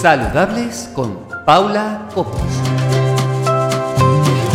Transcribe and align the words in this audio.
Saludables 0.00 0.90
con 0.94 1.28
Paula 1.44 2.08
Copos. 2.14 2.40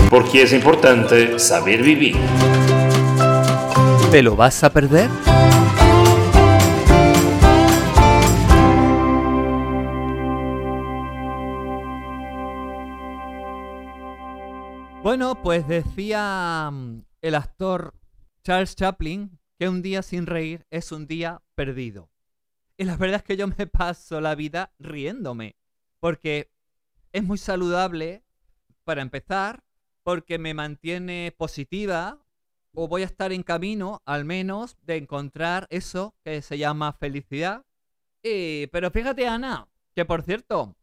Porque 0.09 0.41
es 0.41 0.51
importante 0.53 1.37
saber 1.37 1.83
vivir. 1.83 2.15
¿Te 4.09 4.23
lo 4.23 4.35
vas 4.35 4.63
a 4.63 4.71
perder? 4.71 5.07
Bueno, 15.03 15.43
pues 15.43 15.67
decía 15.67 16.71
mm, 16.73 17.03
el 17.21 17.35
actor 17.35 17.93
Charles 18.43 18.75
Chaplin 18.75 19.37
que 19.59 19.69
un 19.69 19.83
día 19.83 20.01
sin 20.01 20.25
reír 20.25 20.65
es 20.71 20.91
un 20.91 21.05
día 21.05 21.43
perdido. 21.53 22.09
Y 22.77 22.83
la 22.83 22.97
verdad 22.97 23.17
es 23.17 23.23
que 23.23 23.37
yo 23.37 23.47
me 23.47 23.67
paso 23.67 24.21
la 24.21 24.35
vida 24.35 24.73
riéndome, 24.79 25.55
porque 25.99 26.51
es 27.11 27.23
muy 27.23 27.37
saludable, 27.37 28.23
para 28.83 29.01
empezar, 29.01 29.63
porque 30.03 30.37
me 30.37 30.53
mantiene 30.53 31.33
positiva, 31.35 32.23
o 32.73 32.87
voy 32.87 33.01
a 33.01 33.05
estar 33.05 33.31
en 33.31 33.43
camino, 33.43 34.01
al 34.05 34.25
menos, 34.25 34.77
de 34.81 34.97
encontrar 34.97 35.65
eso 35.69 36.15
que 36.23 36.41
se 36.41 36.57
llama 36.57 36.93
felicidad. 36.93 37.65
Y, 38.21 38.67
pero 38.67 38.91
fíjate, 38.91 39.27
Ana, 39.27 39.67
que 39.95 40.05
por 40.05 40.21
cierto, 40.21 40.75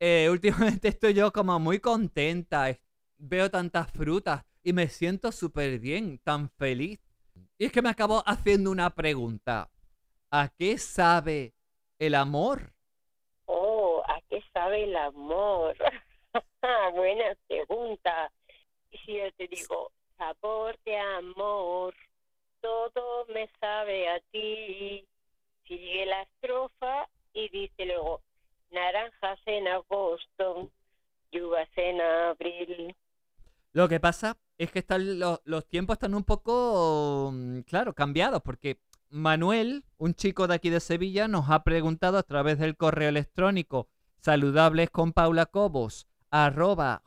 eh, 0.00 0.28
últimamente 0.32 0.88
estoy 0.88 1.14
yo 1.14 1.32
como 1.32 1.58
muy 1.60 1.78
contenta, 1.78 2.76
veo 3.18 3.50
tantas 3.50 3.90
frutas 3.92 4.44
y 4.62 4.72
me 4.72 4.88
siento 4.88 5.30
súper 5.30 5.78
bien, 5.78 6.18
tan 6.24 6.50
feliz. 6.50 6.98
Y 7.58 7.66
es 7.66 7.72
que 7.72 7.82
me 7.82 7.90
acabo 7.90 8.22
haciendo 8.26 8.70
una 8.70 8.90
pregunta. 8.94 9.70
¿A 10.30 10.48
qué 10.58 10.78
sabe 10.78 11.54
el 11.98 12.14
amor? 12.14 12.72
Oh, 13.46 14.02
¿a 14.06 14.20
qué 14.28 14.42
sabe 14.52 14.84
el 14.84 14.96
amor? 14.96 15.76
Buena 16.94 17.36
pregunta. 17.46 18.32
Y 18.90 18.98
si 18.98 19.16
yo 19.18 19.32
te 19.36 19.48
digo, 19.48 19.92
sabor 20.18 20.78
de 20.84 20.98
amor, 20.98 21.94
todo 22.60 23.26
me 23.32 23.48
sabe 23.60 24.08
a 24.08 24.20
ti. 24.30 25.06
Sigue 25.66 26.06
la 26.06 26.22
estrofa 26.22 27.08
y 27.32 27.48
dice 27.48 27.86
luego, 27.86 28.20
naranjas 28.70 29.38
en 29.46 29.68
agosto, 29.68 30.70
lluvas 31.30 31.68
en 31.76 32.00
abril. 32.00 32.94
Lo 33.72 33.88
que 33.88 33.98
pasa 33.98 34.36
es 34.56 34.70
que 34.70 34.78
están 34.80 35.18
los, 35.18 35.40
los 35.44 35.66
tiempos 35.66 35.94
están 35.94 36.14
un 36.14 36.24
poco, 36.24 37.30
mm, 37.32 37.60
claro, 37.60 37.92
cambiados, 37.92 38.40
porque 38.42 38.78
Manuel, 39.10 39.84
un 39.98 40.14
chico 40.14 40.46
de 40.46 40.54
aquí 40.54 40.70
de 40.70 40.80
Sevilla, 40.80 41.28
nos 41.28 41.50
ha 41.50 41.64
preguntado 41.64 42.18
a 42.18 42.22
través 42.22 42.58
del 42.58 42.76
correo 42.76 43.08
electrónico 43.08 43.88
saludables 44.20 44.90
con 44.90 45.12
Paula 45.12 45.46
Cobos 45.46 46.06
arroba 46.30 47.02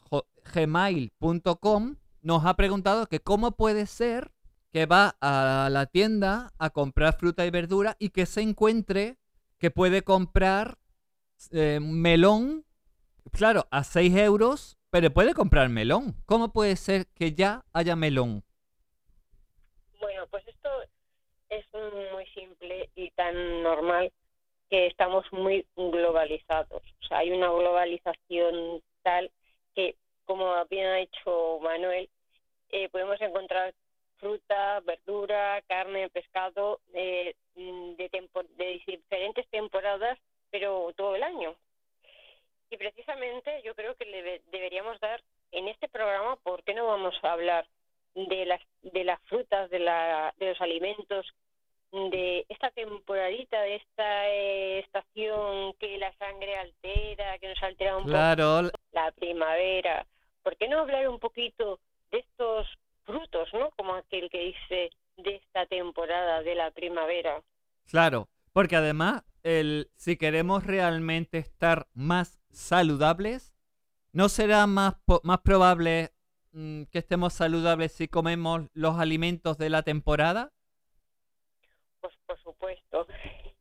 gmail.com 0.54 1.96
nos 2.22 2.46
ha 2.46 2.56
preguntado 2.56 3.08
que 3.08 3.20
cómo 3.20 3.52
puede 3.52 3.86
ser 3.86 4.32
que 4.72 4.86
va 4.86 5.16
a 5.22 5.70
la 5.72 5.86
tienda 5.86 6.54
a 6.58 6.70
comprar 6.70 7.18
fruta 7.18 7.46
y 7.46 7.50
verdura 7.50 7.96
y 8.00 8.10
que 8.10 8.26
se 8.26 8.42
encuentre 8.42 9.18
que 9.58 9.72
puede 9.72 10.04
comprar 10.04 10.78
eh, 11.52 11.80
melón, 11.82 12.66
claro, 13.32 13.68
a 13.72 13.84
6 13.84 14.16
euros, 14.18 14.78
pero 14.90 15.12
puede 15.12 15.34
comprar 15.34 15.70
melón. 15.70 16.16
¿Cómo 16.26 16.52
puede 16.52 16.76
ser 16.76 17.08
que 17.08 17.34
ya 17.34 17.66
haya 17.74 17.96
melón? 17.96 18.44
Bueno, 20.00 20.28
pues 20.30 20.48
esto 20.48 20.70
es 21.50 21.66
muy 21.74 22.26
simple 22.28 22.90
y 22.96 23.12
tan 23.12 23.64
normal 23.64 24.12
que 24.70 24.88
estamos 24.88 25.26
muy 25.32 25.66
globalizados. 25.76 26.84
O 27.02 27.08
sea, 27.08 27.20
hay 27.20 27.32
una 27.32 27.50
globalización 27.50 28.82
tal 29.02 29.32
que, 29.76 29.96
como 30.26 30.54
bien 30.66 30.88
ha 30.88 30.96
dicho 30.96 31.60
Manuel, 31.62 32.10
eh, 32.70 32.90
podemos 32.90 33.20
encontrar 33.22 33.74
fruta, 34.18 34.82
verdura, 34.82 35.62
carne, 35.68 36.10
pescado 36.10 36.80
de, 36.88 37.36
de, 37.56 38.30
de 38.58 38.82
diferentes 38.86 39.48
temporadas, 39.50 40.18
pero 40.50 40.92
todo 40.96 41.16
el 41.16 41.24
año. 41.24 41.56
Y 42.70 42.78
precisamente 42.78 43.62
yo 43.64 43.74
creo 43.76 43.96
que 43.96 44.06
le 44.06 44.42
deberíamos 44.52 45.00
dar 45.00 45.22
en 45.52 45.68
este 45.70 45.88
programa, 45.88 46.36
¿por 46.38 46.64
qué 46.64 46.74
no 46.74 46.88
vamos 46.88 47.16
a 47.24 47.32
hablar 47.32 47.66
de 48.18 48.46
las 48.46 48.62
de 48.82 49.04
las 49.04 49.22
frutas, 49.24 49.70
de, 49.70 49.80
la, 49.80 50.34
de 50.38 50.50
los 50.50 50.62
alimentos, 50.62 51.26
de 51.92 52.46
esta 52.50 52.72
temporadita, 52.72 53.62
de 53.62 53.76
esta 53.76 54.30
eh, 54.30 54.80
estación 54.80 55.74
que 55.80 55.98
la 55.98 56.12
sangre 56.18 56.56
altera, 56.58 57.38
que 57.40 57.50
nos 57.50 57.64
altera 57.64 57.98
un 57.98 58.06
Claro. 58.06 58.64
poco 58.72 58.78
la 58.94 59.12
primavera. 59.12 60.06
¿Por 60.44 60.58
qué 60.58 60.68
no 60.68 60.80
hablar 60.80 61.08
un 61.10 61.20
poquito 61.20 61.80
de 62.12 62.20
estos 62.20 62.68
frutos, 63.06 63.50
no? 63.54 63.72
Como 63.78 63.94
aquel 63.96 64.30
que 64.30 64.40
dice 64.40 64.90
de 65.18 65.36
esta 65.36 65.66
temporada 65.66 66.42
de 66.44 66.56
la 66.56 66.72
primavera. 66.72 67.42
Claro, 67.90 68.28
porque 68.54 68.76
además, 68.76 69.24
el, 69.44 69.90
si 69.96 70.18
queremos 70.18 70.66
realmente 70.66 71.38
estar 71.38 71.88
más 71.94 72.40
saludables, 72.52 73.54
¿no 74.12 74.30
será 74.30 74.68
más, 74.68 74.96
más 75.24 75.40
probable 75.40 76.12
mm, 76.58 76.84
que 76.92 77.00
estemos 77.00 77.34
saludables 77.34 77.92
si 77.92 78.08
comemos 78.08 78.62
los 78.74 79.00
alimentos 79.00 79.58
de 79.58 79.70
la 79.70 79.84
temporada? 79.84 80.52
Pues 82.02 82.14
por 82.26 82.40
supuesto. 82.40 83.08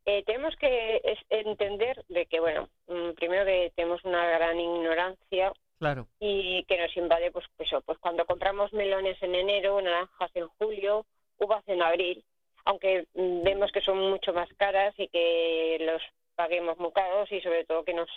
Eh, 0.04 0.22
tenemos 0.24 0.54
que 0.56 1.02
entender 1.30 2.04
de 2.08 2.26
que, 2.26 2.40
bueno, 2.40 2.68
mm, 2.86 3.10
primero 3.16 3.44
que 3.44 3.72
tenemos 3.74 4.04
una 4.04 4.24
gran 4.24 4.58
ignorancia 4.58 5.52
Claro, 5.78 6.06
y 6.20 6.64
que 6.64 6.78
nos 6.78 6.96
invade, 6.96 7.30
pues, 7.32 7.44
pues, 7.56 7.68
eso, 7.68 7.82
pues 7.82 7.98
cuando 7.98 8.24
compramos 8.24 8.72
melones 8.72 9.22
en 9.22 9.34
enero, 9.34 9.80
naranjas 9.80 10.30
en 10.34 10.48
julio, 10.58 11.04
uvas 11.38 11.62
en 11.66 11.82
abril, 11.82 12.24
aunque 12.64 13.06
mm, 13.14 13.42
vemos 13.42 13.72
que 13.72 13.80
son 13.80 13.98
mucho 14.10 14.32
más 14.32 14.48
caras 14.56 14.94
y 14.96 15.08
que 15.08 15.78
los 15.80 16.02
paguemos 16.34 16.78
muy 16.78 16.92
caros 16.92 17.30
y 17.32 17.40
sobre 17.40 17.64
todo 17.64 17.84
que 17.84 17.94
nos 17.94 18.08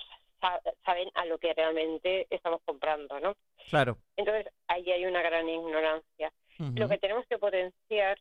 saben 0.85 1.09
a 1.15 1.25
lo 1.25 1.37
que 1.37 1.53
realmente 1.53 2.27
estamos 2.29 2.61
comprando, 2.65 3.19
¿no? 3.19 3.35
claro. 3.69 3.97
Entonces, 4.15 4.51
ahí 4.67 4.91
hay 4.91 5.05
una 5.05 5.21
gran 5.21 5.47
ignorancia. 5.47 6.31
Lo 6.75 6.89
que 6.89 6.97
tenemos 6.97 7.25
que 7.27 7.37
potenciar 7.37 8.19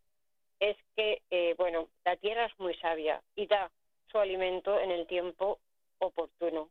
es 0.60 0.76
que, 0.94 1.22
eh, 1.30 1.54
bueno, 1.58 1.88
la 2.04 2.16
tierra 2.16 2.46
es 2.46 2.58
muy 2.58 2.74
sabia 2.74 3.20
y 3.34 3.46
da 3.46 3.70
su 4.10 4.18
alimento 4.18 4.78
en 4.78 4.92
el 4.92 5.06
tiempo 5.06 5.58
oportuno. 5.98 6.68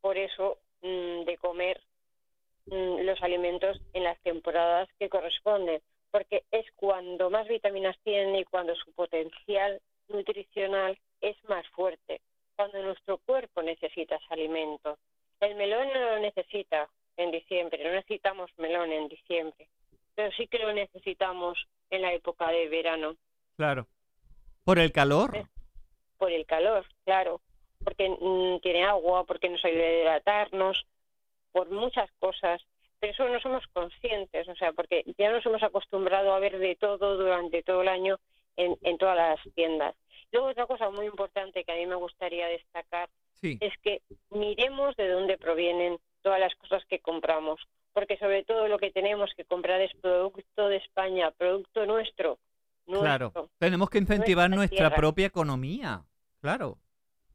Por 0.00 0.16
eso, 0.16 0.58
mm, 0.82 1.24
de 1.24 1.38
comer 1.38 1.80
mm, 2.66 3.00
los 3.02 3.22
alimentos 3.22 3.80
en 3.92 4.04
las 4.04 4.18
temporadas 4.20 4.88
que 4.98 5.08
corresponden, 5.08 5.80
porque 6.10 6.44
es 6.50 6.66
cuando 6.76 7.30
más 7.30 7.46
vitaminas 7.48 7.96
tienen 8.02 8.34
y 8.36 8.44
cuando 8.44 8.74
su 8.74 8.92
potencial 8.92 9.80
nutricional 10.08 10.98
es 11.20 11.36
más 11.44 11.66
fuerte, 11.68 12.20
cuando 12.58 12.82
nuestro 12.82 13.18
cuerpo 13.18 13.62
necesita 13.62 14.18
alimento. 14.30 14.98
El 15.38 15.54
melón 15.54 15.86
no 15.94 16.00
lo 16.00 16.18
necesita 16.18 16.88
en 17.16 17.30
diciembre, 17.30 17.84
no 17.84 17.92
necesitamos 17.92 18.50
melón 18.58 18.90
en 18.90 19.06
diciembre, 19.06 19.68
pero 20.16 20.32
sí 20.32 20.48
que 20.48 20.58
lo 20.58 20.72
necesitamos 20.72 21.56
en 21.90 22.02
la 22.02 22.12
época 22.12 22.48
de 22.48 22.68
verano, 22.68 23.14
Claro. 23.56 23.86
¿Por 24.64 24.78
el 24.78 24.92
calor? 24.92 25.32
Por 26.16 26.30
el 26.30 26.46
calor, 26.46 26.84
claro, 27.04 27.40
porque 27.82 28.08
mm, 28.08 28.60
tiene 28.60 28.84
agua, 28.84 29.24
porque 29.24 29.48
nos 29.48 29.64
ayuda 29.64 29.84
a 29.84 29.92
hidratarnos, 29.92 30.86
por 31.52 31.70
muchas 31.70 32.10
cosas, 32.20 32.60
pero 32.98 33.12
eso 33.12 33.28
no 33.28 33.40
somos 33.40 33.64
conscientes, 33.72 34.48
o 34.48 34.54
sea, 34.54 34.72
porque 34.72 35.04
ya 35.16 35.30
nos 35.30 35.44
hemos 35.46 35.62
acostumbrado 35.62 36.32
a 36.32 36.38
ver 36.38 36.58
de 36.58 36.76
todo 36.76 37.16
durante 37.16 37.62
todo 37.62 37.82
el 37.82 37.88
año 37.88 38.18
en, 38.58 38.76
en 38.82 38.98
todas 38.98 39.16
las 39.16 39.40
tiendas. 39.54 39.94
Luego 40.30 40.48
otra 40.48 40.66
cosa 40.66 40.90
muy 40.90 41.06
importante 41.06 41.64
que 41.64 41.72
a 41.72 41.76
mí 41.76 41.86
me 41.86 41.94
gustaría 41.94 42.46
destacar 42.48 43.08
Sí. 43.40 43.56
es 43.60 43.72
que 43.82 44.02
miremos 44.30 44.96
de 44.96 45.08
dónde 45.08 45.38
provienen 45.38 45.98
todas 46.22 46.40
las 46.40 46.54
cosas 46.56 46.84
que 46.86 46.98
compramos, 46.98 47.60
porque 47.92 48.18
sobre 48.18 48.44
todo 48.44 48.66
lo 48.66 48.78
que 48.78 48.90
tenemos 48.90 49.30
que 49.36 49.44
comprar 49.44 49.80
es 49.80 49.92
producto 50.02 50.66
de 50.68 50.76
España, 50.76 51.30
producto 51.30 51.86
nuestro. 51.86 52.38
Claro. 52.86 53.26
nuestro. 53.26 53.48
Tenemos 53.58 53.90
que 53.90 53.98
incentivar 53.98 54.50
nuestra 54.50 54.80
nuestra 54.80 54.96
propia 54.96 55.26
economía. 55.26 56.02
Claro. 56.40 56.78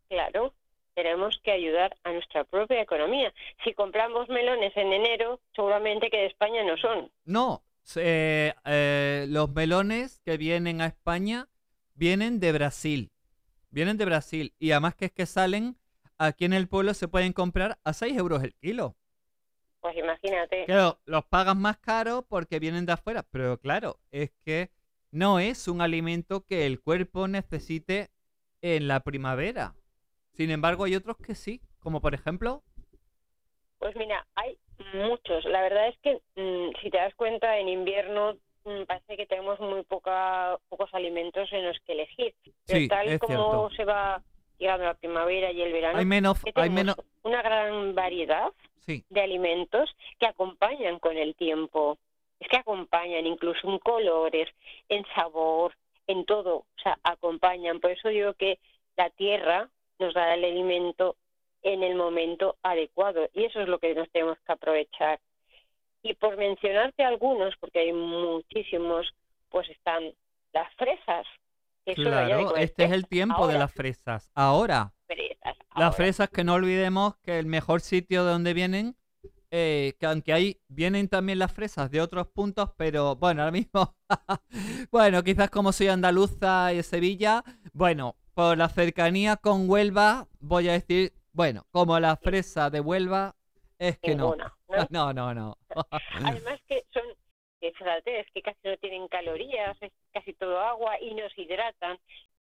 Claro, 0.10 0.54
tenemos 0.94 1.40
que 1.44 1.52
ayudar 1.52 1.96
a 2.04 2.12
nuestra 2.12 2.44
propia 2.44 2.82
economía. 2.82 3.34
Si 3.64 3.74
compramos 3.74 4.28
melones 4.30 4.76
en 4.76 4.92
enero, 4.94 5.40
seguramente 5.56 6.10
que 6.10 6.18
de 6.18 6.26
España 6.28 6.64
no 6.64 6.76
son. 6.78 7.10
No, 7.26 7.64
eh, 7.96 9.26
los 9.30 9.52
melones 9.54 10.20
que 10.26 10.38
vienen 10.38 10.82
a 10.82 10.88
España 10.88 11.50
vienen 11.96 12.40
de 12.40 12.52
Brasil. 12.52 13.12
Vienen 13.70 13.98
de 13.98 14.06
Brasil. 14.06 14.54
Y 14.60 14.72
además 14.72 14.96
que 14.96 15.06
es 15.06 15.12
que 15.12 15.26
salen 15.26 15.78
aquí 16.18 16.46
en 16.46 16.54
el 16.54 16.68
pueblo 16.68 16.94
se 16.94 17.08
pueden 17.08 17.34
comprar 17.34 17.80
a 17.84 17.94
6 17.94 18.18
euros 18.18 18.44
el 18.44 18.56
kilo. 18.56 18.96
Pues 19.82 19.98
imagínate. 19.98 20.66
Claro, 20.66 21.00
los 21.06 21.26
pagan 21.26 21.60
más 21.60 21.78
caros 21.78 22.24
porque 22.28 22.60
vienen 22.60 22.86
de 22.86 22.94
afuera. 22.94 23.24
Pero 23.30 23.60
claro, 23.60 24.00
es 24.12 24.32
que 24.46 24.72
no 25.12 25.40
es 25.40 25.68
un 25.68 25.82
alimento 25.82 26.46
que 26.46 26.66
el 26.66 26.82
cuerpo 26.82 27.28
necesite 27.28 28.10
en 28.62 28.88
la 28.88 29.02
primavera. 29.02 29.76
Sin 30.32 30.50
embargo, 30.50 30.86
hay 30.86 30.96
otros 30.96 31.18
que 31.18 31.36
sí, 31.36 31.62
como 31.80 32.02
por 32.02 32.14
ejemplo, 32.14 32.64
Pues 33.78 33.96
mira, 33.98 34.26
hay 34.36 34.58
muchos. 34.94 35.46
La 35.46 35.62
verdad 35.62 35.88
es 35.88 35.98
que 36.00 36.22
mm, 36.36 36.72
si 36.82 36.90
te 36.90 36.98
das 36.98 37.14
cuenta, 37.16 37.58
en 37.58 37.70
invierno 37.70 38.36
mm, 38.66 38.84
parece 38.84 39.18
que 39.18 39.26
tenemos 39.26 39.60
muy 39.60 39.84
poca, 39.84 40.58
pocos 40.70 40.94
alimentos 40.94 41.52
en 41.52 41.66
los 41.66 41.78
que 41.86 41.94
elegir. 41.94 42.34
Pero 42.66 42.80
Sí, 42.80 42.88
tal 42.88 43.08
es 43.08 43.20
como 43.20 43.70
cierto. 43.70 43.76
se 43.76 43.86
va 43.86 44.22
llegando 44.58 44.86
la 44.86 44.94
primavera 44.94 45.52
y 45.52 45.62
el 45.62 45.74
verano, 45.74 46.00
hay 46.00 46.06
menos, 46.06 46.40
hay 46.56 46.70
menos, 46.70 46.96
una 47.24 47.42
gran 47.42 47.96
variedad 47.96 48.52
sí, 48.86 49.04
de 49.10 49.22
alimentos 49.22 49.94
que 50.20 50.28
acompañan 50.28 51.00
con 51.00 51.18
el 51.18 51.36
tiempo. 51.36 51.98
Es 52.40 52.48
que 52.50 52.58
acompañan 52.58 53.26
incluso 53.26 53.70
en 53.70 53.80
colores, 53.80 54.50
en 54.90 55.06
sabor, 55.16 55.74
en 56.08 56.26
todo. 56.26 56.56
O 56.58 56.82
sea, 56.82 56.98
acompañan. 57.04 57.80
Por 57.80 57.92
eso 57.92 58.10
digo 58.10 58.34
que 58.34 58.60
la 58.98 59.10
tierra 59.10 59.70
nos 60.00 60.14
da 60.14 60.34
el 60.34 60.44
alimento 60.44 61.16
en 61.64 61.82
el 61.84 61.96
momento 61.96 62.58
adecuado. 62.62 63.30
Y 63.34 63.46
eso 63.46 63.62
es 63.62 63.68
lo 63.68 63.80
que 63.80 63.96
nos 63.96 64.10
tenemos 64.12 64.38
que 64.46 64.52
aprovechar. 64.52 65.20
Y 66.04 66.14
por 66.16 66.38
mencionarte 66.38 67.04
algunos, 67.04 67.56
porque 67.60 67.80
hay 67.80 67.94
muchísimos, 67.94 69.08
pues 69.50 69.70
están 69.70 70.14
las 70.52 70.74
fresas. 70.76 71.26
claro, 71.96 72.56
este 72.58 72.84
es 72.86 72.92
el 72.92 73.08
tiempo 73.08 73.48
de 73.48 73.58
las 73.58 73.74
fresas. 73.74 74.32
Ahora, 74.36 74.94
fresas. 75.08 75.58
las 75.76 75.96
fresas 75.96 76.30
que 76.30 76.44
no 76.44 76.56
olvidemos 76.56 77.16
que 77.24 77.40
el 77.40 77.46
mejor 77.46 77.80
sitio 77.80 78.26
de 78.26 78.32
donde 78.32 78.54
vienen, 78.54 78.98
eh, 79.52 79.94
que 80.00 80.06
aunque 80.06 80.34
ahí 80.34 80.60
vienen 80.68 81.08
también 81.08 81.40
las 81.40 81.54
fresas 81.54 81.90
de 81.90 82.02
otros 82.02 82.28
puntos, 82.28 82.72
pero 82.76 83.16
bueno, 83.16 83.44
ahora 83.44 83.52
mismo, 83.52 83.96
bueno, 84.92 85.24
quizás 85.24 85.50
como 85.50 85.72
soy 85.72 85.88
andaluza 85.88 86.74
y 86.74 86.84
Sevilla, 86.84 87.44
bueno, 87.72 88.18
por 88.34 88.58
la 88.58 88.68
cercanía 88.68 89.38
con 89.38 89.70
Huelva, 89.70 90.28
voy 90.40 90.70
a 90.70 90.74
decir, 90.74 91.14
bueno, 91.34 91.66
como 91.72 92.00
la 92.00 92.16
fresa 92.16 92.70
de 92.70 92.80
Huelva, 92.80 93.36
es 93.80 93.98
que 94.00 94.16
no. 94.16 94.36
Ninguna, 94.36 94.54
¿no? 94.70 94.78
No, 94.90 95.14
no, 95.14 95.34
no. 95.34 95.58
Además 96.24 96.60
que 96.68 96.84
son, 96.94 97.04
que 97.60 97.72
fíjate, 97.74 98.20
es 98.22 98.28
que 98.34 98.42
casi 98.42 98.60
no 98.64 98.78
tienen 98.78 99.08
calorías, 99.08 99.76
es 99.82 99.92
casi 100.14 100.34
todo 100.34 100.60
agua 100.60 101.00
y 101.02 101.14
nos 101.14 101.38
hidratan, 101.38 101.98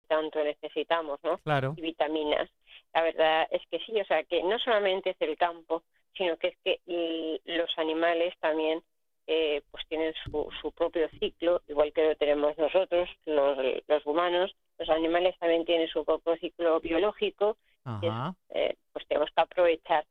tanto 0.09 0.43
necesitamos, 0.43 1.21
¿no? 1.23 1.39
Claro, 1.39 1.75
Y 1.77 1.83
vitaminas. 1.83 2.51
La 2.93 3.03
verdad 3.03 3.49
es 3.51 3.63
que 3.71 3.79
sí, 3.81 4.01
o 4.01 4.05
sea, 4.05 4.25
que 4.25 4.43
no 4.43 4.59
solamente 4.59 5.11
es 5.11 5.17
el 5.21 5.37
campo, 5.37 5.83
sino 6.17 6.37
que 6.37 6.49
es 6.49 6.57
que 6.65 7.41
los 7.45 7.71
animales 7.79 8.35
también 8.41 8.83
eh, 9.27 9.63
pues 9.71 9.87
tienen 9.89 10.13
su, 10.25 10.49
su 10.61 10.73
propio 10.73 11.09
ciclo, 11.21 11.63
igual 11.69 11.93
que 11.93 12.09
lo 12.09 12.17
tenemos 12.17 12.59
nosotros, 12.59 13.09
los, 13.27 13.57
los 13.87 14.07
humanos, 14.07 14.55
los 14.79 14.89
animales 14.89 15.39
también 15.39 15.65
tienen 15.65 15.89
su 15.89 16.05
propio 16.05 16.37
ciclo 16.39 16.81
biológico 16.81 17.57
ajá, 17.99 18.35
eh, 18.51 18.77
pues 18.93 19.07
tenemos 19.07 19.31
que 19.35 19.41
aprovechar 19.41 20.07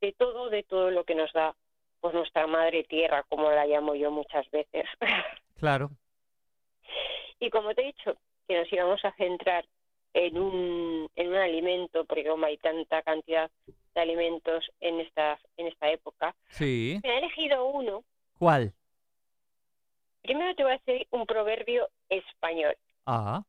de 0.00 0.12
todo, 0.12 0.50
de 0.50 0.62
todo 0.62 0.90
lo 0.90 1.04
que 1.04 1.14
nos 1.14 1.32
da 1.32 1.54
pues 2.00 2.14
nuestra 2.14 2.46
madre 2.46 2.84
tierra, 2.84 3.24
como 3.28 3.50
la 3.50 3.66
llamo 3.66 3.94
yo 3.94 4.10
muchas 4.10 4.50
veces. 4.50 4.84
claro, 5.58 5.90
y 7.40 7.50
como 7.50 7.74
te 7.74 7.82
he 7.82 7.86
dicho, 7.86 8.16
que 8.46 8.58
nos 8.58 8.72
íbamos 8.72 9.04
a 9.04 9.12
centrar 9.12 9.64
en 10.12 10.38
un, 10.38 11.10
en 11.16 11.28
un 11.28 11.36
alimento, 11.36 12.04
porque 12.04 12.24
como 12.26 12.46
hay 12.46 12.56
tanta 12.58 13.02
cantidad 13.02 13.50
de 13.94 14.00
alimentos 14.00 14.70
en 14.80 15.00
esta, 15.00 15.38
en 15.56 15.66
esta 15.68 15.90
época, 15.90 16.34
sí. 16.48 17.00
me 17.02 17.10
he 17.10 17.18
elegido 17.18 17.66
uno. 17.66 18.04
¿Cuál? 18.38 18.72
Primero 20.22 20.54
te 20.54 20.62
voy 20.62 20.72
a 20.72 20.80
decir 20.84 21.06
un 21.10 21.26
proverbio 21.26 21.88
español, 22.08 22.76
Ah, 23.06 23.42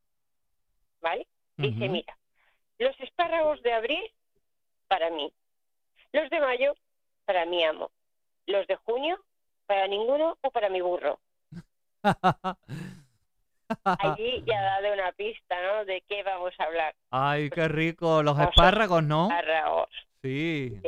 ¿vale? 1.02 1.26
Dice, 1.58 1.88
mira, 1.88 2.18
los 2.80 3.00
espárragos 3.00 3.62
de 3.64 3.74
abril, 3.74 4.12
para 4.88 5.10
mí. 5.10 5.32
Los 6.12 6.30
de 6.30 6.40
mayo, 6.40 6.76
para 7.26 7.46
mi 7.46 7.64
amo. 7.64 7.92
Los 8.48 8.68
de 8.68 8.76
junio, 8.78 9.20
para 9.66 9.88
ninguno 9.88 10.38
o 10.42 10.52
para 10.52 10.70
mi 10.70 10.82
burro. 10.82 11.20
Allí 13.84 14.44
ya 14.46 14.60
ha 14.60 14.82
dado 14.82 14.94
una 14.94 15.12
pista, 15.14 15.56
¿no? 15.62 15.86
De 15.86 16.02
qué 16.08 16.22
vamos 16.24 16.54
a 16.60 16.64
hablar. 16.66 16.96
Ay, 17.10 17.50
qué 17.50 17.68
rico, 17.68 18.22
los 18.22 18.40
espárragos, 18.40 19.04
¿no? 19.04 19.24
Espárragos. 19.26 19.90
Sí. 20.22 20.82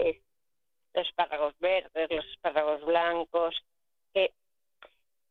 los 0.94 1.08
espárragos 1.08 1.54
verdes, 1.60 2.10
los 2.10 2.26
espárragos 2.26 2.84
blancos, 2.86 3.56
que 4.14 4.32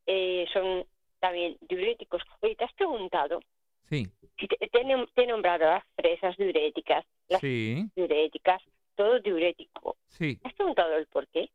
eh, 0.07 0.47
son 0.53 0.87
también 1.21 1.57
diuréticos. 1.61 2.23
Oye, 2.41 2.57
¿te 2.57 2.65
has 2.65 2.73
preguntado? 2.75 3.41
Sí, 3.89 4.09
te, 4.37 4.69
te 4.69 5.23
he 5.23 5.27
nombrado 5.27 5.65
las 5.65 5.85
fresas 5.95 6.37
diuréticas, 6.37 7.05
las 7.29 7.41
sí, 7.41 7.89
diuréticas, 7.95 8.63
todo 8.95 9.21
diurético. 9.21 9.97
sí. 10.09 10.37
¿Te 10.37 10.49
has 10.49 10.55
preguntado 10.55 10.97
el 10.97 11.07
por 11.07 11.27
qué? 11.29 11.49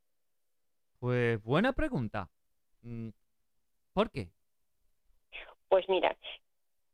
Pues 0.99 1.43
buena 1.43 1.73
pregunta. 1.73 2.29
Mm, 2.83 3.09
¿Por 3.93 4.09
qué? 4.11 4.29
Pues 5.67 5.87
mira, 5.89 6.15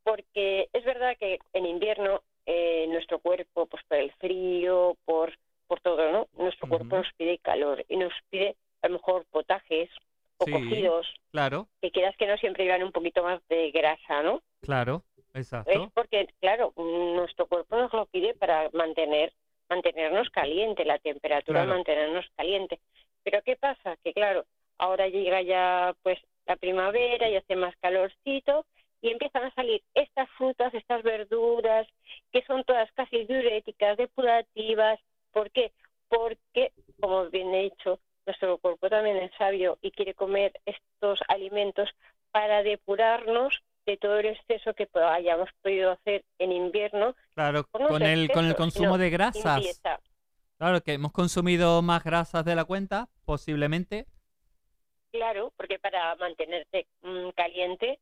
porque 0.04 0.70
es 0.72 0.86
verdad 0.86 1.18
que 1.20 1.40
en 1.54 1.66
invierno 1.66 2.22
eh, 2.46 2.88
nuestro 2.88 3.20
cuerpo, 3.20 3.66
pues 3.66 3.84
por 3.88 3.98
el 3.98 4.12
frío, 4.14 4.96
por, 5.06 5.38
por 5.68 5.82
todo, 5.82 6.12
¿no? 6.12 6.28
Nuestro 6.38 6.70
cuerpo 6.70 6.98
nos 6.98 7.14
pide 7.18 7.40
calor 7.40 7.84
y 7.90 7.98
nos 7.98 8.14
pide 8.30 8.56
a 8.82 8.88
lo 8.88 8.94
mejor 8.94 9.26
potajes 9.26 9.90
o 10.40 10.46
Sí. 10.46 10.52
cocidos, 10.52 11.08
Claro, 11.32 11.68
que 11.82 11.92
quieras 11.92 12.16
que 12.18 12.28
no 12.28 12.38
siempre 12.38 12.64
llevan 12.66 12.84
un 12.84 12.92
poquito 12.92 13.24
más 13.24 13.42
de 13.50 13.72
grasa, 13.72 14.24
¿no? 14.24 14.42
claro, 14.62 15.04
Es 15.18 15.42
exacto. 15.42 15.92
porque, 15.94 16.28
claro, 16.40 16.74
nuestro 16.78 17.48
cuerpo 17.48 17.76
nos 17.78 17.94
lo 17.94 18.06
pide 18.08 18.34
para 18.34 18.70
mantener 18.74 19.34
mantenernos 19.70 20.30
caliente, 20.30 20.86
la 20.86 20.98
temperatura 20.98 21.64
Claro. 21.64 21.76
mantenernos 21.76 22.26
caliente. 22.38 22.80
Pero 23.24 23.42
¿qué 23.44 23.58
pasa? 23.58 23.98
Que 24.02 24.14
claro, 24.14 24.46
ahora 24.78 25.10
llega 25.10 25.42
ya 25.42 25.94
pues 26.04 26.18
la 26.46 26.56
primavera 26.56 27.30
y 27.30 27.36
hace 27.36 27.58
más 27.58 27.76
calorcito 27.82 28.66
y 29.02 29.10
empiezan 29.12 29.44
a 29.44 29.54
salir 29.54 29.84
estas 29.94 30.30
frutas, 30.38 30.74
estas 30.74 31.04
verduras, 31.04 31.86
que 32.32 32.42
son 32.44 32.64
todas 32.64 32.90
casi 32.94 33.26
diuréticas, 33.26 33.98
depurativas. 33.98 35.00
¿Por 35.34 35.52
qué? 35.52 35.74
Porque, 36.08 36.72
como 37.02 37.26
bien 37.26 37.54
he 37.54 37.64
dicho, 37.64 38.00
nuestro 38.28 38.58
cuerpo 38.60 38.90
también 38.90 39.18
es 39.18 39.32
sabio 39.38 39.80
y 39.82 39.92
quiere 39.92 40.14
comer 40.14 40.52
estos 40.66 41.20
alimentos 41.30 41.90
para 42.32 42.62
depurarnos 42.62 43.64
de 43.86 43.98
todo 43.98 44.20
el 44.20 44.28
exceso 44.28 44.74
que 44.74 44.88
hayamos 44.94 45.50
podido 45.62 45.92
hacer 45.94 46.24
en 46.40 46.52
invierno. 46.52 47.16
Claro, 47.34 47.64
con 47.72 48.04
el, 48.04 48.30
con 48.30 48.46
el 48.46 48.56
consumo 48.56 48.98
de 48.98 49.10
grasas. 49.10 49.56
Limpieza. 49.60 50.00
Claro, 50.58 50.82
que 50.82 50.94
hemos 50.94 51.14
consumido 51.14 51.82
más 51.82 52.04
grasas 52.04 52.44
de 52.44 52.56
la 52.56 52.66
cuenta, 52.66 53.08
posiblemente. 53.26 54.06
Claro, 55.12 55.54
porque 55.56 55.80
para 55.80 56.16
mantenerte 56.18 56.88
mm, 57.02 57.30
caliente 57.30 58.00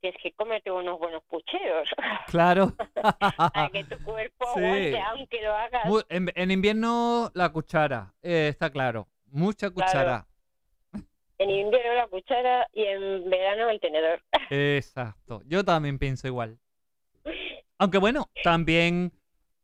tienes 0.00 0.20
que 0.22 0.32
comerte 0.32 0.70
unos 0.70 0.98
buenos 0.98 1.22
pucheros 1.24 1.88
Claro. 2.28 2.72
para 2.94 3.70
que 3.72 3.84
tu 3.84 3.98
cuerpo 4.04 4.46
Sí. 4.54 4.60
aguante, 4.60 5.00
aunque 5.00 5.42
lo 5.42 5.52
hagas. 5.54 5.84
En 6.10 6.50
invierno 6.52 7.30
la 7.34 7.50
cuchara, 7.50 8.14
eh, 8.22 8.48
está 8.50 8.70
claro. 8.70 9.08
Mucha 9.34 9.70
Claro. 9.70 9.74
cuchara. 9.74 10.26
En 11.38 11.50
invierno 11.50 11.94
la 11.94 12.06
cuchara 12.06 12.68
y 12.72 12.84
en 12.84 13.28
verano 13.28 13.68
el 13.68 13.80
tenedor. 13.80 14.22
Exacto. 14.50 15.42
Yo 15.46 15.64
también 15.64 15.98
pienso 15.98 16.28
igual. 16.28 16.56
Aunque 17.78 17.98
bueno, 17.98 18.30
también 18.44 19.10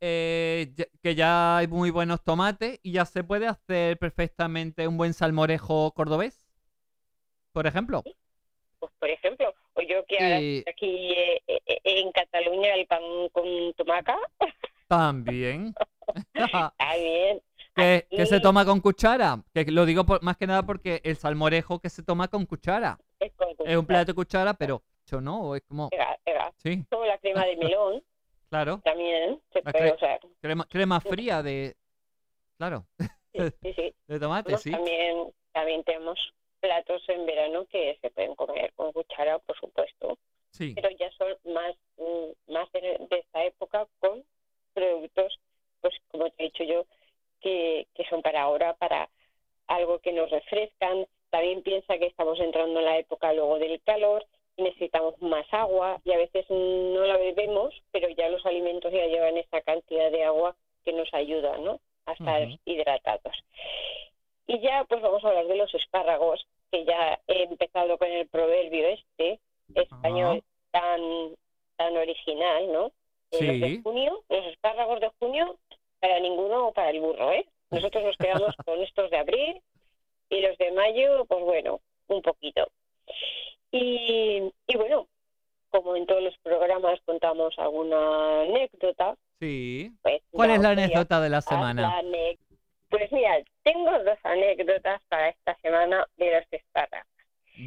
eh, 0.00 0.74
que 1.02 1.14
ya 1.14 1.58
hay 1.58 1.68
muy 1.68 1.90
buenos 1.90 2.24
tomates 2.24 2.80
y 2.82 2.90
ya 2.92 3.04
se 3.04 3.22
puede 3.22 3.46
hacer 3.46 3.96
perfectamente 3.98 4.88
un 4.88 4.96
buen 4.96 5.14
salmorejo 5.14 5.92
cordobés. 5.92 6.48
Por 7.52 7.68
ejemplo. 7.68 8.02
Pues, 8.80 8.92
por 8.98 9.08
ejemplo, 9.08 9.54
o 9.74 9.82
yo 9.82 10.04
que 10.06 10.18
ahora 10.18 10.40
Y- 10.40 10.64
aquí 10.68 11.12
eh, 11.12 11.40
eh, 11.46 11.60
eh, 11.66 11.80
en 11.84 12.10
Cataluña 12.10 12.74
el 12.74 12.86
pan 12.88 13.02
con 13.30 13.44
tomaca, 13.74 14.16
También. 14.88 15.72
está 16.34 16.72
bien. 16.98 17.40
Que, 17.74 18.06
que 18.10 18.26
se 18.26 18.40
toma 18.40 18.64
con 18.64 18.80
cuchara. 18.80 19.42
Que 19.54 19.64
lo 19.70 19.84
digo 19.86 20.04
por- 20.04 20.22
más 20.22 20.36
que 20.36 20.46
nada 20.46 20.62
porque 20.62 21.00
el 21.04 21.16
salmorejo 21.16 21.78
que 21.78 21.88
se 21.90 22.02
toma 22.02 22.28
con 22.28 22.46
cuchara. 22.46 22.98
Es, 23.18 23.32
con 23.34 23.48
Es 23.50 23.56
un 23.58 23.64
cuchara. 23.64 23.86
plato 23.86 24.06
de 24.06 24.14
cuchara, 24.14 24.54
pero 24.54 24.82
yo 25.06 25.20
no, 25.20 25.54
es 25.54 25.62
como... 25.62 25.88
Pega, 25.90 26.16
pega. 26.24 26.52
Sí, 26.58 26.84
Como 26.90 27.04
la 27.06 27.18
crema 27.18 27.44
de 27.44 27.56
melón 27.56 28.02
claro. 28.50 28.80
también 28.84 29.40
se 29.52 29.62
La 29.62 29.72
puede 29.72 29.92
cre- 29.92 29.96
usar. 29.96 30.20
Crema, 30.40 30.64
crema 30.68 31.00
fría 31.00 31.42
de... 31.42 31.76
Claro, 32.58 32.84
Sí, 33.32 33.38
sí, 33.62 33.72
sí. 33.74 33.94
de 34.08 34.20
tomate, 34.20 34.52
Nosotros 34.52 34.62
sí. 34.62 34.70
También, 34.72 35.32
también 35.52 35.84
tenemos 35.84 36.18
platos 36.60 37.02
en 37.08 37.24
verano 37.26 37.64
que 37.66 37.96
se 38.02 38.10
pueden 38.10 38.34
comer 38.34 38.72
con 38.74 38.92
cuchara, 38.92 39.38
por 39.38 39.56
supuesto, 39.58 40.18
Sí, 40.50 40.74
pero 40.74 40.90
ya 40.90 41.10
son 41.12 41.28
más, 41.54 41.74
mm, 41.96 42.52
más 42.52 42.70
de, 42.72 42.80
de 43.08 43.18
esta 43.18 43.44
época 43.44 43.86
con 44.00 44.22
productos, 44.74 45.38
pues 45.80 45.94
como 46.10 46.28
te 46.30 46.42
he 46.42 46.46
dicho 46.46 46.64
yo, 46.64 46.84
que, 47.40 47.86
que 47.94 48.04
son 48.04 48.22
para 48.22 48.42
ahora, 48.42 48.74
para 48.74 49.08
algo 49.66 49.98
que 49.98 50.12
nos 50.12 50.30
refrescan. 50.30 51.06
También 51.30 51.62
piensa 51.62 51.98
que 51.98 52.06
estamos 52.06 52.38
entrando 52.40 52.80
en 52.80 52.86
la 52.86 52.98
época 52.98 53.32
luego 53.32 53.58
del 53.58 53.80
calor 53.82 54.26
necesitamos 54.60 55.20
más 55.20 55.46
agua 55.52 56.00
y 56.04 56.12
a 56.12 56.18
veces 56.18 56.44
no 56.48 57.04
la 57.04 57.16
bebemos, 57.16 57.74
pero 57.90 58.08
ya 58.10 58.28
los 58.28 58.44
alimentos 58.46 58.92
ya 58.92 59.06
llevan 59.06 59.36
esa 59.36 59.60
cantidad 59.62 60.10
de 60.10 60.24
agua 60.24 60.54
que 60.84 60.92
nos 60.92 61.12
ayudan, 61.12 61.64
¿no? 61.64 61.80
A 62.06 62.12
estar 62.12 62.48
hidratados. 62.64 63.44
Y 64.46 64.60
ya, 64.60 64.84
pues 64.88 65.00
vamos 65.00 65.24
a 65.24 65.28
hablar 65.28 65.46
de 65.46 65.56
los 65.56 65.72
espárragos, 65.74 66.46
que 66.70 66.84
ya 66.84 67.20
he 67.26 67.44
empezado 67.44 67.98
con 67.98 68.08
el 68.08 68.26
proverbio 68.28 68.88
este, 68.88 69.38
español, 69.74 70.42
tan, 70.70 71.00
tan 71.76 71.96
original, 71.96 72.72
¿no? 72.72 72.92
Los 73.32 73.40
de 73.40 73.60
Sí. 73.60 73.80
junio, 73.82 74.22
los 74.28 74.44
espárragos 74.46 75.00
de 75.00 75.10
junio, 75.20 75.56
para 76.00 76.18
ninguno 76.20 76.68
o 76.68 76.72
para 76.72 76.90
el 76.90 77.00
burro, 77.00 77.32
¿eh? 77.32 77.46
Nosotros 77.70 78.02
nos 78.04 78.16
quedamos 78.16 78.54
con 78.64 78.80
estos 78.82 79.10
de 79.10 79.18
abril 79.18 79.62
y 80.28 80.40
los 80.40 80.56
de 80.58 80.72
mayo, 80.72 81.24
pues 81.26 81.42
bueno, 81.44 81.80
un 82.08 82.22
poquito. 82.22 82.68
Y, 83.72 84.50
y 84.66 84.76
bueno, 84.76 85.06
como 85.70 85.94
en 85.96 86.06
todos 86.06 86.22
los 86.22 86.36
programas 86.38 87.00
contamos 87.04 87.58
alguna 87.58 88.42
anécdota, 88.42 89.16
Sí. 89.38 89.90
pues 90.02 90.20
¿Cuál 90.32 90.50
es 90.50 90.60
la 90.60 90.70
anécdota 90.70 91.20
de 91.20 91.30
la 91.30 91.40
semana? 91.40 91.80
la 92.02 92.02
Pues 92.90 93.10
mira, 93.10 93.38
tengo 93.62 93.90
dos 94.02 94.18
anécdotas 94.22 95.00
para 95.08 95.30
esta 95.30 95.56
semana 95.62 96.06
de 96.18 96.32
los 96.34 96.44
espárragos. 96.50 97.06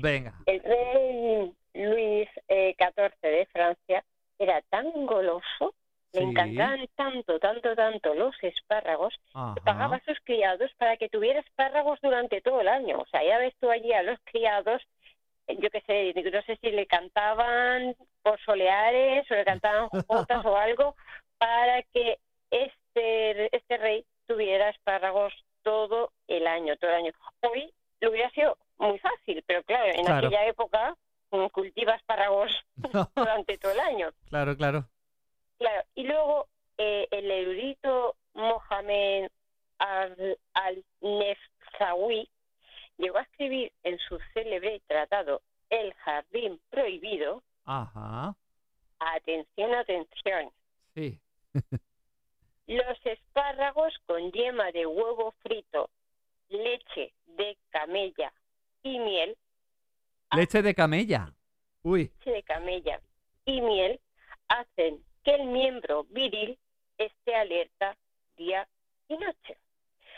Venga. 0.02 0.34
El 0.46 0.60
rey 0.62 1.54
Luis 1.74 2.30
eh, 2.48 2.75
XIV 2.78 3.12
de 3.22 3.46
Francia 3.48 4.04
era 4.38 4.62
tan 4.70 4.92
goloso, 5.08 5.74
le 6.13 6.20
Sí. 6.20 6.25
encantaban 6.25 6.88
tanto, 6.96 7.39
tanto, 7.39 7.75
tanto 7.75 8.13
los 8.13 8.36
espárragos, 8.43 9.13
que 9.55 9.62
pagaba 9.62 9.98
a 9.98 10.03
sus 10.05 10.20
criados 10.24 10.72
para 10.77 10.96
que 10.98 11.10
tuviera 11.10 11.39
espárragos 11.39 12.00
durante 12.01 12.39
todo 12.41 12.62
el 12.62 12.67
año. 12.67 13.00
O 13.00 13.05
sea, 13.08 13.24
ya 13.24 13.38
ves 13.39 13.53
tú 13.60 13.70
allí 13.70 13.91
a 13.93 14.03
los 14.03 14.20
criados, 14.25 14.82
yo 15.48 15.70
qué 15.72 15.82
sé, 15.82 16.13
no 16.32 16.41
sé 16.43 16.58
si 16.62 16.72
le 16.72 16.86
cantaban 16.86 17.96
por 18.22 18.39
soleares 18.41 19.29
o 19.29 19.34
le 19.36 19.43
cantaban 19.43 19.89
jotas 19.89 20.46
o 20.46 20.55
algo, 20.58 20.96
para 21.39 21.82
que 21.84 22.20
este, 22.51 23.55
este 23.55 23.77
rey 23.77 24.05
tuviera 24.27 24.70
espárragos 24.70 25.34
todo 25.63 26.12
el 26.27 26.46
año, 26.48 26.75
todo 26.77 26.91
el 26.91 26.98
año. 26.98 27.12
Hoy 27.41 27.74
lo 28.01 28.12
hubiera 28.12 28.29
sido 28.32 28.58
muy 28.77 29.00
fácil, 29.00 29.43
pero 29.48 29.63
claro, 29.63 29.86
en 29.93 30.05
Claro. 30.05 30.27
aquella 30.27 30.46
época 30.46 30.96
mm, 31.32 31.48
cultiva 31.48 31.96
espárragos 31.96 32.51
durante 33.15 33.58
todo 33.58 33.72
el 33.72 33.79
año. 33.79 34.10
claro, 34.29 34.55
claro. 34.55 34.86
Claro, 35.63 35.86
y 35.96 36.03
luego 36.03 36.50
eh, 36.77 37.08
el 37.12 37.32
erudito 37.32 38.17
Mohamed 38.34 39.29
al- 39.77 40.38
al-Nefzawi 40.55 42.29
llegó 42.98 43.17
a 43.17 43.22
escribir 43.22 43.72
en 43.84 43.98
su 44.00 44.20
célebre 44.34 44.82
tratado 44.88 45.41
El 45.70 45.93
jardín 45.93 46.60
prohibido, 46.70 47.43
Ajá. 47.63 48.36
atención, 49.00 49.74
atención, 49.74 50.51
Sí. 50.96 51.17
los 52.67 53.05
espárragos 53.05 53.93
con 54.05 54.34
yema 54.34 54.70
de 54.74 54.86
huevo 54.86 55.32
frito, 55.43 55.89
leche 56.50 57.13
de 57.38 57.58
camella 57.70 58.34
y 58.84 59.00
miel, 59.00 59.38
Leche 60.36 60.62
de 60.62 60.75
camella. 60.75 61.34
Uy. 61.84 62.12
leche 62.20 62.32
de 62.32 62.43
camella 62.43 63.00
y 63.46 63.62
miel 63.62 64.01
hacen 64.50 65.01
que 65.24 65.36
el 65.36 65.46
miembro 65.46 66.06
viril 66.10 66.58
esté 66.98 67.36
alerta 67.36 67.96
día 68.38 68.68
y 69.08 69.18
noche. 69.18 69.58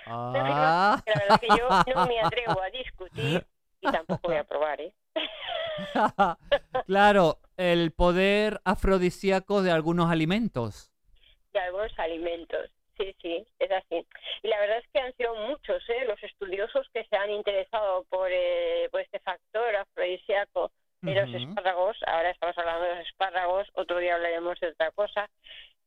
Ah. 0.06 1.02
La 1.06 1.14
verdad 1.14 1.40
que 1.40 1.48
yo 1.48 1.70
no 1.96 2.08
me 2.08 2.20
atrevo 2.20 2.62
a 2.62 2.70
discutir 2.70 3.46
y 3.82 3.92
tampoco 3.92 4.28
voy 4.28 4.38
a 4.38 4.44
probar, 4.44 4.82
¿eh? 4.82 4.94
claro, 6.86 7.40
el 7.58 7.92
poder 7.92 8.62
afrodisíaco 8.66 9.62
de 9.62 9.72
algunos 9.72 10.12
alimentos. 10.12 10.92
De 11.54 11.60
algunos 11.60 11.98
alimentos. 11.98 12.70
Sí, 12.98 13.14
sí, 13.22 13.46
es 13.60 13.72
así. 13.72 14.08
Y 14.42 14.48
la 14.48 14.60
verdad 14.60 14.78
es 14.78 14.88
que 14.94 15.00
han 15.00 15.14
sido 15.16 15.36
muchos 15.36 15.84
¿eh? 15.90 16.06
los 16.08 16.22
estudiosos 16.24 16.88
que 16.94 17.04
se 17.06 17.16
han 17.18 17.30
interesado 17.30 18.06
por, 18.06 18.30
eh, 18.32 18.88
por 18.90 19.02
este 19.02 19.20
factor 19.20 19.76
afrodisíaco 19.76 20.72
de 21.06 21.16
los 21.16 21.34
espárragos. 21.34 21.98
Ahora 22.08 22.30
estamos 22.32 22.58
hablando 22.58 22.84
de 22.86 22.96
los 22.96 23.08
espárragos, 23.08 23.68
otro 23.74 23.98
día 24.00 24.16
hablaremos 24.16 24.60
de 24.60 24.68
otra 24.70 24.92
cosa. 24.92 25.30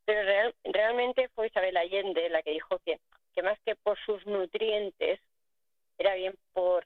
Pero 0.04 0.22
real- 0.22 0.54
realmente 0.64 1.28
fue 1.34 1.48
Isabel 1.48 1.76
Allende 1.76 2.28
la 2.30 2.42
que 2.42 2.52
dijo 2.52 2.78
que, 2.84 2.98
que 3.34 3.42
más 3.42 3.58
que 3.64 3.76
por 3.76 3.98
sus 4.06 4.24
nutrientes, 4.26 5.20
era 5.98 6.14
bien 6.14 6.34
por 6.52 6.84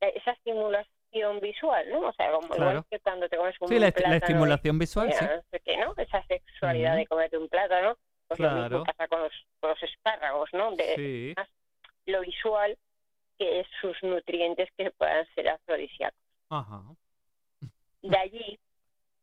eh, 0.00 0.12
esa 0.16 0.32
estimulación 0.32 1.40
visual, 1.40 1.88
¿no? 1.90 2.00
O 2.08 2.12
sea, 2.14 2.32
como 2.32 2.46
igual 2.46 2.58
Claro. 2.58 2.86
que 2.90 2.98
cuando 3.00 3.28
te 3.28 3.36
comes 3.36 3.54
un 3.60 3.68
Sí, 3.68 3.78
la, 3.78 3.88
est- 3.88 3.96
la 3.98 4.00
plátano 4.02 4.14
y- 4.14 4.18
estimulación 4.18 4.78
visual, 4.78 5.12
sí. 5.12 5.24
No 5.24 5.42
sé 5.50 5.60
qué, 5.60 5.76
¿no? 5.76 5.94
Esa 5.96 6.22
sexualidad 6.24 6.96
de 6.96 7.06
comerte 7.06 7.38
un 7.38 7.48
plátano, 7.48 7.96
pues 8.26 8.40
lo 8.40 8.50
mismo 8.50 8.68
Claro. 8.68 8.84
pasa 8.84 9.08
con 9.08 9.20
los, 9.22 9.32
con 9.60 9.70
los 9.70 9.82
espárragos, 9.82 10.50
¿no? 10.52 10.74
De 10.76 10.94
Sí. 10.96 11.34
lo 12.06 12.20
visual 12.22 12.76
que 13.38 13.60
es 13.60 13.66
sus 13.80 13.96
nutrientes 14.02 14.68
que 14.76 14.90
puedan 14.90 15.24
ser 15.34 15.48
afrodisíacos. 15.50 16.18
Ajá. 16.50 16.82
De 18.02 18.16
allí 18.16 18.58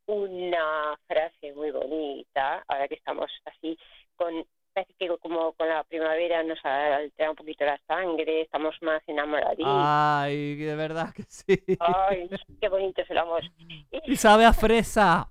una 0.06 0.96
frase 1.06 1.52
muy 1.54 1.70
bonita, 1.70 2.64
ahora 2.68 2.88
que 2.88 2.94
estamos 2.94 3.30
así 3.44 3.78
con 4.14 4.46
parece 4.72 4.92
que 4.98 5.08
como 5.18 5.54
con 5.54 5.68
la 5.68 5.82
primavera 5.84 6.42
nos 6.42 6.62
altera 6.62 7.30
un 7.30 7.36
poquito 7.36 7.64
la 7.64 7.80
sangre, 7.86 8.42
estamos 8.42 8.74
más 8.82 9.02
enamoraditos. 9.06 9.66
Ay, 9.66 10.56
de 10.56 10.76
verdad 10.76 11.14
que 11.14 11.22
sí. 11.22 11.58
Ay, 11.80 12.28
qué 12.60 12.68
bonito 12.68 13.00
es 13.00 13.10
el 13.10 13.18
amor. 13.18 13.42
Y 14.04 14.16
sabe 14.16 14.44
a 14.44 14.52
fresa. 14.52 15.30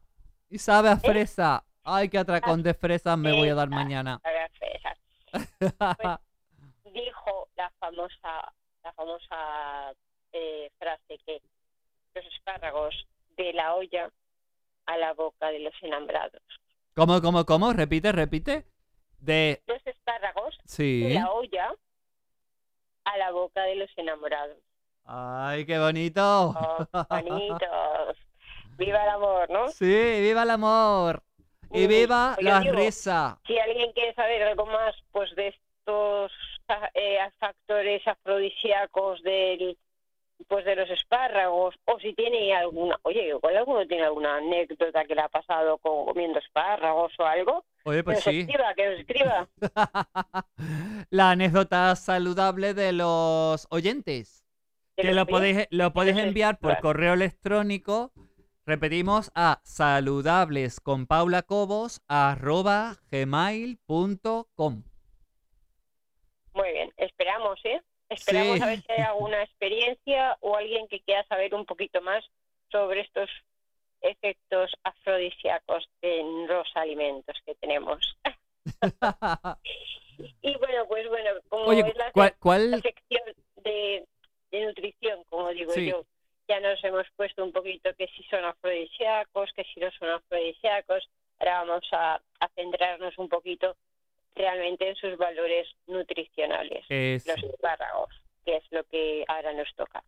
Y 0.50 0.58
sabe 0.58 0.90
a 0.90 0.98
fresa. 0.98 1.64
Ay, 1.84 2.10
qué 2.10 2.18
atracón 2.18 2.64
de 2.64 2.74
fresas 2.74 3.18
me 3.18 3.32
voy 3.32 3.50
a 3.50 3.56
dar 3.56 3.70
mañana. 3.70 4.20
ahora, 4.24 4.50
fresas. 4.58 4.98
dijo 6.92 7.50
la 7.56 7.70
famosa 7.80 8.54
la 8.84 8.94
famosa 8.94 9.94
eh, 10.32 10.70
frase 10.78 11.18
que 11.26 11.42
los 12.14 12.26
espárragos 12.34 12.96
de 13.38 13.54
la 13.54 13.76
olla 13.76 14.10
a 14.86 14.98
la 14.98 15.14
boca 15.14 15.48
de 15.52 15.60
los 15.60 15.74
enamorados. 15.82 16.42
¿Cómo, 16.96 17.22
cómo, 17.22 17.46
cómo? 17.46 17.74
Repite, 17.74 18.12
repite. 18.12 18.66
De... 19.20 19.62
Los 19.68 19.86
espárragos 19.86 20.56
de 20.58 20.68
Sí. 20.68 21.14
la 21.14 21.32
olla 21.32 21.74
a 23.06 23.18
la 23.18 23.32
boca 23.32 23.64
de 23.64 23.76
los 23.76 23.90
enamorados. 23.98 24.58
Ay, 25.06 25.66
qué 25.66 25.78
bonito. 25.80 26.50
Oh, 26.50 26.88
bonitos. 27.10 28.18
Viva 28.78 29.04
el 29.04 29.10
amor, 29.10 29.50
¿no? 29.50 29.70
Sí, 29.70 29.86
viva 30.22 30.44
el 30.44 30.50
amor. 30.50 31.24
Y 31.72 31.88
viva 31.88 32.36
la 32.40 32.60
digo, 32.60 32.76
risa. 32.76 33.40
Si 33.46 33.58
alguien 33.58 33.92
quiere 33.94 34.14
saber 34.14 34.44
algo 34.44 34.66
más, 34.66 34.96
pues 35.12 35.34
de 35.36 35.50
estos 35.50 36.32
eh, 36.94 37.20
factores 37.40 38.08
afrodisíacos 38.08 39.22
del 39.24 39.78
pues 40.48 40.66
de 40.66 40.76
los 40.76 40.90
espárragos 40.90 41.76
o 41.86 42.00
si 42.00 42.14
tiene 42.14 42.54
alguna, 42.56 42.98
oye, 43.04 43.30
igual 43.30 43.58
alguno 43.58 43.88
tiene 43.88 44.04
alguna 44.04 44.38
anécdota 44.38 45.06
que 45.06 45.16
le 45.16 45.22
ha 45.22 45.30
pasado 45.30 45.78
con- 45.80 46.06
comiendo 46.06 46.40
espárragos 46.40 47.14
o 47.20 47.24
algo, 47.26 47.66
Oye, 47.86 48.00
que 48.00 48.04
pues 48.04 48.18
nos 48.18 48.24
sí. 48.26 48.40
escriba, 48.42 48.74
que 48.76 48.90
nos 48.90 49.00
escriba. 49.00 49.48
La 51.10 51.32
anécdota 51.32 51.96
saludable 51.96 52.74
de 52.74 52.92
los 52.94 53.68
oyentes. 53.72 54.44
Que 54.96 55.04
Que 55.04 55.08
nos 55.10 55.16
lo 55.18 55.26
podéis, 55.26 55.68
lo 55.72 55.94
podéis 55.94 56.18
enviar 56.18 56.58
por 56.60 56.80
correo 56.80 57.14
electrónico. 57.14 58.12
Repetimos 58.66 59.32
a 59.36 59.62
saludables 59.64 60.80
con 60.80 61.06
Paula 61.06 61.44
Cobos 61.44 62.02
arroba 62.08 62.96
gmail.com. 63.12 64.84
Muy 66.54 66.72
bien, 66.72 66.92
esperamos, 66.98 67.60
¿eh? 67.66 67.82
Esperamos 68.10 68.58
Sí. 68.58 68.64
a 68.64 68.66
ver 68.68 68.82
si 68.82 68.92
hay 68.92 69.02
alguna 69.02 69.42
experiencia 69.44 70.38
o 70.42 70.56
alguien 70.56 70.88
que 70.88 71.02
quiera 71.02 71.26
saber 71.28 71.54
un 71.56 71.66
poquito 71.66 72.02
más 72.02 72.24
sobre 72.72 73.02
estos 73.02 73.30
efectos 74.02 74.72
afrodisíacos 74.84 75.90
en 76.02 76.48
los 76.48 76.68
alimentos 76.76 77.38
que 77.46 77.56
tenemos. 77.56 78.18
Y 80.42 80.56
bueno, 80.58 80.86
pues 80.88 81.08
bueno, 81.10 81.32
como 81.50 81.66
Oye, 81.66 81.82
es 81.82 81.96
la, 81.98 82.12
¿cuál, 82.14 82.30
la 82.30 82.36
cuál- 82.40 82.82
sección 82.82 83.22
de, 83.64 84.06
de 84.52 84.66
nutrición, 84.66 85.24
como 85.30 85.50
digo 85.50 85.74
Sí. 85.74 85.90
yo, 85.90 86.06
ya 86.48 86.60
nos 86.62 86.82
hemos 86.86 87.06
puesto 87.18 87.44
un 87.44 87.52
poquito 87.52 87.94
que 87.96 88.08
si 88.08 88.24
son 88.26 88.46
afrodisíacos, 88.46 89.52
que 89.54 89.64
si 89.66 89.80
no 89.82 89.92
son 90.00 90.10
afrodisíacos. 90.12 91.10
Ahora 91.40 91.64
vamos 91.66 91.84
a, 91.92 92.22
a 92.40 92.48
centrarnos 92.56 93.18
un 93.18 93.28
poquito 93.28 93.76
realmente 94.36 94.88
en 94.90 94.96
sus 94.96 95.18
valores 95.18 95.68
nutricionales, 95.88 96.86
es- 96.90 97.26
los 97.26 97.42
espárragos, 97.44 98.10
que 98.44 98.58
es 98.58 98.64
lo 98.72 98.84
que 98.86 99.24
ahora 99.28 99.54
nos 99.54 99.74
toca. 99.76 100.04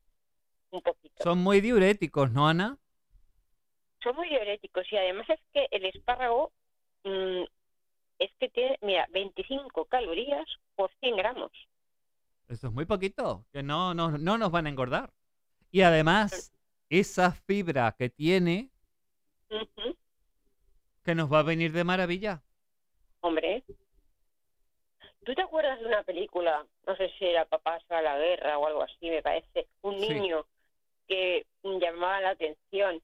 Un 0.70 0.82
poquito. 0.82 1.24
son 1.24 1.40
muy 1.40 1.62
diuréticos, 1.62 2.32
¿no, 2.32 2.48
Ana? 2.48 2.78
son 4.04 4.16
muy 4.16 4.30
diuréticos 4.30 4.86
y 4.92 4.98
además 4.98 5.28
es 5.30 5.40
que 5.54 5.68
el 5.72 5.86
espárrago 5.86 6.52
mm, 7.04 7.44
es 8.20 8.32
que 8.40 8.50
tiene, 8.50 8.78
mira, 8.82 9.08
25 9.12 9.86
calorías 9.86 10.46
por 10.76 10.92
100 11.00 11.16
gramos. 11.18 11.52
Eso 12.48 12.68
es 12.68 12.74
muy 12.74 12.86
poquito, 12.86 13.46
que 13.52 13.64
no, 13.64 13.94
no, 13.94 14.12
no 14.18 14.38
nos 14.38 14.52
van 14.52 14.66
a 14.68 14.70
engordar. 14.70 15.12
Y 15.72 15.82
además, 15.82 16.54
esa 16.90 17.32
fibra 17.32 17.96
que 17.98 18.10
tiene, 18.10 18.70
que 21.04 21.16
nos 21.16 21.32
va 21.32 21.40
a 21.40 21.44
venir 21.44 21.72
de 21.72 21.84
maravilla. 21.84 22.42
Hombre, 23.22 23.64
¿Tú 25.28 25.36
te 25.36 25.42
acuerdas 25.42 25.78
de 25.82 25.88
una 25.88 26.04
película, 26.04 26.66
no 26.88 26.96
sé 26.96 27.12
si 27.20 27.26
era 27.26 27.44
Papá 27.44 27.78
se 27.82 27.94
va 27.94 28.00
a 28.00 28.02
la 28.02 28.18
guerra 28.18 28.58
o 28.58 28.66
algo 28.66 28.82
así, 28.84 29.10
me 29.10 29.22
parece, 29.22 29.68
un 29.82 30.00
Sí. 30.00 30.08
niño 30.14 30.46
que 31.06 31.46
llamaba 31.64 32.22
la 32.22 32.30
atención 32.30 33.02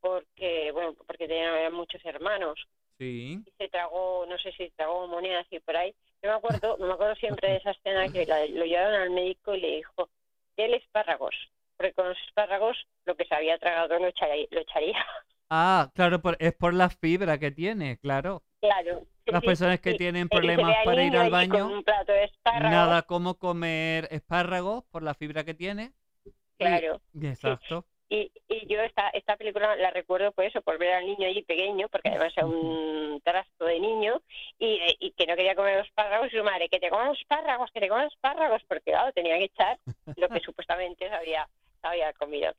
porque, 0.00 0.70
bueno, 0.70 0.94
porque 1.04 1.26
tenía 1.26 1.68
muchos 1.70 2.00
hermanos 2.04 2.64
Sí. 2.96 3.40
y 3.44 3.50
se 3.58 3.68
tragó, 3.70 4.24
no 4.28 4.38
sé 4.38 4.52
si 4.52 4.70
tragó 4.70 5.08
monedas 5.08 5.48
y 5.50 5.58
por 5.58 5.76
ahí. 5.76 5.92
Yo 6.22 6.30
me 6.30 6.36
acuerdo, 6.36 6.76
me 6.78 6.92
acuerdo 6.92 7.16
siempre 7.16 7.48
de 7.50 7.56
esa 7.56 7.72
escena 7.72 8.08
que 8.08 8.24
la- 8.24 8.46
lo 8.46 8.64
llevaron 8.66 8.94
al 8.94 9.10
médico 9.10 9.52
y 9.56 9.60
le 9.60 9.76
dijo, 9.78 10.08
el 10.56 10.74
espárragos, 10.74 11.34
porque 11.76 11.92
con 11.92 12.08
los 12.08 12.18
espárragos 12.28 12.76
lo 13.04 13.16
que 13.16 13.24
se 13.24 13.34
había 13.34 13.58
tragado 13.58 13.98
lo 13.98 14.06
echaría. 14.06 14.46
Lo 14.52 14.60
echaría. 14.60 15.04
Ah, 15.50 15.90
claro, 15.94 16.20
por- 16.22 16.36
es 16.38 16.54
por 16.54 16.72
la 16.72 16.88
fibra 16.88 17.36
que 17.38 17.50
tiene, 17.50 17.98
claro. 17.98 18.42
claro. 18.60 19.02
Las 19.26 19.42
personas 19.44 19.80
que 19.80 19.94
tienen 19.94 20.26
Y 20.26 20.28
problemas 20.28 20.76
para 20.84 21.02
ir 21.02 21.16
al 21.16 21.30
baño, 21.30 21.66
un 21.66 21.82
plato 21.84 22.12
de 22.12 22.24
espárragos. 22.24 22.70
nada 22.70 23.02
como 23.02 23.34
comer 23.38 24.08
espárragos 24.10 24.84
por 24.90 25.02
la 25.02 25.14
fibra 25.14 25.44
que 25.44 25.54
tiene. 25.54 25.92
Y- 26.24 26.32
Claro. 26.58 27.00
Exacto. 27.20 27.84
Y, 28.08 28.30
y 28.48 28.66
yo 28.68 28.80
esta, 28.82 29.08
esta 29.08 29.36
película 29.36 29.74
la 29.76 29.90
recuerdo 29.90 30.30
por 30.32 30.44
eso, 30.44 30.60
por 30.62 30.78
ver 30.78 30.92
al 30.92 31.06
niño 31.06 31.26
allí 31.26 31.42
pequeño, 31.42 31.88
porque 31.88 32.10
además 32.10 32.32
era 32.36 32.46
un 32.46 33.20
trasto 33.24 33.64
de 33.64 33.80
niño, 33.80 34.20
y, 34.58 34.78
y 35.00 35.10
que 35.12 35.26
no 35.26 35.34
quería 35.34 35.54
comer 35.56 35.78
los 35.78 35.86
espárragos, 35.88 36.32
y 36.32 36.36
su 36.36 36.44
madre, 36.44 36.68
que 36.68 36.78
te 36.78 36.90
coman 36.90 37.08
los 37.08 37.18
espárragos, 37.20 37.70
que 37.72 37.80
te 37.80 37.88
coman 37.88 38.04
los 38.04 38.12
espárragos, 38.12 38.62
porque 38.68 38.92
claro, 38.92 39.10
tenía 39.12 39.38
que 39.38 39.44
echar 39.44 39.78
lo 40.16 40.28
que 40.28 40.40
supuestamente 40.44 41.10
había, 41.10 41.48
había 41.82 42.12
comido. 42.12 42.52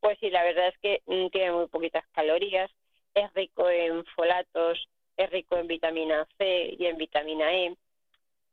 Pues 0.00 0.18
sí, 0.20 0.28
la 0.30 0.42
verdad 0.42 0.68
es 0.68 0.78
que 0.78 1.00
mm, 1.06 1.28
tiene 1.28 1.52
muy 1.52 1.68
poquitas 1.68 2.04
calorías, 2.12 2.70
es 3.14 3.32
rico 3.34 3.70
en 3.70 4.04
folatos, 4.16 4.88
rico 5.32 5.56
en 5.56 5.66
vitamina 5.66 6.26
C 6.38 6.76
y 6.78 6.86
en 6.86 6.96
vitamina 6.96 7.52
E, 7.52 7.76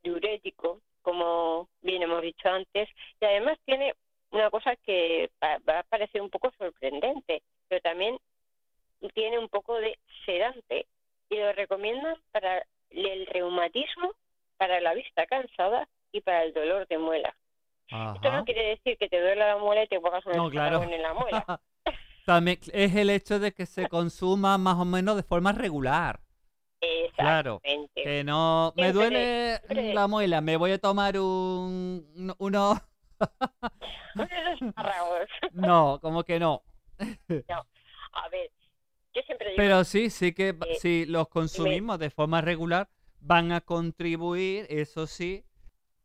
diurético, 0.02 0.82
como 1.02 1.68
bien 1.82 2.02
hemos 2.02 2.22
dicho 2.22 2.50
antes, 2.50 2.90
y 3.22 3.26
además 3.26 3.58
tiene 3.66 3.94
una 4.32 4.50
cosa 4.50 4.76
que 4.78 5.30
va 5.44 5.80
a 5.80 5.84
parecer 5.84 6.22
un 6.22 6.30
poco 6.30 6.52
sorprendente, 6.58 7.42
pero 7.68 7.82
también 7.82 8.18
tiene 9.14 9.40
un 9.40 9.50
poco 9.50 9.76
de 9.76 9.98
sedante 10.26 10.88
y 11.30 11.38
lo 11.38 11.54
recomiendan 11.54 12.16
para 12.32 12.66
el 12.90 13.26
reumatismo, 13.28 14.14
para 14.58 14.80
la 14.82 14.94
vista 14.94 15.26
cansada 15.26 15.88
y 16.12 16.22
para 16.22 16.44
el 16.44 16.54
dolor 16.54 16.88
de 16.88 16.98
muela. 16.98 17.36
Esto 17.88 18.32
no 18.32 18.46
quiere 18.46 18.70
decir 18.70 18.98
que 18.98 19.10
te 19.10 19.20
duela 19.20 19.48
la 19.48 19.58
muela 19.58 19.84
y 19.84 19.88
te 19.88 20.00
pongas 20.00 20.24
un 20.26 20.34
No, 20.34 20.50
claro. 20.50 20.84
en 20.84 21.02
la 21.02 21.14
muela. 21.14 21.62
También 22.26 22.60
es 22.72 22.96
el 22.96 23.10
hecho 23.10 23.40
de 23.40 23.52
que 23.52 23.66
se 23.66 23.90
consuma 23.90 24.60
más 24.60 24.78
o 24.78 24.86
menos 24.86 25.16
de 25.16 25.24
forma 25.24 25.52
regular. 25.54 26.20
Claro. 27.16 27.62
Que 27.96 28.24
no 28.24 28.74
me 28.78 28.92
duele 28.94 29.60
la 29.94 30.08
muela, 30.08 30.42
me 30.42 30.58
voy 30.58 30.72
a 30.72 30.78
tomar 30.80 31.18
un 31.20 32.06
un- 32.16 32.36
uno. 32.38 32.80
Unos 34.16 34.30
espárragos. 34.62 35.28
No, 35.52 36.00
como 36.02 36.24
que 36.24 36.40
no. 36.40 36.64
A 38.14 38.30
ver, 38.30 38.50
yo 39.14 39.22
siempre 39.24 39.50
digo 39.50 39.58
Pero 39.58 39.84
sí, 39.84 40.10
sí 40.10 40.34
que 40.34 40.50
Eh, 40.50 40.76
si 40.80 41.06
los 41.06 41.28
consumimos 41.28 42.00
de 42.00 42.10
forma 42.10 42.42
regular, 42.42 42.90
van 43.20 43.52
a 43.52 43.62
contribuir, 43.62 44.66
eso 44.70 45.06
sí, 45.06 45.44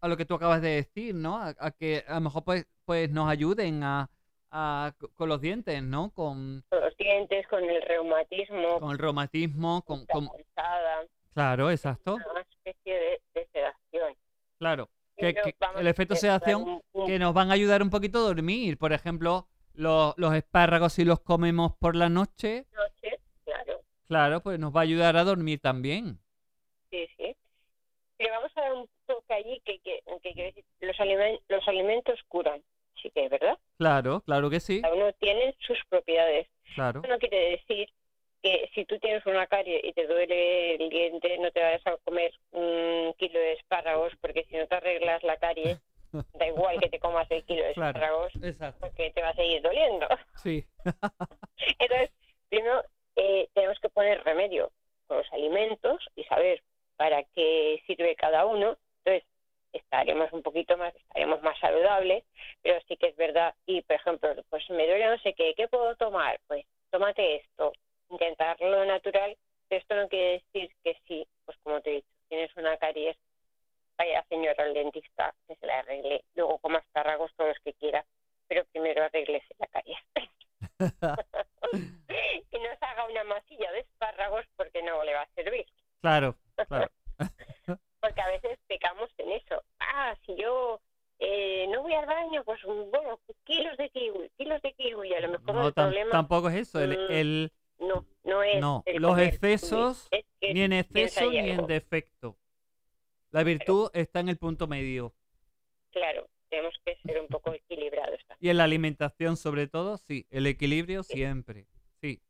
a 0.00 0.08
lo 0.08 0.16
que 0.16 0.26
tú 0.26 0.34
acabas 0.34 0.60
de 0.60 0.70
decir, 0.70 1.14
¿no? 1.14 1.36
A, 1.38 1.54
a 1.58 1.70
que 1.70 2.04
a 2.06 2.14
lo 2.14 2.20
mejor 2.22 2.44
pues, 2.44 2.66
pues 2.84 3.10
nos 3.10 3.28
ayuden 3.30 3.82
a, 3.84 4.10
a- 4.56 4.92
co- 4.98 5.10
con 5.14 5.28
los 5.28 5.40
dientes, 5.40 5.82
¿no? 5.82 6.10
Con, 6.14 6.64
con 6.70 6.80
los 6.80 6.96
dientes, 6.96 7.46
con 7.48 7.62
el 7.64 7.82
reumatismo, 7.82 8.78
con 8.80 8.92
el 8.92 8.98
reumatismo, 8.98 9.82
con, 9.82 10.06
con- 10.06 10.28
cansada, 10.28 11.02
Claro, 11.34 11.70
exacto, 11.70 12.14
una 12.14 12.40
especie 12.40 12.94
de, 12.94 13.20
de 13.34 13.46
sedación. 13.52 14.14
claro. 14.58 14.88
Que, 15.16 15.32
que 15.32 15.54
el 15.78 15.86
efecto 15.86 16.16
sedación 16.16 16.82
que 17.06 17.20
nos 17.20 17.32
van 17.34 17.50
a 17.50 17.54
ayudar 17.54 17.82
un 17.82 17.90
poquito 17.90 18.18
a 18.18 18.22
dormir. 18.22 18.76
Por 18.78 18.92
ejemplo, 18.92 19.46
los, 19.72 20.12
los 20.16 20.34
espárragos 20.34 20.92
si 20.94 21.04
los 21.04 21.20
comemos 21.20 21.72
por 21.76 21.94
la 21.94 22.08
noche, 22.08 22.66
noche, 22.72 23.20
claro, 23.44 23.80
claro, 24.08 24.40
pues 24.42 24.58
nos 24.58 24.74
va 24.74 24.80
a 24.80 24.82
ayudar 24.82 25.16
a 25.16 25.22
dormir 25.22 25.60
también. 25.60 26.18
sí, 26.90 27.06
sí. 27.16 27.36
Pero 28.16 28.30
vamos 28.34 28.50
a 28.56 28.60
dar 28.62 28.72
un 28.74 28.88
toque 29.06 29.34
allí 29.34 29.60
que, 29.64 29.78
que, 29.80 30.00
que 30.22 30.34
decir, 30.42 30.64
los, 30.80 30.96
alimen- 30.98 31.40
los 31.48 31.68
alimentos 31.68 32.18
curan, 32.28 32.60
sí 33.00 33.10
que 33.10 33.24
es 33.24 33.30
verdad. 33.30 33.58
Claro, 33.78 34.20
claro 34.22 34.50
que 34.50 34.60
sí, 34.60 34.80
Cada 34.82 34.94
uno 34.94 35.12
tiene 35.14 35.54
sus 35.60 35.78
propiedades. 35.88 36.48
claro. 36.74 37.00
Eso 37.02 37.12
no 37.12 37.18
quiere 37.18 37.50
decir 37.50 37.88
que 38.42 38.70
si 38.74 38.84
tú 38.84 38.98
tienes 38.98 39.24
una 39.26 39.46
carie 39.46 39.80
y 39.82 39.92
te 39.94 40.06
duele 40.06 40.74
el 40.74 40.88
diente, 40.90 41.38
no 41.38 41.50
te 41.50 41.60
vayas 41.62 41.86
a 41.86 41.96
comer 42.04 42.32
un 42.52 43.14
kilo 43.18 43.38
de 43.38 43.52
espárragos, 43.54 44.12
porque 44.20 44.44
si 44.44 44.56
no 44.56 44.66
te 44.66 44.74
arreglas 44.74 45.22
la 45.22 45.36
carie, 45.38 45.78
da 46.34 46.46
igual 46.46 46.78
que 46.80 46.88
te 46.90 46.98
comas 47.00 47.28
el 47.30 47.42
kilo 47.44 47.64
de 47.64 47.72
Claro. 47.72 47.88
espárragos, 47.98 48.32
Exacto. 48.42 48.80
porque 48.80 49.10
te 49.12 49.22
va 49.22 49.30
a 49.30 49.34
seguir 49.34 49.62
doliendo. 49.62 50.06
Sí, 50.42 50.64
Entonces, 51.78 52.10
primero 52.50 52.84
eh, 53.16 53.48
tenemos 53.54 53.78
que 53.80 53.88
poner 53.88 54.22
remedio 54.24 54.70
con 55.06 55.18
los 55.18 55.32
alimentos 55.32 56.04
y 56.16 56.24
saber 56.24 56.62
para 56.96 57.22
qué 57.34 57.82
sirve 57.86 58.14
cada 58.16 58.44
uno. 58.46 58.76
Entonces, 59.04 59.28
estaremos 59.72 60.30
un 60.32 60.42
poquito 60.42 60.76
más, 60.76 60.94
estaremos 60.94 61.42
más 61.42 61.58
saludables, 61.58 62.24
pero 62.62 62.78
sí 62.86 62.96
que 62.98 63.08
es 63.08 63.16
verdad. 63.16 63.54
Y, 63.66 63.80
por 63.82 63.96
ejemplo, 63.96 64.34
pues 64.50 64.68
me 64.70 64.86
duele 64.86 65.06
no 65.08 65.18
sé 65.18 65.32
qué, 65.34 65.54
¿qué 65.56 65.66
puedo 65.68 65.96
tomar? 65.96 66.38
Pues 66.46 66.64
tómate 66.90 67.36
esto, 67.36 67.72
intentarlo 68.10 68.84
natural. 68.84 69.36
Pero 69.68 69.80
esto 69.80 69.94
no 69.96 70.08
quiere 70.08 70.42
decir 70.52 70.70
que 70.84 70.96
sí, 71.08 71.26
pues 71.44 71.58
como 71.64 71.80
te 71.80 71.90
he 71.90 71.94
dicho, 71.96 72.06
tienes 72.28 72.56
una 72.56 72.76
caries, 72.76 73.16
vaya 73.98 74.24
señora 74.28 74.62
al 74.64 74.74
dentista, 74.74 75.34
que 75.48 75.56
se 75.56 75.66
la 75.66 75.80
arregle, 75.80 76.22
luego 76.34 76.58
coma 76.58 76.78
espárragos 76.78 77.32
todos 77.36 77.50
los 77.50 77.58
que 77.64 77.72
quiera, 77.74 78.04
pero 78.46 78.64
primero 78.66 79.02
arreglese 79.04 79.54
la 79.58 79.66
caries. 79.68 79.98
que 82.50 82.58
no 82.58 82.68
se 82.78 82.84
haga 82.84 83.06
una 83.08 83.24
masilla 83.24 83.72
de 83.72 83.80
espárragos 83.80 84.44
porque 84.56 84.82
no 84.82 85.02
le 85.04 85.14
va 85.14 85.22
a 85.22 85.28
servir. 85.34 85.66
claro, 86.00 86.36
claro. 86.68 86.90
Porque 88.00 88.20
a 88.20 88.28
veces 88.28 88.58
pecamos 88.66 89.08
en 89.16 89.32
eso. 89.32 89.62
Ah, 89.80 90.14
si 90.26 90.36
yo 90.36 90.78
eh, 91.20 91.66
no 91.70 91.82
voy 91.82 91.94
al 91.94 92.04
baño, 92.04 92.44
pues 92.44 92.60
bueno, 92.64 93.18
kilos 93.44 93.76
de 93.78 93.88
kiwi, 93.88 94.28
kilos 94.36 94.60
de 94.60 94.72
kiwi. 94.74 95.08
Y 95.08 95.14
a 95.14 95.20
lo 95.20 95.28
mejor 95.30 95.54
No, 95.54 95.66
el 95.68 95.74
tam- 95.74 95.84
problema 95.84 96.10
tampoco 96.10 96.48
es 96.50 96.54
eso. 96.56 96.80
El, 96.82 96.90
mm, 96.98 97.12
el- 97.12 97.52
no, 97.78 98.04
no 98.24 98.42
es. 98.42 98.60
no, 98.60 98.82
el 98.84 99.00
los 99.00 99.12
comer 99.12 99.28
excesos, 99.28 100.08
kiwi, 100.10 100.20
es 100.20 100.26
que 100.40 100.52
ni 100.54 100.60
en 100.62 100.70
piensa 100.84 100.98
exceso 101.00 101.30
ahí 101.30 101.42
ni 101.42 101.48
en 101.50 101.54
algo. 101.56 101.66
defecto. 101.66 102.36
La 103.44 103.50
virtud 103.50 103.90
está 103.92 104.20
en 104.20 104.30
el 104.30 104.38
punto 104.38 104.66
medio. 104.66 105.12
Claro, 105.92 106.26
tenemos 106.48 106.72
que 106.82 106.96
ser 107.04 107.20
un 107.20 107.28
poco 107.28 107.52
equilibrados. 107.52 108.18
Y 108.40 108.48
en 108.48 108.56
la 108.56 108.64
alimentación, 108.64 109.36
sobre 109.36 109.66
todo, 109.66 109.98
sí. 109.98 110.26
El 110.30 110.46
equilibrio 110.46 111.02
siempre. 111.02 111.66
Sí, 112.00 112.20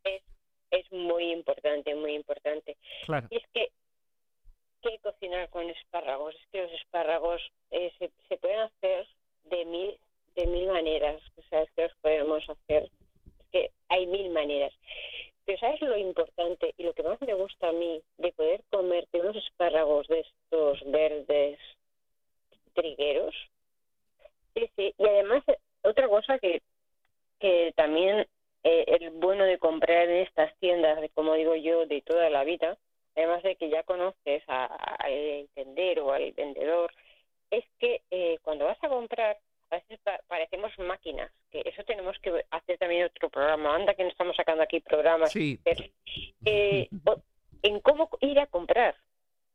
Es 0.72 0.90
muy 0.90 1.30
importante, 1.30 1.94
muy 1.94 2.14
importante. 2.16 2.76
claro. 3.06 3.28
Y 3.30 3.36
es 3.36 3.44
que, 3.52 3.68
¿qué 4.82 4.98
cocinar 5.02 5.48
con 5.50 5.70
espárragos? 5.70 6.34
Es 6.34 6.46
que 6.50 6.62
los 6.62 6.72
espárragos 6.72 7.40
eh, 7.70 7.92
se, 8.00 8.10
se 8.28 8.36
pueden 8.38 8.58
hacer 8.58 9.06
de 9.44 9.64
mil, 9.66 9.96
de 10.34 10.46
mil 10.48 10.66
maneras. 10.66 11.22
O 11.36 11.42
sea, 11.48 11.62
es 11.62 11.70
que 11.76 11.82
los 11.82 11.94
podemos 12.02 12.42
hacer. 12.50 12.90
Es 13.38 13.46
que 13.52 13.70
hay 13.88 14.06
mil 14.08 14.30
maneras. 14.30 14.72
Pero 15.46 15.58
¿sabes 15.58 15.78
lo 15.82 15.94
importante 15.98 16.72
y 16.78 16.84
lo 16.84 16.94
que 16.94 17.02
más 17.02 17.20
me 17.20 17.34
gusta 17.34 17.68
a 17.68 17.72
mí 17.72 18.00
de 18.16 18.32
poder 18.32 18.64
comerte 18.70 19.20
unos 19.20 19.36
espárragos 19.36 20.08
de 20.08 20.20
estos 20.20 20.80
verdes 20.90 21.58
trigueros? 22.72 23.34
Sí, 24.54 24.70
sí. 24.74 24.94
Y 24.96 25.04
además, 25.06 25.42
eh, 25.48 25.58
otra 25.82 26.08
cosa 26.08 26.38
que, 26.38 26.62
que 27.40 27.74
también 27.76 28.26
eh, 28.62 28.84
el 28.86 29.10
bueno 29.10 29.44
de 29.44 29.58
comprar 29.58 30.08
en 30.08 30.22
estas 30.26 30.56
tiendas, 30.60 30.98
de, 31.02 31.10
como 31.10 31.34
digo 31.34 31.54
yo, 31.56 31.84
de 31.84 32.00
toda 32.00 32.30
la 32.30 32.42
vida, 32.44 32.78
además 33.14 33.42
de 33.42 33.56
que 33.56 33.68
ya 33.68 33.82
conoces 33.82 34.42
a- 34.48 34.64
al 34.64 35.46
tendero 35.54 36.06
o 36.06 36.12
al 36.12 36.32
vendedor, 36.32 36.90
es 37.50 37.64
que 37.78 38.00
eh, 38.10 38.38
cuando 38.40 38.64
vas 38.64 38.78
a 38.82 38.88
comprar, 38.88 39.36
a 39.70 39.76
veces 39.76 39.98
pa- 40.04 40.20
parecemos 40.28 40.70
máquinas, 40.78 41.32
que 41.50 41.62
eso 41.64 41.82
tenemos 41.84 42.16
que 42.20 42.44
hacer 42.50 42.78
también 42.78 43.06
otro 43.06 43.28
programa. 43.28 43.74
Anda 43.74 43.94
que 43.94 44.04
no 44.04 44.08
estamos 44.10 44.36
sacando 44.36 44.62
aquí 44.62 44.78
programas. 44.80 45.32
Sí, 45.32 45.58
pero, 45.64 45.82
eh, 46.44 46.88
o- 47.06 47.20
en 47.62 47.80
cómo 47.80 48.08
ir 48.20 48.38
a 48.38 48.46
comprar. 48.46 48.94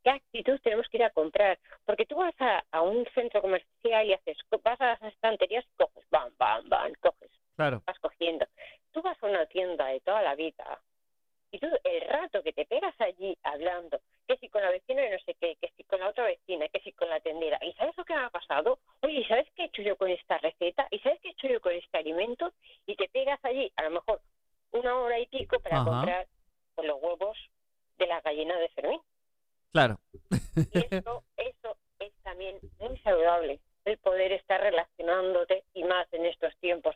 ¿Qué 0.04 0.10
actitud 0.12 0.60
tenemos 0.62 0.88
que 0.90 0.98
ir 0.98 1.04
a 1.04 1.10
comprar? 1.10 1.60
Porque 1.86 2.06
tú 2.06 2.16
vas 2.16 2.34
a, 2.40 2.64
a 2.72 2.82
un 2.82 3.06
centro 3.14 3.42
comercial 3.42 4.08
y 4.08 4.14
haces, 4.14 4.38
vas 4.64 4.80
a 4.82 4.98
las 5.00 5.02
estanterías 5.14 5.66
y 5.66 5.76
coges, 5.84 6.06
bam, 6.10 6.32
bam, 6.38 6.68
bam, 6.70 6.94
coges 7.02 7.30
claro. 7.60 7.84
vas 7.86 8.00
cogiendo. 8.00 8.46
Tú 8.92 9.02
vas 9.02 9.22
a 9.22 9.28
una 9.28 9.46
tienda 9.48 9.86
de 9.88 10.00
toda 10.00 10.22
la 10.22 10.36
vida 10.36 10.82
y 11.52 11.60
tú 11.60 11.68
el 11.84 12.02
rato 12.08 12.42
que 12.42 12.54
te 12.54 12.66
pegas 12.66 12.96
allí 13.00 13.38
hablando, 13.44 14.00
que 14.28 14.38
si 14.38 14.48
con 14.50 14.62
la 14.62 14.70
vecina 14.70 15.02
de 15.02 15.10
no 15.10 15.20
sé 15.20 15.36
qué, 15.40 15.58
que 15.60 15.72
si 15.76 15.84
con 15.84 16.00
la 16.00 16.10
otra 16.10 16.24
vecina, 16.26 16.68
que 16.70 16.80
si 16.80 16.94
con 16.94 17.10
la 17.10 17.20
tendera, 17.20 17.60
¿y 17.62 17.74
sabes 17.74 17.98
lo 17.98 18.06
que 18.06 18.16
me 18.16 18.24
ha 18.24 18.30
pasado? 18.30 18.80
Oye, 19.02 19.28
¿sabes 19.28 19.48
qué 19.56 19.64
he 19.64 19.66
hecho 19.66 19.82
yo 19.82 19.98
con 19.98 20.10
esta 20.10 20.38
receta? 20.38 20.88
¿Y 20.92 21.00
sabes 21.00 21.20
qué 21.22 21.30
he 21.30 21.32
hecho 21.32 21.48
yo 21.48 21.60
con 21.60 21.74
este 21.74 21.98
alimento? 21.98 22.54
Y 22.86 22.96
te 22.96 23.10
pegas 23.10 23.44
allí 23.44 23.72
a 23.76 23.84
lo 23.84 23.90
mejor 23.92 24.22
una 24.72 24.96
hora 24.96 25.20
y 25.20 25.26
pico 25.28 25.60
para 25.60 25.82
Ajá. 25.82 25.90
comprar 25.90 26.28
pues, 26.76 26.88
los 26.88 27.02
huevos 27.02 27.38
de 27.98 28.08
la 28.08 28.22
gallina 28.22 28.58
de 28.58 28.70
Fermín. 28.70 29.02
Claro. 29.74 30.00
Y 30.56 30.96
eso, 30.96 31.24
eso, 31.36 31.78
también 32.24 32.60
muy 32.80 32.98
saludable 33.00 33.60
el 33.86 33.98
poder 33.98 34.32
estar 34.32 34.62
relacionándote 34.62 35.64
y 35.74 35.84
más 35.84 36.12
en 36.14 36.26
estos 36.26 36.56
tiempos 36.58 36.96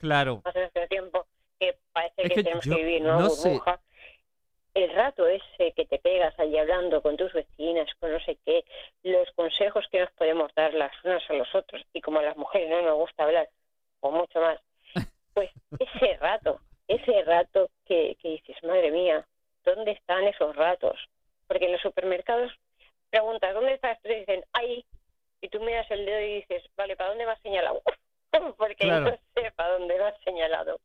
Claro. 0.00 0.42
más 0.44 0.56
en 0.56 0.62
este 0.62 0.86
tiempo 0.88 1.26
que 1.58 1.76
parece 1.92 2.22
Es 2.22 2.28
que, 2.28 2.34
que 2.36 2.42
tenemos 2.44 2.64
yo 2.64 2.76
que 2.76 2.82
vivir 2.82 2.96
en 2.98 3.06
una 3.06 3.18
no 3.18 3.30
sé. 3.30 3.48
burbuja. 3.50 3.80
El 4.74 4.94
rato 4.94 5.26
ese 5.26 5.72
que 5.72 5.86
te 5.86 5.98
pegas 5.98 6.38
allí 6.38 6.56
hablando 6.56 7.02
con 7.02 7.16
tus 7.16 7.32
vecinas, 7.32 7.88
con 7.98 8.12
no 8.12 8.20
sé 8.20 8.38
qué, 8.44 8.64
los 9.02 9.28
consejos 9.32 9.84
que 9.90 10.00
nos 10.00 10.12
podemos 10.12 10.54
dar 10.54 10.72
las 10.74 10.92
unas 11.04 11.28
a 11.28 11.32
los 11.32 11.52
otros, 11.54 11.82
y 11.92 12.00
como 12.00 12.20
a 12.20 12.22
las 12.22 12.36
mujeres 12.36 12.70
no 12.70 12.82
nos 12.82 12.94
gusta 12.96 13.24
hablar, 13.24 13.48
o 14.00 14.10
mucho 14.12 14.40
más, 14.40 14.60
pues 15.34 15.50
ese 15.80 16.16
rato, 16.18 16.60
ese 16.86 17.22
rato 17.24 17.70
que, 17.86 18.16
que 18.22 18.28
dices, 18.28 18.56
madre 18.62 18.92
mía, 18.92 19.26
¿dónde 19.64 19.92
están 19.92 20.24
esos 20.28 20.54
ratos? 20.54 20.96
Porque 21.48 21.64
en 21.64 21.72
los 21.72 21.80
supermercados 21.80 22.52
preguntas, 23.10 23.54
¿dónde 23.54 23.72
estás? 23.74 24.00
Te 24.02 24.14
dicen, 24.14 24.44
ahí, 24.52 24.84
y 25.40 25.48
tú 25.48 25.60
miras 25.60 25.90
el 25.90 26.04
dedo 26.06 26.20
y 26.20 26.34
dices, 26.36 26.62
vale, 26.76 26.94
¿para 26.94 27.08
dónde 27.10 27.24
vas 27.24 27.40
señalado? 27.42 27.82
Porque 28.58 28.76
Claro. 28.76 29.10
no 29.10 29.18
sé 29.34 29.50
para 29.52 29.72
dónde 29.78 29.98
vas 29.98 30.14
señalado. 30.22 30.78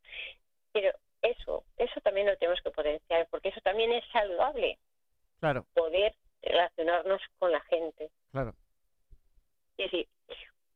Pero 0.71 0.91
eso, 1.21 1.63
eso 1.77 2.01
también 2.01 2.27
lo 2.27 2.35
tenemos 2.37 2.59
que 2.61 2.71
potenciar, 2.71 3.27
porque 3.29 3.49
eso 3.49 3.61
también 3.61 3.91
es 3.93 4.03
saludable, 4.11 4.77
Claro, 5.39 5.65
poder 5.73 6.13
relacionarnos 6.41 7.21
con 7.39 7.51
la 7.51 7.61
gente. 7.61 8.09
claro. 8.31 8.53
Sí, 9.77 9.87
sí. 9.89 10.07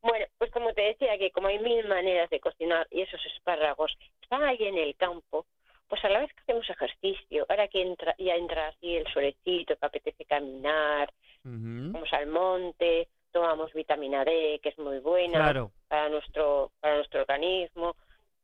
Bueno, 0.02 0.26
pues 0.38 0.52
como 0.52 0.74
te 0.74 0.82
decía, 0.84 1.18
que 1.18 1.32
como 1.32 1.48
hay 1.48 1.60
mil 1.60 1.86
maneras 1.88 2.30
de 2.30 2.40
cocinar 2.40 2.88
y 2.92 3.02
esos 3.02 3.24
espárragos 3.26 3.98
están 4.22 4.44
ahí 4.44 4.58
en 4.62 4.78
el 4.78 4.96
campo, 4.96 5.46
pues 5.90 6.04
a 6.06 6.10
la 6.10 6.20
vez 6.20 6.32
que 6.34 6.42
hacemos 6.42 6.70
ejercicio, 6.70 7.46
ahora 7.50 7.68
que 7.68 7.82
entra, 7.82 8.16
ya 8.18 8.36
entra 8.36 8.68
así 8.70 8.96
el 8.96 9.08
solecito, 9.12 9.76
que 9.76 9.86
apetece 9.86 10.26
caminar, 10.26 11.12
Ujú. 11.44 11.92
vamos 11.94 12.14
al 12.14 12.28
monte, 12.28 13.10
tomamos 13.32 13.74
vitamina 13.74 14.24
D, 14.24 14.60
que 14.62 14.70
es 14.70 14.78
muy 14.80 15.00
buena 15.00 15.40
Claro, 15.40 15.72
para 15.88 16.10
nuestro, 16.10 16.72
para 16.80 16.96
nuestro 16.96 17.22
organismo, 17.22 17.96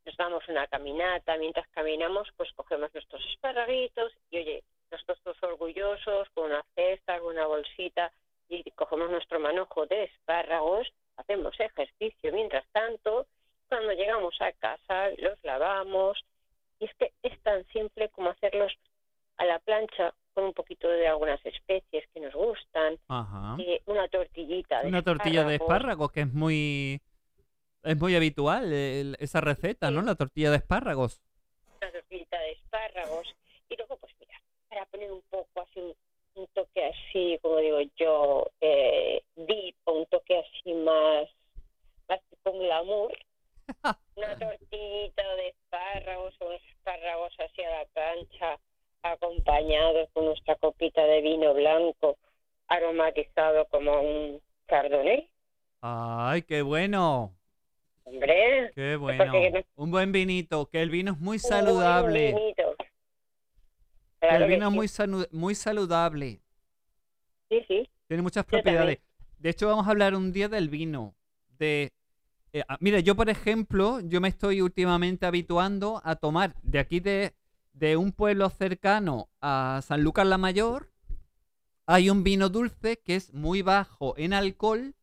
nos 0.05 0.17
damos 0.17 0.47
una 0.49 0.67
caminata, 0.67 1.37
mientras 1.37 1.67
caminamos, 1.69 2.27
pues 2.35 2.51
cogemos 2.53 2.93
nuestros 2.93 3.25
esparraguitos 3.31 4.11
y 4.31 4.37
oye, 4.39 4.63
nosotros 4.91 5.17
todos 5.23 5.41
orgullosos, 5.43 6.29
con 6.33 6.45
una 6.51 6.63
cesta, 6.75 7.19
con 7.19 7.33
una 7.35 7.47
bolsita, 7.47 8.11
y 8.49 8.69
cogemos 8.71 9.09
nuestro 9.09 9.39
manojo 9.39 9.85
de 9.85 10.03
espárragos, 10.03 10.87
hacemos 11.15 11.57
ejercicio 11.59 12.33
mientras 12.33 12.65
tanto, 12.73 13.25
cuando 13.69 13.93
llegamos 13.93 14.35
a 14.41 14.51
casa 14.51 15.09
los 15.17 15.41
lavamos, 15.43 16.21
y 16.79 16.85
es 16.85 16.93
que 16.95 17.13
es 17.23 17.39
tan 17.41 17.65
simple 17.67 18.09
como 18.09 18.29
hacerlos 18.31 18.73
a 19.37 19.45
la 19.45 19.59
plancha 19.59 20.13
con 20.33 20.43
un 20.45 20.53
poquito 20.53 20.89
de 20.89 21.07
algunas 21.07 21.43
especies 21.45 22.03
que 22.13 22.19
nos 22.19 22.33
gustan, 22.33 22.97
ajá. 23.07 23.55
y 23.59 23.79
una 23.85 24.07
tortillita 24.09 24.81
de 24.81 24.89
Una 24.89 25.01
tortilla 25.01 25.45
de 25.45 25.53
espárragos. 25.55 25.77
espárragos 25.77 26.11
que 26.11 26.21
es 26.21 26.33
muy 26.33 27.01
es 27.83 27.97
muy 27.99 28.15
habitual 28.15 28.71
el- 28.71 29.15
esa 29.19 29.41
receta, 29.41 29.91
¿no? 29.91 30.01
La 30.01 30.15
tortilla 30.15 30.51
de 30.51 30.57
espárragos. 30.57 31.21
una 31.81 31.91
tortillita 31.91 32.39
de 32.39 32.51
espárragos 32.51 33.27
y 33.69 33.75
luego 33.77 33.97
pues 33.97 34.13
mira 34.19 34.41
para 34.69 34.85
poner 34.85 35.11
un 35.11 35.21
poco 35.29 35.61
así 35.61 35.79
un, 35.79 35.93
un 36.35 36.47
toque 36.53 36.85
así 36.85 37.37
como 37.41 37.57
digo 37.57 37.79
yo 37.97 38.47
eh, 38.61 39.21
deep 39.35 39.75
o 39.83 39.93
un 39.99 40.05
toque 40.07 40.39
así 40.39 40.73
más 40.73 41.27
más 42.07 42.19
tipo 42.29 42.57
glamour 42.57 43.11
una 44.15 44.37
tortillita 44.39 45.35
de 45.35 45.47
espárragos 45.49 46.33
o 46.39 46.45
unos 46.47 46.61
espárragos 46.69 47.33
así 47.39 47.61
a 47.63 47.69
la 47.79 47.85
plancha 47.93 48.59
acompañados 49.03 50.09
con 50.13 50.25
nuestra 50.25 50.55
copita 50.55 51.03
de 51.03 51.21
vino 51.21 51.53
blanco 51.53 52.17
aromatizado 52.69 53.65
como 53.67 53.99
un 54.01 54.41
chardonnay 54.69 55.29
Ay, 55.81 56.43
qué 56.43 56.61
bueno. 56.61 57.35
Hombre 58.05 58.71
Qué 58.75 58.95
bueno. 58.95 59.25
no- 59.25 59.59
Un 59.75 59.91
buen 59.91 60.11
vinito, 60.11 60.67
que 60.69 60.81
el 60.81 60.89
vino 60.89 61.13
es 61.13 61.19
muy 61.19 61.35
un 61.37 61.39
saludable. 61.39 62.31
buen 62.31 62.43
vinito. 62.43 62.75
Que 64.21 64.29
el 64.29 64.47
vino 64.47 64.67
es 64.83 64.91
sí. 64.91 65.27
muy 65.31 65.55
saludable. 65.55 66.41
sí 67.49 67.63
sí 67.67 67.89
Tiene 68.07 68.23
muchas 68.23 68.45
propiedades. 68.45 68.99
De 69.37 69.49
hecho, 69.49 69.67
vamos 69.67 69.87
a 69.87 69.89
hablar 69.91 70.15
un 70.15 70.31
día 70.31 70.47
del 70.47 70.69
vino. 70.69 71.13
De, 71.59 71.91
eh, 72.53 72.63
ah, 72.67 72.77
mira, 72.79 72.99
yo 72.99 73.15
por 73.15 73.29
ejemplo, 73.29 73.99
yo 74.01 74.21
me 74.21 74.29
estoy 74.29 74.61
últimamente 74.61 75.25
habituando 75.25 76.01
a 76.05 76.15
tomar 76.15 76.55
de 76.63 76.79
aquí 76.79 76.99
de, 76.99 77.33
de 77.73 77.97
un 77.97 78.11
pueblo 78.13 78.49
cercano 78.49 79.27
a 79.41 79.81
San 79.83 80.03
Lucas 80.03 80.25
la 80.25 80.37
Mayor. 80.37 80.89
Hay 81.85 82.09
un 82.09 82.23
vino 82.23 82.47
dulce 82.47 82.97
que 83.03 83.15
es 83.15 83.33
muy 83.33 83.61
bajo 83.61 84.13
en 84.17 84.31
alcohol, 84.33 84.95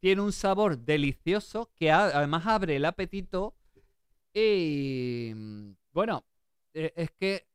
tiene 0.00 0.22
un 0.22 0.32
sabor 0.32 0.78
delicioso 0.78 1.70
que 1.74 1.90
además 1.90 2.46
abre 2.46 2.76
el 2.76 2.84
apetito 2.84 3.54
y 4.32 5.32
mm, 5.34 5.70
bueno, 5.92 6.24
eh, 6.74 6.92
es 6.96 7.10
que 7.12 7.46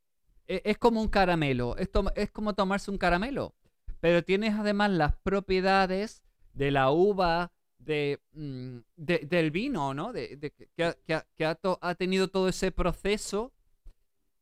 eh, 0.47 0.61
es 0.65 0.77
como 0.77 1.01
un 1.01 1.07
caramelo, 1.09 1.77
es, 1.77 1.89
es 2.15 2.31
como 2.31 2.53
tomarse 2.53 2.91
un 2.91 2.97
caramelo 2.97 3.55
pero 4.03 4.21
tienes 4.21 4.53
además 4.55 4.91
las 4.91 5.15
propiedades 5.15 6.23
de 6.51 6.71
la 6.71 6.91
uva, 6.91 7.53
de, 7.77 8.19
mm, 8.33 8.79
de- 8.97 9.19
del 9.19 9.49
vino, 9.49 9.93
¿no? 9.93 10.11
De, 10.11 10.37
que, 10.75 11.45
ha, 11.45 11.95
tenido 11.95 12.27
todo 12.27 12.49
ese 12.49 12.73
proceso 12.73 13.53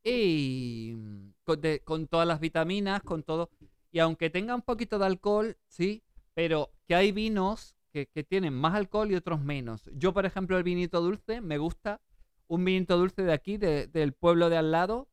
y 0.02 0.94
mm, 0.96 1.34
con, 1.44 1.60
con 1.84 2.08
todas 2.08 2.26
las 2.26 2.40
vitaminas, 2.40 3.04
con 3.04 3.22
todo. 3.22 3.50
Y 3.92 4.00
aunque 4.00 4.30
tenga 4.30 4.56
un 4.56 4.62
poquito 4.62 4.98
de 4.98 5.06
alcohol, 5.06 5.56
sí, 5.68 6.02
pero 6.34 6.72
que 6.88 6.96
hay 6.96 7.12
vinos 7.12 7.76
que, 7.92 8.06
que 8.06 8.24
tienen 8.24 8.54
más 8.54 8.74
alcohol 8.74 9.10
y 9.10 9.14
otros 9.14 9.40
menos. 9.42 9.82
Yo, 9.94 10.12
por 10.12 10.26
ejemplo, 10.26 10.56
el 10.56 10.64
vinito 10.64 11.00
dulce, 11.00 11.40
me 11.40 11.58
gusta 11.58 12.00
un 12.48 12.64
vinito 12.64 12.96
dulce 12.98 13.22
de 13.22 13.32
aquí, 13.32 13.56
de- 13.58 13.86
del 13.86 14.12
pueblo 14.12 14.50
de 14.50 14.56
al 14.58 14.70
lado, 14.72 15.08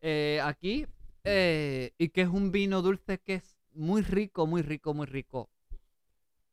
eh, 0.00 0.40
aquí, 0.42 0.86
eh, 1.24 1.92
y 1.98 2.08
que 2.08 2.22
es 2.22 2.28
un 2.28 2.50
vino 2.52 2.82
dulce 2.82 3.18
que 3.18 3.34
es 3.34 3.56
muy 3.72 4.02
rico, 4.02 4.46
muy 4.46 4.62
rico, 4.62 4.94
muy 4.94 5.06
rico. 5.06 5.50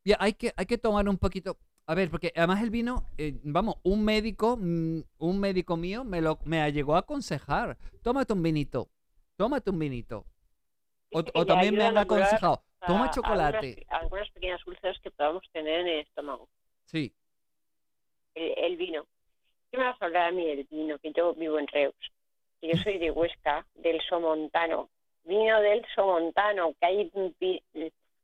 Y 0.03 0.13
hay 0.19 0.33
que, 0.33 0.53
hay 0.55 0.65
que 0.65 0.77
tomar 0.77 1.07
un 1.09 1.17
poquito. 1.17 1.57
A 1.85 1.95
ver, 1.95 2.09
porque 2.09 2.33
además 2.35 2.61
el 2.63 2.69
vino, 2.69 3.05
eh, 3.17 3.39
vamos, 3.43 3.75
un 3.83 4.03
médico, 4.03 4.57
mm, 4.59 4.99
un 5.19 5.39
médico 5.39 5.77
mío 5.77 6.03
me 6.03 6.21
lo 6.21 6.39
me 6.45 6.69
llegó 6.71 6.95
a 6.95 6.99
aconsejar. 6.99 7.77
Tómate 8.01 8.33
un 8.33 8.43
vinito, 8.43 8.89
tómate 9.37 9.69
un 9.69 9.79
vinito. 9.79 10.25
O, 11.11 11.19
o 11.33 11.45
también 11.45 11.75
me 11.75 11.83
han 11.85 11.95
aconsejado, 11.97 12.63
toma 12.87 13.09
chocolate. 13.11 13.85
Algunas, 13.89 14.01
algunas 14.03 14.29
pequeñas 14.31 14.67
úlceras 14.67 14.99
que 15.01 15.11
podamos 15.11 15.43
tener 15.51 15.81
en 15.81 15.87
el 15.87 15.99
estómago. 15.99 16.47
Sí, 16.85 17.13
El, 18.35 18.53
el 18.57 18.77
vino. 18.77 19.05
¿Qué 19.71 19.77
me 19.77 19.83
vas 19.83 20.01
a 20.01 20.05
hablar 20.05 20.27
a 20.27 20.31
mí 20.31 20.45
del 20.45 20.65
vino? 20.69 20.97
Que 20.99 21.11
yo 21.11 21.33
vivo 21.33 21.59
en 21.59 21.67
Reus. 21.67 21.95
Que 22.61 22.69
yo 22.69 22.77
soy 22.81 22.97
de 22.97 23.11
Huesca, 23.11 23.65
del 23.75 24.01
Somontano. 24.01 24.89
Vino 25.25 25.59
del 25.61 25.85
Somontano, 25.93 26.73
que 26.79 26.85
hay 26.85 27.11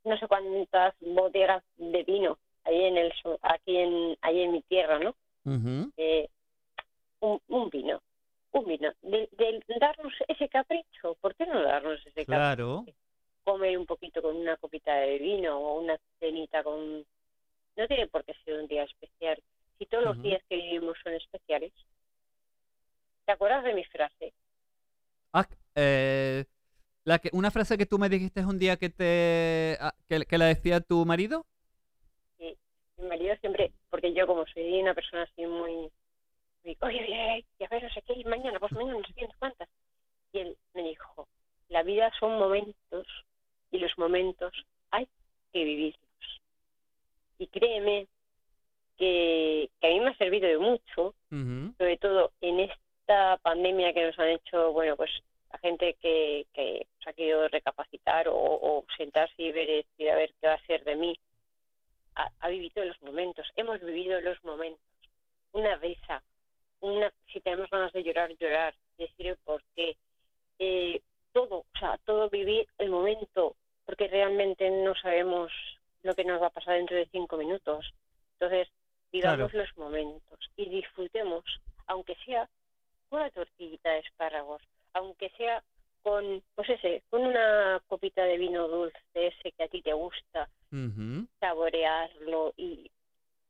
no 0.04 0.18
sé 0.18 0.26
cuántas 0.26 0.94
bodegas 1.00 1.62
de 1.76 2.02
vino 2.02 2.38
ahí 2.64 2.84
en 2.84 2.96
el 2.96 3.12
aquí 3.42 3.76
en 3.76 4.16
ahí 4.22 4.40
en 4.40 4.52
mi 4.52 4.62
tierra, 4.62 4.98
¿no? 4.98 5.14
Eh, 5.98 6.28
un, 7.20 7.40
un 7.48 7.68
vino, 7.70 8.02
un 8.52 8.64
vino. 8.64 8.90
De, 9.02 9.28
de 9.32 9.62
darnos 9.78 10.12
ese 10.28 10.48
capricho, 10.48 11.14
¿por 11.20 11.34
qué 11.34 11.46
no 11.46 11.62
darnos 11.62 12.00
ese 12.00 12.24
capricho? 12.24 12.26
claro. 12.26 12.84
Comer 13.44 13.78
un 13.78 13.86
poquito 13.86 14.22
con 14.22 14.36
una 14.36 14.56
copita 14.56 14.94
de 14.94 15.18
vino 15.18 15.58
o 15.58 15.80
una 15.80 15.96
cenita 16.18 16.62
con... 16.62 17.04
No 17.76 17.86
tiene 17.88 18.06
por 18.08 18.24
qué 18.24 18.34
ser 18.44 18.54
un 18.54 18.66
día 18.66 18.84
especial. 18.84 19.40
Si 19.78 19.86
todos 19.86 20.04
los 20.04 20.22
días 20.22 20.42
que 20.48 20.56
vivimos 20.56 20.96
son 21.02 21.14
especiales. 21.14 21.72
¿Te 23.26 23.32
acuerdas 23.32 23.64
de 23.64 23.74
mi 23.74 23.84
frase? 23.84 24.32
Ah, 25.32 25.46
eh, 25.74 26.44
la 27.04 27.18
que, 27.18 27.30
una 27.32 27.50
frase 27.50 27.76
que 27.76 27.86
tú 27.86 27.98
me 27.98 28.08
dijiste 28.08 28.44
un 28.44 28.58
día 28.58 28.76
que 28.76 28.90
te 28.90 29.76
ah, 29.80 29.94
que, 30.06 30.24
que 30.24 30.38
la 30.38 30.46
decía 30.46 30.80
tu 30.80 31.04
marido. 31.04 31.44
Mi 32.38 33.08
marido 33.08 33.34
siempre, 33.40 33.72
porque 33.90 34.14
yo 34.14 34.26
como 34.26 34.46
soy 34.46 34.80
una 34.80 34.94
persona 34.94 35.24
así 35.24 35.44
muy... 35.46 35.90
muy 36.62 36.76
oye, 36.80 37.02
oye, 37.02 37.44
y 37.58 37.64
a 37.64 37.68
ver, 37.68 37.82
no 37.82 37.90
sé 37.90 38.02
qué, 38.02 38.14
y 38.14 38.24
mañana, 38.24 38.60
pues 38.60 38.72
mañana, 38.72 38.98
no 38.98 39.06
sé 39.06 39.12
qué, 39.14 39.22
no 39.22 39.28
sé 39.28 39.36
cuántas. 39.38 39.68
Y 40.32 40.38
él 40.38 40.56
me 40.74 40.82
dijo, 40.84 41.26
la 41.68 41.82
vida 41.82 42.12
son 42.20 42.38
momentos 42.38 43.06
y 43.74 43.78
los 43.78 43.98
momentos 43.98 44.52
hay 44.92 45.08
que 45.52 45.64
vivirlos. 45.64 46.40
Y 47.38 47.48
créeme 47.48 48.06
que, 48.96 49.68
que 49.80 49.86
a 49.86 49.90
mí 49.90 50.00
me 50.00 50.10
ha 50.10 50.16
servido 50.16 50.48
de 50.48 50.58
mucho 50.58 51.14
sobre 51.76 51.96
todo 51.98 52.30
en 52.40 52.60
esta 52.60 53.36
pandemia 53.38 53.92
que 53.92 54.06
nos 54.06 54.18
han 54.20 54.28
hecho, 54.28 54.72
bueno, 54.72 54.96
pues 54.96 55.10
la 55.52 55.58
gente 55.58 55.96
que, 56.00 56.46
que 56.54 56.86
se 57.02 57.10
ha 57.10 57.12
querido 57.12 57.48
recapacitar 57.48 58.28
o, 58.28 58.36
o 58.36 58.84
sentarse 58.96 59.34
y 59.42 59.50
ver, 59.50 59.66
decir, 59.66 60.10
a 60.10 60.14
ver 60.14 60.32
qué 60.40 60.46
va 60.46 60.54
a 60.54 60.66
ser 60.66 60.84
de 60.84 60.94
mí, 60.94 61.18
ha, 62.14 62.30
ha 62.38 62.48
vivido 62.48 62.84
los 62.84 63.02
momentos, 63.02 63.46
hemos 63.56 63.80
vivido 63.80 64.20
los 64.20 64.42
momentos. 64.44 64.80
Una 65.50 65.74
risa, 65.76 66.22
una, 66.80 67.12
si 67.32 67.40
tenemos 67.40 67.68
ganas 67.70 67.92
de 67.92 68.04
llorar, 68.04 68.30
llorar, 68.38 68.74
decir 68.96 69.36
por 69.44 69.60
qué. 69.74 69.96
Eh, 70.60 71.00
todo, 71.32 71.58
o 71.58 71.78
sea, 71.78 71.98
todo 72.04 72.30
vivir 72.30 72.68
el 72.78 72.90
momento, 72.90 73.56
porque 73.84 74.08
realmente 74.08 74.70
no 74.70 74.94
sabemos 74.94 75.52
lo 76.02 76.14
que 76.14 76.24
nos 76.24 76.40
va 76.40 76.48
a 76.48 76.50
pasar 76.50 76.76
dentro 76.76 76.96
de 76.96 77.06
cinco 77.06 77.36
minutos. 77.36 77.92
Entonces, 78.38 78.68
vivamos 79.12 79.52
los 79.54 79.76
momentos 79.76 80.38
y 80.56 80.68
disfrutemos, 80.68 81.44
aunque 81.86 82.16
sea 82.24 82.48
con 83.08 83.20
una 83.20 83.30
tortillita 83.30 83.90
de 83.90 84.00
espárragos, 84.00 84.62
aunque 84.92 85.30
sea 85.30 85.62
con, 86.02 86.42
pues 86.54 86.68
ese, 86.68 87.02
con 87.08 87.24
una 87.24 87.80
copita 87.86 88.24
de 88.24 88.36
vino 88.36 88.68
dulce, 88.68 88.98
ese 89.14 89.52
que 89.52 89.64
a 89.64 89.68
ti 89.68 89.80
te 89.80 89.92
gusta, 89.92 90.48
saborearlo 91.40 92.52
y, 92.56 92.90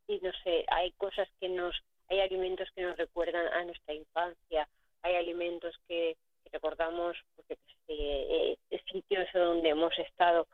y 0.06 0.20
no 0.20 0.30
sé, 0.44 0.64
hay 0.68 0.92
cosas 0.92 1.28
que 1.40 1.48
nos, 1.48 1.74
hay 2.08 2.20
alimentos 2.20 2.68
que 2.74 2.82
nos 2.82 2.96
recuerdan 2.96 3.46
a 3.52 3.64
nuestra 3.64 3.94
infancia, 3.94 4.68
hay 5.02 5.16
alimentos 5.16 5.74
que, 5.88 6.16
recordamos 6.52 7.16
porque 7.34 7.56
pues, 7.56 7.73
eh, 7.88 8.56
eh, 8.70 8.80
sitios 8.90 9.26
donde 9.32 9.70
hemos 9.70 9.96
estado, 9.98 10.46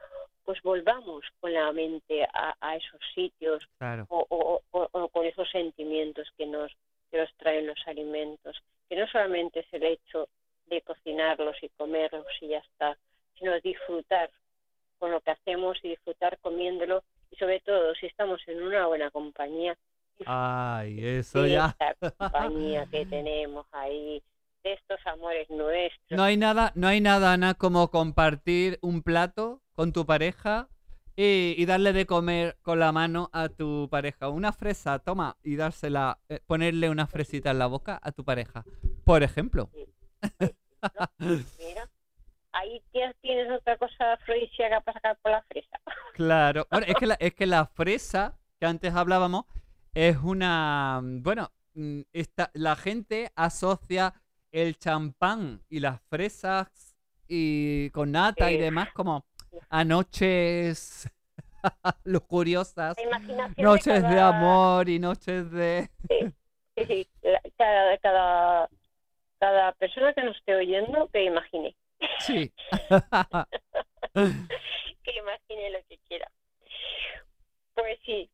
pues 0.44 0.60
volvamos 0.62 1.24
con 1.40 1.52
la 1.52 1.70
mente 1.72 2.26
a, 2.32 2.76
esos 2.76 3.00
sitios 3.14 3.68
o, 4.08 4.60
con 5.12 5.26
esos 5.26 5.48
sentimientos 5.50 6.28
que 6.36 6.46
nos, 6.46 6.72
que 7.10 7.18
nos 7.18 7.32
traen 7.36 7.66
los 7.66 7.78
alimentos, 7.86 8.60
que 8.88 8.96
no 8.96 9.06
solamente 9.08 9.60
es 9.60 9.66
el 9.72 9.84
hecho 9.84 10.28
de 10.66 10.80
cocinarlos 10.82 11.56
y 11.62 11.68
comerlos 11.70 12.26
y 12.40 12.48
ya 12.48 12.58
está, 12.58 12.96
sino 13.38 13.60
disfrutar 13.60 14.30
con 14.98 15.10
lo 15.10 15.20
que 15.20 15.32
hacemos 15.32 15.78
y 15.82 15.90
disfrutar 15.90 16.38
comiéndolo 16.38 17.02
y 17.30 17.36
sobre 17.36 17.60
todo 17.60 17.94
si 17.94 18.06
estamos 18.06 18.40
en 18.46 18.62
una 18.62 18.86
buena 18.86 19.10
compañía. 19.10 19.76
Ay, 20.26 20.98
eso 21.06 21.46
ya. 21.46 21.76
compañía 22.18 22.86
que 22.90 23.06
tenemos 23.06 23.66
ahí, 23.72 24.22
de 24.62 24.72
estos 24.74 24.98
amores 25.06 25.48
nuestros. 25.50 26.16
No 26.16 26.22
hay 26.22 26.36
nada, 26.36 26.72
no 26.74 26.88
hay 26.88 27.00
nada, 27.00 27.32
Ana, 27.32 27.54
como 27.54 27.90
compartir 27.90 28.78
un 28.82 29.02
plato 29.02 29.62
con 29.72 29.92
tu 29.92 30.06
pareja 30.06 30.68
y, 31.16 31.64
darle 31.66 31.92
de 31.92 32.06
comer 32.06 32.56
con 32.62 32.78
la 32.78 32.92
mano 32.92 33.28
a 33.32 33.48
tu 33.48 33.88
pareja. 33.90 34.28
Una 34.28 34.52
fresa, 34.52 34.98
toma, 34.98 35.36
y 35.42 35.56
dársela, 35.56 36.18
eh, 36.28 36.40
ponerle 36.46 36.88
una 36.88 37.06
fresita 37.06 37.50
en 37.50 37.58
la 37.58 37.66
boca 37.66 38.00
a 38.02 38.12
tu 38.12 38.24
pareja, 38.24 38.64
por 39.04 39.22
ejemplo. 39.22 39.70
Mira, 41.18 41.90
ahí 42.52 42.82
tienes 43.20 43.50
otra 43.50 43.76
cosa 43.76 44.14
afrodisíaca 44.14 44.80
para 44.80 44.94
sacar 44.94 45.18
por 45.22 45.32
la 45.32 45.42
fresa. 45.42 45.80
Claro, 46.14 46.66
es 46.86 46.94
que 46.96 47.06
la, 47.06 47.14
es 47.14 47.34
que 47.34 47.46
la 47.46 47.66
fresa 47.66 48.38
que 48.58 48.66
antes 48.66 48.94
hablábamos 48.94 49.44
es 49.94 50.16
una, 50.18 51.00
bueno, 51.02 51.50
mm, 51.74 52.00
esta, 52.12 52.50
la 52.54 52.76
gente 52.76 53.32
asocia 53.36 54.14
el 54.52 54.78
champán 54.78 55.62
y 55.68 55.80
las 55.80 56.00
fresas 56.02 56.96
y 57.28 57.90
con 57.90 58.12
nata 58.12 58.50
y 58.50 58.58
demás 58.58 58.90
como 58.92 59.24
a 59.68 59.84
noches 59.84 61.08
lujuriosas, 62.04 62.96
noches 63.56 64.02
de, 64.02 64.20
amor 64.20 64.88
y 64.88 64.98
noches 64.98 65.50
de... 65.50 65.88
Sí, 66.08 66.32
sí, 66.86 67.08
Cada, 67.56 67.98
cada, 67.98 68.68
cada 69.38 69.72
persona 69.72 70.12
que 70.12 70.22
nos 70.22 70.36
esté 70.36 70.54
oyendo 70.54 71.08
que 71.08 71.24
imagine. 71.24 71.76
Sí. 72.18 72.52
que 74.14 75.12
imagine 75.16 75.70
lo 75.70 75.78
que 75.88 75.98
quiera. 76.08 76.30
Pues 77.74 77.98
sí. 78.04 78.30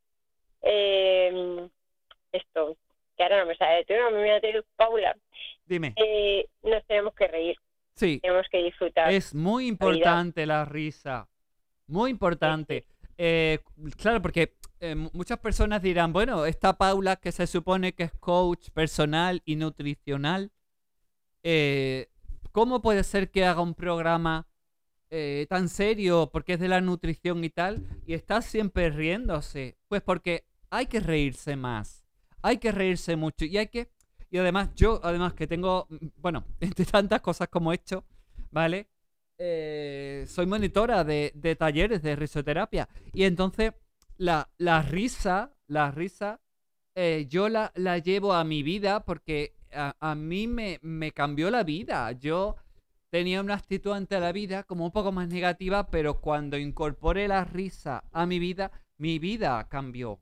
Eh, 0.63 1.69
esto, 2.33 2.77
que 3.17 3.23
ahora 3.23 3.41
no 3.41 3.47
me 3.47 3.57
sale. 3.57 3.85
Tú 3.85 3.95
no 3.95 4.11
me 4.11 4.41
Paula. 4.77 5.17
Dime. 5.67 5.95
Eh, 5.97 6.47
nos 6.63 6.85
tenemos 6.87 7.15
que 7.15 7.27
reír. 7.27 7.57
Sí. 7.95 8.21
Tenemos 8.23 8.47
que 8.51 8.63
disfrutar. 8.63 9.13
Es 9.13 9.35
muy 9.35 9.67
importante 9.67 10.47
la 10.47 10.65
risa. 10.65 11.29
Muy 11.87 12.11
importante. 12.11 12.87
Eh, 13.19 13.59
claro, 13.97 14.21
porque 14.21 14.55
eh, 14.81 14.95
muchas 14.95 15.39
personas 15.39 15.83
dirán, 15.83 16.13
bueno, 16.13 16.47
esta 16.47 16.75
Paula 16.75 17.17
que 17.17 17.33
se 17.33 17.47
supone 17.47 17.95
que 17.95 18.05
es 18.05 18.13
coach 18.13 18.71
personal 18.71 19.43
y 19.45 19.57
nutricional, 19.57 20.51
¿cómo 22.53 22.83
puede 22.83 23.05
ser 23.05 23.31
que 23.31 23.45
haga 23.45 23.61
un 23.61 23.75
programa 23.75 24.47
tan 25.49 25.69
serio 25.69 26.29
porque 26.33 26.55
es 26.55 26.61
de 26.61 26.69
la 26.69 26.81
nutrición 26.81 27.45
y 27.45 27.51
tal 27.51 27.87
y 28.07 28.15
está 28.15 28.43
siempre 28.43 28.91
riéndose? 28.91 29.79
Pues 29.89 30.03
porque 30.03 30.45
hay 30.71 30.87
que 30.87 31.01
reírse 31.01 31.55
más, 31.57 32.05
hay 32.43 32.59
que 32.59 32.73
reírse 32.73 33.15
mucho 33.15 33.45
y 33.45 33.57
hay 33.59 33.69
que 33.69 33.89
y 34.37 34.39
además, 34.39 34.69
yo, 34.75 35.01
además 35.03 35.33
que 35.33 35.47
tengo, 35.47 35.87
mm, 35.89 36.07
bueno, 36.19 36.45
entre 36.61 36.85
tantas 36.85 37.23
cosas 37.23 37.49
como 37.49 37.73
he 37.73 37.77
hecho, 37.77 38.05
¿vale? 38.51 38.87
Eh, 39.39 40.27
soy 40.29 40.45
monitora 40.45 41.05
de, 41.05 41.57
talleres 41.59 42.03
de 42.03 42.17
risoterapia. 42.17 42.87
Y 43.15 43.25
entonces, 43.25 43.73
la, 44.19 44.47
risa, 44.91 45.55
la 45.69 45.91
risa, 45.91 46.41
eh, 46.95 47.27
yo 47.31 47.49
la, 47.49 47.73
la, 47.77 47.97
llevo 47.97 48.35
a 48.35 48.45
mi 48.45 48.63
vida 48.63 49.05
porque 49.05 49.55
a, 49.73 50.15
mí 50.15 50.47
me, 50.47 50.79
me, 50.83 51.13
cambió 51.13 51.51
la 51.51 51.65
vida. 51.65 52.13
Yo 52.13 52.57
tenía 53.09 53.41
una 53.41 53.55
actitud 53.55 53.93
ante 53.93 54.21
la 54.21 54.33
vida 54.33 54.65
como 54.65 54.85
un 54.85 54.93
poco 54.93 55.13
más 55.13 55.29
negativa, 55.29 55.91
pero 55.91 56.21
cuando 56.21 56.59
incorporé 56.59 57.27
la 57.27 57.45
risa 57.45 58.05
a 58.13 58.27
mi 58.27 58.39
vida, 58.39 58.71
mi 58.99 59.19
vida 59.19 59.67
cambió. 59.71 60.21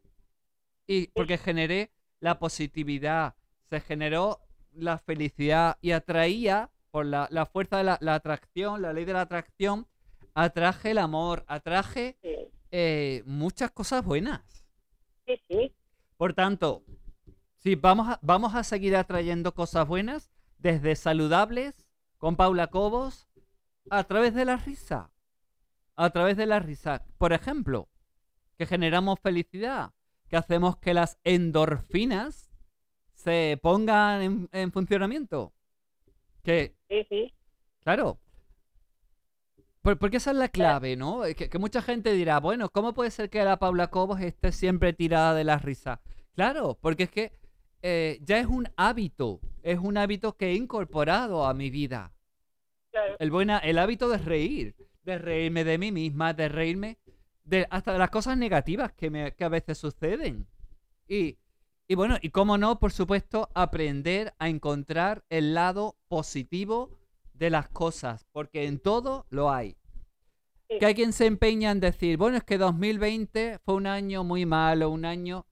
Y 0.86 1.08
porque 1.08 1.36
generé 1.36 1.90
la 2.20 2.38
positividad, 2.38 3.34
se 3.70 3.80
generó 3.80 4.40
la 4.72 4.98
felicidad 4.98 5.78
y 5.80 5.92
atraía 5.92 6.70
por 6.90 7.06
la, 7.06 7.48
fuerza 7.52 7.78
de 7.78 7.84
la, 7.84 8.14
atracción, 8.14 8.82
la 8.82 8.92
ley 8.92 9.04
de 9.04 9.12
la 9.12 9.22
atracción, 9.22 9.86
atraje 10.32 10.92
el 10.92 10.98
amor, 10.98 11.44
atraje 11.48 12.16
eh, 12.70 13.22
muchas 13.26 13.70
cosas 13.70 14.04
buenas. 14.04 14.42
Sí, 15.26 15.34
sí. 15.48 15.74
Por 16.16 16.34
tanto, 16.34 16.84
sí, 17.56 17.74
vamos 17.74 18.08
a, 18.08 18.18
vamos 18.22 18.54
a 18.54 18.62
seguir 18.62 18.94
atrayendo 18.96 19.54
cosas 19.54 19.88
buenas 19.88 20.30
desde 20.58 20.94
saludables 20.94 21.84
con 22.18 22.36
Paula 22.36 22.68
Cobos 22.68 23.28
a 23.90 24.04
través 24.04 24.34
de 24.34 24.44
la 24.44 24.56
risa. 24.56 25.10
A 25.96 26.10
través 26.10 26.36
de 26.36 26.46
la 26.46 26.58
risa. 26.58 27.04
Por 27.18 27.32
ejemplo, 27.32 27.88
que 28.56 28.66
generamos 28.66 29.18
felicidad, 29.20 29.92
que 30.28 30.36
hacemos 30.36 30.76
que 30.76 30.94
las 30.94 31.18
endorfinas 31.24 32.50
se 33.24 33.58
pongan 33.62 34.48
en, 34.52 34.72
funcionamiento. 34.72 35.52
Que, 36.42 36.74
sí, 36.90 37.06
sí. 37.08 37.34
Claro. 37.82 38.18
porque 39.80 40.18
esa 40.18 40.30
es 40.32 40.36
la 40.36 40.48
clave, 40.48 40.96
¿no? 40.96 41.22
Que, 41.34 41.58
mucha 41.58 41.80
gente 41.80 42.12
dirá, 42.12 42.38
bueno, 42.38 42.68
¿cómo 42.68 42.92
puede 42.92 43.10
ser 43.10 43.30
que 43.30 43.42
la 43.42 43.58
Paula 43.58 43.88
Cobos 43.88 44.20
esté 44.20 44.52
siempre 44.52 44.92
tirada 44.92 45.34
de 45.34 45.44
la 45.44 45.58
risa? 45.58 46.02
Claro, 46.34 46.78
porque 46.80 47.04
es 47.04 47.10
que 47.10 47.32
eh, 47.80 48.18
ya 48.22 48.38
es 48.38 48.46
un 48.46 48.68
hábito, 48.76 49.40
es 49.62 49.78
un 49.78 49.96
hábito 49.96 50.36
que 50.36 50.50
he 50.50 50.54
incorporado 50.54 51.46
a 51.46 51.54
mi 51.54 51.70
vida. 51.70 52.12
Claro. 52.90 53.16
El, 53.18 53.30
buena, 53.30 53.58
el 53.58 53.78
hábito 53.78 54.08
de 54.10 54.18
reír, 54.18 54.74
de 55.02 55.18
reírme 55.18 55.64
de 55.64 55.78
mí 55.78 55.92
misma, 55.92 56.34
de 56.34 56.48
reírme 56.48 56.98
de 57.44 57.66
hasta 57.70 57.92
de 57.92 57.98
las 57.98 58.10
cosas 58.10 58.36
negativas 58.36 58.92
que, 58.92 59.10
me, 59.10 59.32
que 59.32 59.44
a 59.44 59.48
veces 59.48 59.78
suceden. 59.78 60.46
Y 61.08 61.38
y 61.86 61.94
bueno, 61.94 62.16
y 62.22 62.30
cómo 62.30 62.56
no, 62.56 62.78
por 62.78 62.92
supuesto, 62.92 63.50
aprender 63.54 64.34
a 64.38 64.48
encontrar 64.48 65.24
el 65.28 65.54
lado 65.54 65.96
positivo 66.08 66.98
de 67.34 67.50
las 67.50 67.68
cosas, 67.68 68.26
porque 68.32 68.66
en 68.66 68.78
todo 68.78 69.26
lo 69.28 69.52
hay. 69.52 69.76
Que 70.68 70.86
hay 70.86 70.94
quien 70.94 71.12
se 71.12 71.26
empeña 71.26 71.70
en 71.70 71.80
decir, 71.80 72.16
bueno, 72.16 72.38
es 72.38 72.44
que 72.44 72.56
2020 72.56 73.58
fue 73.64 73.74
un 73.74 73.86
año 73.86 74.24
muy 74.24 74.46
malo, 74.46 74.90
un 74.90 75.04
año 75.04 75.46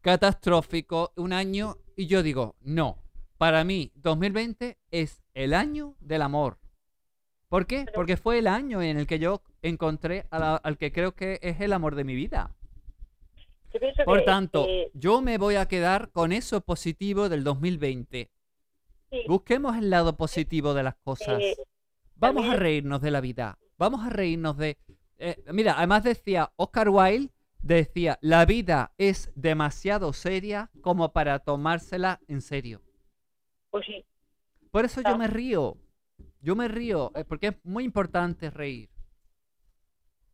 catastrófico, 0.00 1.12
un 1.16 1.32
año, 1.32 1.76
y 1.96 2.06
yo 2.06 2.22
digo, 2.22 2.54
no, 2.60 2.98
para 3.36 3.64
mí 3.64 3.90
2020 3.96 4.78
es 4.90 5.22
el 5.34 5.54
año 5.54 5.96
del 5.98 6.22
amor. 6.22 6.58
¿Por 7.48 7.66
qué? 7.66 7.86
Porque 7.94 8.16
fue 8.16 8.38
el 8.38 8.46
año 8.46 8.80
en 8.80 8.96
el 8.96 9.06
que 9.06 9.18
yo 9.18 9.42
encontré 9.62 10.26
al 10.30 10.78
que 10.78 10.92
creo 10.92 11.14
que 11.14 11.38
es 11.42 11.60
el 11.60 11.72
amor 11.72 11.94
de 11.94 12.04
mi 12.04 12.14
vida. 12.14 12.54
Por 14.04 14.22
tanto, 14.24 14.66
eh, 14.68 14.90
yo 14.94 15.20
me 15.20 15.38
voy 15.38 15.56
a 15.56 15.66
quedar 15.66 16.10
con 16.10 16.32
eso 16.32 16.60
positivo 16.60 17.28
del 17.28 17.44
2020. 17.44 18.30
Busquemos 19.28 19.76
el 19.76 19.90
lado 19.90 20.16
positivo 20.16 20.74
de 20.74 20.82
las 20.82 20.96
cosas. 20.96 21.40
Eh, 21.40 21.56
Vamos 22.16 22.48
a 22.48 22.56
reírnos 22.56 23.00
de 23.00 23.10
la 23.10 23.20
vida. 23.20 23.58
Vamos 23.76 24.04
a 24.04 24.10
reírnos 24.10 24.56
de... 24.56 24.76
Eh, 25.18 25.42
mira, 25.52 25.74
además 25.76 26.04
decía 26.04 26.52
Oscar 26.56 26.88
Wilde, 26.88 27.32
decía, 27.60 28.18
la 28.22 28.44
vida 28.44 28.92
es 28.98 29.32
demasiado 29.34 30.12
seria 30.12 30.70
como 30.80 31.12
para 31.12 31.38
tomársela 31.38 32.20
en 32.28 32.40
serio. 32.40 32.82
Pues 33.70 33.86
sí. 33.86 34.04
Por 34.70 34.84
eso 34.84 35.00
yo 35.00 35.16
me 35.16 35.28
río. 35.28 35.76
Yo 36.40 36.56
me 36.56 36.68
río, 36.68 37.12
porque 37.28 37.48
es 37.48 37.64
muy 37.64 37.84
importante 37.84 38.50
reír. 38.50 38.90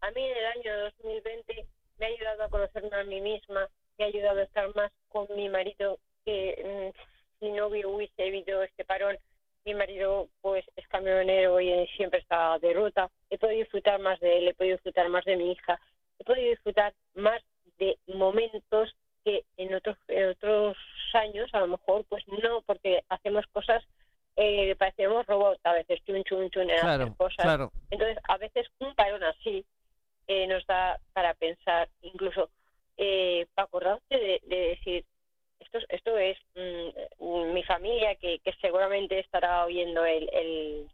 A 0.01 0.11
mí 0.11 0.23
en 0.23 0.37
el 0.37 0.47
año 0.47 0.85
2020 1.01 1.69
me 2.01 2.07
ha 2.07 2.09
ayudado 2.09 2.45
a 2.45 2.49
conocerme 2.49 2.97
a 2.97 3.05
mí 3.05 3.21
misma, 3.21 3.69
me 3.99 4.05
ha 4.05 4.09
ayudado 4.09 4.41
a 4.41 4.45
estar 4.45 4.75
más 4.75 4.91
con 5.09 5.27
mi 5.37 5.49
marido, 5.49 5.99
que 6.25 6.93
mm, 6.93 6.99
si 7.39 7.53
no 7.53 7.67
hubiese 7.69 8.23
habido 8.23 8.63
este 8.63 8.85
parón, 8.85 9.19
mi 9.67 9.75
marido 9.75 10.29
pues 10.41 10.65
es 10.77 10.89
camionero 10.89 11.61
y 11.61 11.87
siempre 11.97 12.21
está 12.21 12.59
de 12.59 12.73
ruta, 12.73 13.11
he 13.29 13.37
podido 13.37 13.61
disfrutar 13.61 14.01
más 14.01 14.19
de 14.21 14.39
él, 14.39 14.49
he 14.49 14.55
podido 14.55 14.77
disfrutar 14.77 15.09
más 15.11 15.25
de 15.27 15.37
mi 15.37 15.53
hija, 15.53 15.79
podido 16.25 16.51
disfrutar 16.51 16.95
más 17.15 17.43
de 17.79 17.99
momentos 18.07 18.95
que 19.23 19.45
en 19.59 19.75
otros, 19.75 19.99
en 20.09 20.31
otros 20.31 20.77
años 21.13 21.51
a 21.53 21.61
lo 21.61 21.69
mejor 21.69 22.05
pues 22.09 22.27
no, 22.29 22.63
porque 22.63 23.03
hacemos 23.11 23.47
cosas 23.53 23.85
eh, 24.37 24.75
parecemos 24.77 25.27
robots 25.27 25.61
a 25.65 25.73
veces, 25.75 26.01
chun, 26.07 26.23
chun, 26.25 26.49
chun, 26.51 26.71
en 26.71 26.79
hacer 26.79 27.15
cosas. 27.17 27.45
claro. 27.45 27.73
Entonces, 27.91 28.17
a 28.27 28.39
veces 28.39 28.67
un 28.79 28.95
parón 28.95 29.23
así 29.25 29.67
eh, 30.33 30.47
nos 30.47 30.65
da 30.67 31.01
para 31.13 31.35
pensar, 31.35 31.89
incluso 32.03 32.51
eh, 32.97 33.47
para 33.55 33.67
acordarte 33.67 34.17
de, 34.17 34.41
de 34.47 34.57
decir, 34.75 35.05
esto, 35.59 35.79
esto 35.89 36.17
es 36.17 36.39
mm, 36.55 37.53
mi 37.53 37.65
familia 37.65 38.15
que, 38.15 38.39
que 38.39 38.53
seguramente 38.61 39.19
estará 39.19 39.65
oyendo 39.65 40.05
el, 40.05 40.29
el, 40.33 40.87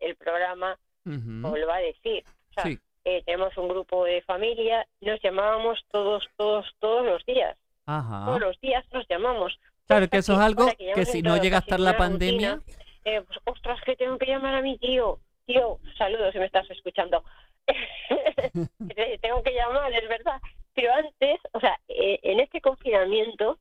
el 0.00 0.16
programa, 0.16 0.78
o 1.06 1.56
lo 1.56 1.66
va 1.66 1.76
a 1.76 1.80
decir. 1.92 2.24
O 2.50 2.52
sea, 2.54 2.64
eh, 3.04 3.22
tenemos 3.26 3.56
un 3.58 3.68
grupo 3.68 4.04
de 4.04 4.22
familia, 4.22 4.86
nos 5.02 5.20
llamábamos 5.22 5.78
todos, 5.90 6.26
todos, 6.36 6.66
todos 6.78 7.04
los 7.04 7.24
días. 7.26 7.56
Ajá. 7.86 8.24
Todos 8.26 8.40
los 8.40 8.60
días 8.60 8.84
nos 8.92 9.06
llamamos. 9.08 9.58
Claro, 9.86 10.08
que 10.08 10.18
eso 10.18 10.32
es 10.34 10.38
algo 10.40 10.66
que, 10.94 11.04
si 11.04 11.22
no 11.22 11.36
llega 11.36 11.58
a 11.58 11.60
estar 11.60 11.80
la 11.80 11.96
pandemia... 11.96 12.60
eh, 13.04 13.22
pues, 13.26 13.38
ostras, 13.44 13.80
que 13.84 13.96
tengo 13.96 14.16
que 14.18 14.26
llamar 14.26 14.54
a 14.54 14.62
mi 14.62 14.78
tío. 14.78 15.18
Tío, 15.46 15.78
saludos 15.96 16.32
si 16.32 16.38
me 16.38 16.44
estás 16.46 16.70
escuchando. 16.70 17.24
tengo 19.20 19.42
que 19.42 19.54
llamar, 19.54 19.92
es 19.92 20.08
verdad. 20.08 20.40
Pero 20.74 20.92
antes, 20.94 21.40
o 21.52 21.60
sea, 21.60 21.78
eh, 21.88 22.18
en 22.22 22.40
este 22.40 22.60
confinamiento 22.60 23.58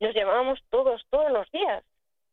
nos 0.00 0.14
llamábamos 0.14 0.62
todos, 0.70 1.04
todos 1.10 1.30
los 1.32 1.50
días. 1.50 1.82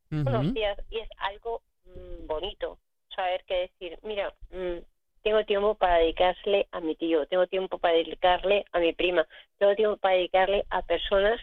Todos 0.10 0.44
los 0.44 0.54
días. 0.54 0.78
Y 0.90 1.00
es 1.00 1.10
algo 1.20 1.62
mm, 1.86 2.26
bonito 2.26 2.80
saber 3.16 3.44
que 3.46 3.70
decir, 3.70 4.00
mira, 4.02 4.34
mm, 4.52 4.80
tengo 5.24 5.46
tiempo 5.46 5.76
para 5.76 5.98
dedicarle 5.98 6.68
a 6.72 6.80
mi 6.80 6.96
tío, 6.96 7.28
tengo 7.28 7.48
tiempo 7.48 7.78
para 7.78 7.96
dedicarle 7.96 8.66
a 8.72 8.80
mi 8.80 8.94
prima, 8.94 9.28
tengo 9.58 9.76
tiempo 9.76 9.98
para 9.98 10.16
dedicarle 10.16 10.66
a 10.70 10.82
personas 10.82 11.40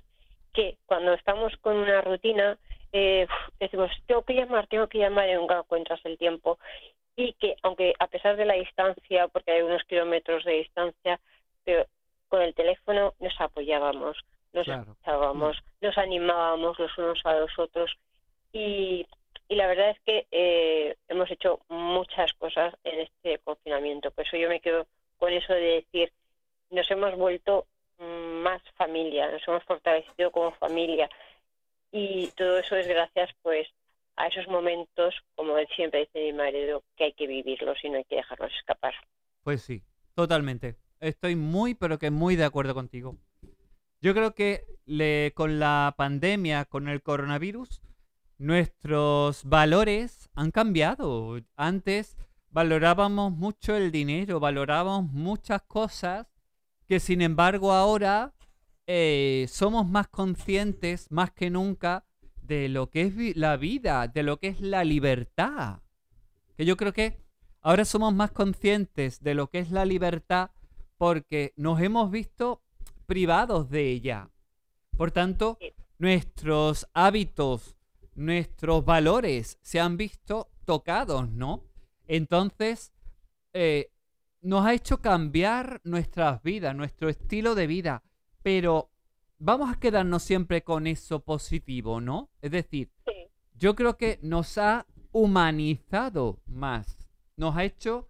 que 0.52 0.78
cuando 0.86 1.12
estamos 1.12 1.54
con 1.58 1.76
una 1.76 2.00
rutina 2.00 2.58
eh, 2.92 3.26
decimos, 3.60 3.90
tengo 4.06 4.22
que 4.22 4.34
llamar, 4.34 4.66
tengo 4.68 4.88
que 4.88 4.98
llamar 4.98 5.28
y 5.28 5.34
nunca 5.34 5.58
encuentras 5.58 6.00
el 6.04 6.16
tiempo. 6.16 6.58
Y 7.16 7.32
que 7.34 7.56
aunque 7.62 7.94
a 7.98 8.06
pesar 8.06 8.36
de 8.36 8.44
la 8.44 8.54
distancia, 8.54 9.28
porque 9.28 9.52
hay 9.52 9.62
unos 9.62 9.82
kilómetros 9.84 10.44
de 10.44 10.52
distancia, 10.52 11.18
pero 11.64 11.86
con 12.28 12.42
el 12.42 12.54
teléfono 12.54 13.14
nos 13.18 13.40
apoyábamos, 13.40 14.18
nos 14.52 14.68
escuchábamos, 14.68 15.62
nos 15.80 15.98
animábamos 15.98 16.78
los 16.78 16.96
unos 16.98 17.20
a 17.24 17.34
los 17.34 17.58
otros. 17.58 17.96
Y, 18.52 19.06
y 19.48 19.54
la 19.54 19.66
verdad 19.66 19.90
es 19.90 20.00
que 20.00 20.26
eh, 20.30 20.96
hemos 21.08 21.30
hecho 21.30 21.60
muchas 21.68 22.32
cosas 22.34 22.74
en 22.84 23.00
este 23.00 23.38
confinamiento. 23.38 24.10
Por 24.10 24.26
eso 24.26 24.36
yo 24.36 24.48
me 24.48 24.60
quedo 24.60 24.86
con 25.18 25.32
eso 25.32 25.52
de 25.52 25.84
decir, 25.84 26.12
nos 26.70 26.90
hemos 26.90 27.14
vuelto 27.16 27.66
mm, 27.98 28.42
más 28.42 28.62
familia, 28.76 29.30
nos 29.30 29.46
hemos 29.46 29.64
fortalecido 29.64 30.30
como 30.30 30.52
familia. 30.52 31.08
Y 31.92 32.28
todo 32.36 32.58
eso 32.58 32.76
es 32.76 32.88
gracias 32.88 33.30
pues 33.42 33.68
a 34.16 34.26
esos 34.28 34.48
momentos, 34.48 35.14
como 35.34 35.54
siempre 35.74 36.00
dice 36.00 36.20
mi 36.20 36.32
marido, 36.32 36.82
que 36.96 37.04
hay 37.04 37.12
que 37.12 37.26
vivirlos 37.26 37.76
y 37.82 37.90
no 37.90 37.98
hay 37.98 38.04
que 38.04 38.16
dejarlos 38.16 38.52
escapar. 38.58 38.94
Pues 39.42 39.62
sí, 39.62 39.82
totalmente. 40.14 40.76
Estoy 41.00 41.36
muy, 41.36 41.74
pero 41.74 41.98
que 41.98 42.10
muy 42.10 42.36
de 42.36 42.44
acuerdo 42.44 42.74
contigo. 42.74 43.16
Yo 44.00 44.14
creo 44.14 44.34
que 44.34 44.64
con 45.34 45.58
la 45.58 45.94
pandemia, 45.96 46.64
con 46.64 46.88
el 46.88 47.02
coronavirus, 47.02 47.82
nuestros 48.38 49.44
valores 49.44 50.30
han 50.34 50.50
cambiado. 50.50 51.38
Antes 51.56 52.16
valorábamos 52.50 53.32
mucho 53.32 53.76
el 53.76 53.90
dinero, 53.90 54.40
valorábamos 54.40 55.10
muchas 55.12 55.62
cosas 55.62 56.26
que 56.86 57.00
sin 57.00 57.20
embargo 57.20 57.72
ahora 57.72 58.34
eh, 58.86 59.46
somos 59.48 59.86
más 59.86 60.08
conscientes 60.08 61.10
más 61.10 61.32
que 61.32 61.50
nunca 61.50 62.06
de 62.46 62.68
lo 62.68 62.90
que 62.90 63.02
es 63.02 63.36
la 63.36 63.56
vida, 63.56 64.06
de 64.08 64.22
lo 64.22 64.38
que 64.38 64.48
es 64.48 64.60
la 64.60 64.84
libertad. 64.84 65.80
Que 66.56 66.64
yo 66.64 66.76
creo 66.76 66.92
que 66.92 67.18
ahora 67.60 67.84
somos 67.84 68.14
más 68.14 68.30
conscientes 68.30 69.22
de 69.22 69.34
lo 69.34 69.50
que 69.50 69.58
es 69.58 69.70
la 69.70 69.84
libertad 69.84 70.50
porque 70.96 71.52
nos 71.56 71.80
hemos 71.80 72.10
visto 72.10 72.62
privados 73.06 73.70
de 73.70 73.90
ella. 73.90 74.30
Por 74.96 75.10
tanto, 75.10 75.58
nuestros 75.98 76.86
hábitos, 76.94 77.76
nuestros 78.14 78.84
valores 78.84 79.58
se 79.62 79.80
han 79.80 79.96
visto 79.96 80.48
tocados, 80.64 81.28
¿no? 81.30 81.64
Entonces, 82.08 82.92
eh, 83.52 83.90
nos 84.40 84.64
ha 84.64 84.74
hecho 84.74 85.00
cambiar 85.00 85.80
nuestras 85.84 86.42
vidas, 86.42 86.74
nuestro 86.74 87.08
estilo 87.08 87.54
de 87.54 87.66
vida, 87.66 88.02
pero 88.42 88.90
vamos 89.38 89.70
a 89.70 89.78
quedarnos 89.78 90.22
siempre 90.22 90.62
con 90.62 90.86
eso 90.86 91.20
positivo, 91.20 92.00
¿no? 92.00 92.30
Es 92.42 92.50
decir, 92.50 92.90
yo 93.54 93.74
creo 93.74 93.96
que 93.96 94.18
nos 94.22 94.58
ha 94.58 94.86
humanizado 95.12 96.40
más, 96.46 96.98
nos 97.36 97.56
ha 97.56 97.64
hecho, 97.64 98.08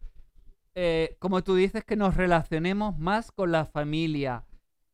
eh, 0.74 1.16
como 1.18 1.42
tú 1.42 1.54
dices, 1.54 1.84
que 1.84 1.96
nos 1.96 2.16
relacionemos 2.16 2.98
más 2.98 3.30
con 3.30 3.52
la 3.52 3.64
familia, 3.64 4.44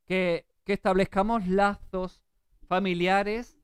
que, 0.06 0.46
que 0.64 0.74
establezcamos 0.74 1.46
lazos 1.46 2.22
familiares 2.68 3.58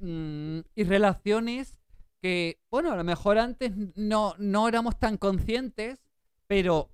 mm, 0.00 0.60
y 0.74 0.84
relaciones 0.84 1.78
que, 2.20 2.60
bueno, 2.70 2.92
a 2.92 2.96
lo 2.96 3.04
mejor 3.04 3.38
antes 3.38 3.72
no, 3.94 4.34
no 4.38 4.68
éramos 4.68 4.98
tan 4.98 5.16
conscientes, 5.16 6.00
pero 6.46 6.90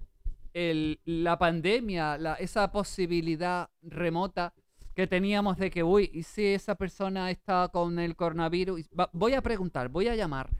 el, 0.53 1.01
la 1.05 1.39
pandemia, 1.39 2.19
la, 2.19 2.35
esa 2.35 2.71
posibilidad 2.73 3.71
remota 3.83 4.53
que 4.95 5.07
teníamos 5.07 5.57
de 5.59 5.71
que, 5.71 5.83
uy, 5.83 6.11
¿y 6.13 6.23
si 6.23 6.47
esa 6.47 6.75
persona 6.75 7.31
está 7.31 7.69
con 7.69 7.99
el 7.99 8.17
coronavirus? 8.17 8.89
voy 9.13 9.35
a 9.35 9.43
preguntar, 9.43 9.89
voy 9.89 10.09
a 10.09 10.17
llamar. 10.17 10.51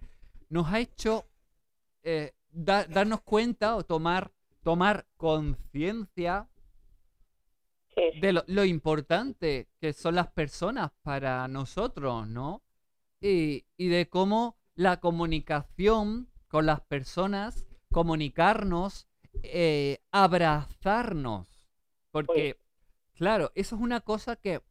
Nos 0.49 0.69
ha 0.69 0.81
hecho 0.81 1.27
eh, 2.03 2.33
darnos 2.51 3.23
cuenta 3.23 3.77
o 3.77 3.85
tomar, 3.85 4.33
tomar 4.63 5.07
conciencia 5.17 6.49
de 8.21 8.33
lo, 8.33 8.43
lo, 8.47 8.65
importante 8.65 9.69
que 9.79 9.93
son 9.93 10.15
las 10.15 10.29
personas 10.29 10.93
para 11.03 11.47
nosotros, 11.47 12.27
¿no? 12.27 12.63
Y, 13.21 13.67
y 13.77 13.89
de 13.89 14.09
cómo 14.09 14.57
la 14.75 14.99
comunicación 14.99 16.29
con 16.49 16.67
las 16.67 16.81
personas, 16.81 17.67
comunicarnos, 17.91 19.09
eh, 19.43 19.99
abrazarnos. 20.11 21.47
Porque 22.11 22.62
Claro, 23.15 23.53
eso 23.55 23.77
es 23.77 23.83
una 23.83 24.01
cosa 24.01 24.37
que, 24.37 24.63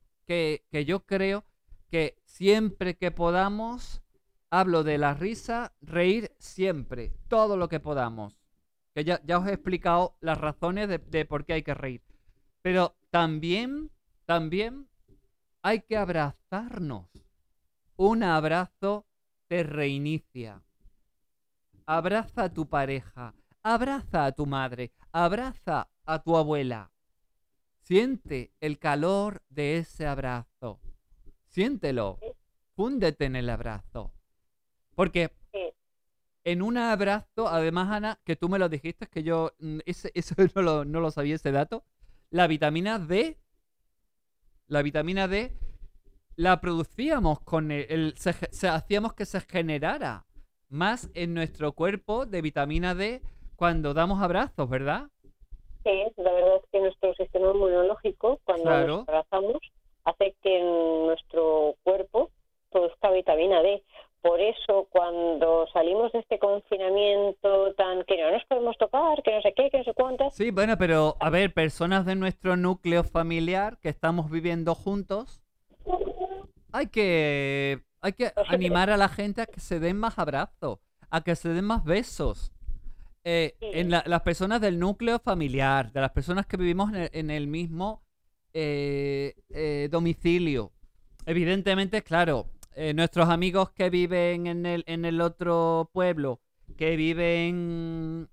yo 0.72 1.06
creo 1.06 1.46
que 1.90 2.18
siempre 2.26 2.98
que 2.98 3.12
podamos, 3.12 4.02
hablo 4.50 4.84
de 4.84 4.98
la 4.98 5.14
risa, 5.14 5.74
reír 5.82 6.32
siempre, 6.38 7.14
todo 7.28 7.58
lo 7.58 7.70
que 7.70 7.80
podamos. 7.80 8.38
Que 8.94 9.04
ya, 9.04 9.22
ya 9.24 9.40
os 9.40 9.48
he 9.48 9.54
explicado 9.54 10.18
las 10.20 10.38
razones 10.38 10.90
de, 10.90 10.98
de 10.98 11.26
por 11.26 11.46
qué 11.46 11.54
hay 11.54 11.64
que 11.64 11.74
reír. 11.74 12.02
Pero 12.62 12.96
también, 13.10 13.90
también 14.26 14.88
hay 15.62 15.82
que 15.82 15.98
abrazarnos. 15.98 17.08
Un 17.96 18.24
abrazo 18.24 19.06
te 19.48 19.64
reinicia. 19.64 20.62
Abraza 21.86 22.44
a 22.44 22.54
tu 22.54 22.68
pareja, 22.68 23.34
abraza 23.64 24.26
a 24.26 24.32
tu 24.32 24.46
madre, 24.46 24.92
abraza 25.12 25.90
a 26.06 26.20
tu 26.20 26.38
abuela, 26.38 26.91
Siente 27.92 28.54
el 28.62 28.80
calor 28.80 29.42
de 29.50 29.76
ese 29.76 30.08
abrazo. 30.08 30.80
Siéntelo. 31.50 32.20
Fúndete 32.74 33.26
en 33.26 33.36
el 33.36 33.50
abrazo. 33.50 34.14
Porque 34.96 35.34
en 36.46 36.62
un 36.62 36.78
abrazo, 36.78 37.50
además, 37.50 37.92
Ana, 37.92 38.18
que 38.24 38.38
tú 38.38 38.48
me 38.48 38.60
lo 38.60 38.70
dijiste, 38.70 39.08
que 39.08 39.24
yo 39.24 39.52
mm, 39.60 39.80
ese, 39.86 40.10
eso 40.16 40.36
no 40.56 40.62
lo, 40.62 40.86
no 40.86 41.02
lo 41.02 41.12
sabía 41.12 41.36
ese 41.36 41.52
dato, 41.52 41.84
la 42.30 42.48
vitamina 42.48 42.98
D, 42.98 43.38
la 44.68 44.84
vitamina 44.84 45.28
D 45.28 45.54
la 46.38 46.62
producíamos 46.62 47.42
con 47.42 47.72
el, 47.72 48.14
se, 48.16 48.70
hacíamos 48.70 49.16
que 49.16 49.26
se 49.26 49.42
generara 49.42 50.26
más 50.70 51.10
en 51.14 51.34
nuestro 51.34 51.74
cuerpo 51.74 52.26
de 52.26 52.42
vitamina 52.42 52.96
D 52.96 53.22
cuando 53.58 53.94
damos 53.94 54.22
abrazos, 54.22 54.70
¿verdad? 54.70 55.10
Sí, 55.84 56.04
la 56.18 56.32
verdad 56.32 56.58
es 56.58 56.70
que 56.72 56.80
nuestro 56.80 57.14
sistema 57.16 57.52
inmunológico, 57.52 58.40
cuando 58.44 58.88
nos 58.88 59.08
abrazamos, 59.08 59.58
hace 60.04 60.36
que 60.42 60.60
en 60.60 61.06
nuestro 61.08 61.76
cuerpo 61.84 62.30
produzca 62.72 63.12
vitamina 63.12 63.62
D. 63.62 63.84
Por 64.22 64.40
eso, 64.40 64.88
cuando 64.92 65.66
salimos 65.74 66.12
de 66.12 66.20
este 66.20 66.38
confinamiento 66.38 67.74
tan 67.74 68.04
que 68.04 68.22
no 68.22 68.32
nos 68.32 68.46
podemos 68.46 68.78
tocar, 68.78 69.24
que 69.24 69.34
no 69.34 69.42
sé 69.42 69.54
qué, 69.56 69.72
que 69.72 69.80
no 69.80 69.84
sé 69.84 69.94
cuántas. 69.96 70.36
Sí, 70.36 70.52
bueno, 70.52 70.78
pero 70.78 71.16
a 71.20 71.32
ver, 71.32 71.54
personas 71.54 72.06
de 72.06 72.16
nuestro 72.16 72.56
núcleo 72.56 73.04
familiar 73.04 73.80
que 73.80 73.90
estamos 73.90 74.30
viviendo 74.30 74.76
juntos, 74.76 75.42
hay 76.72 76.88
que, 76.88 77.80
hay 78.02 78.14
que 78.14 78.32
animar 78.48 78.92
a 78.92 78.98
la 78.98 79.10
gente 79.10 79.42
a 79.42 79.48
que 79.48 79.60
se 79.60 79.80
den 79.80 79.98
más 79.98 80.20
abrazos, 80.20 80.78
a 81.10 81.22
que 81.24 81.36
se 81.36 81.50
den 81.50 81.66
más 81.66 81.84
besos. 81.84 82.52
Eh, 83.24 83.56
en 83.62 83.90
la- 83.92 84.04
las 84.08 84.22
personas 84.22 84.62
del 84.62 84.80
núcleo 84.80 85.20
familiar, 85.20 85.92
de 85.92 86.02
las 86.02 86.12
personas 86.12 86.46
que 86.48 86.58
vivimos 86.58 86.90
en 86.92 86.96
el, 86.96 87.10
en 87.14 87.30
el 87.32 87.48
mismo 87.48 88.04
eh, 88.54 89.36
eh, 89.50 89.88
domicilio. 89.92 90.72
Evidentemente, 91.26 92.02
claro, 92.02 92.48
eh, 92.76 92.94
nuestros 92.94 93.30
amigos 93.30 93.72
que 93.72 93.90
viven 93.90 94.48
en 94.48 94.66
el, 94.66 94.84
en 94.88 95.06
el 95.06 95.22
otro 95.22 95.90
pueblo, 95.94 96.42
que 96.78 96.96
viven... 96.96 98.30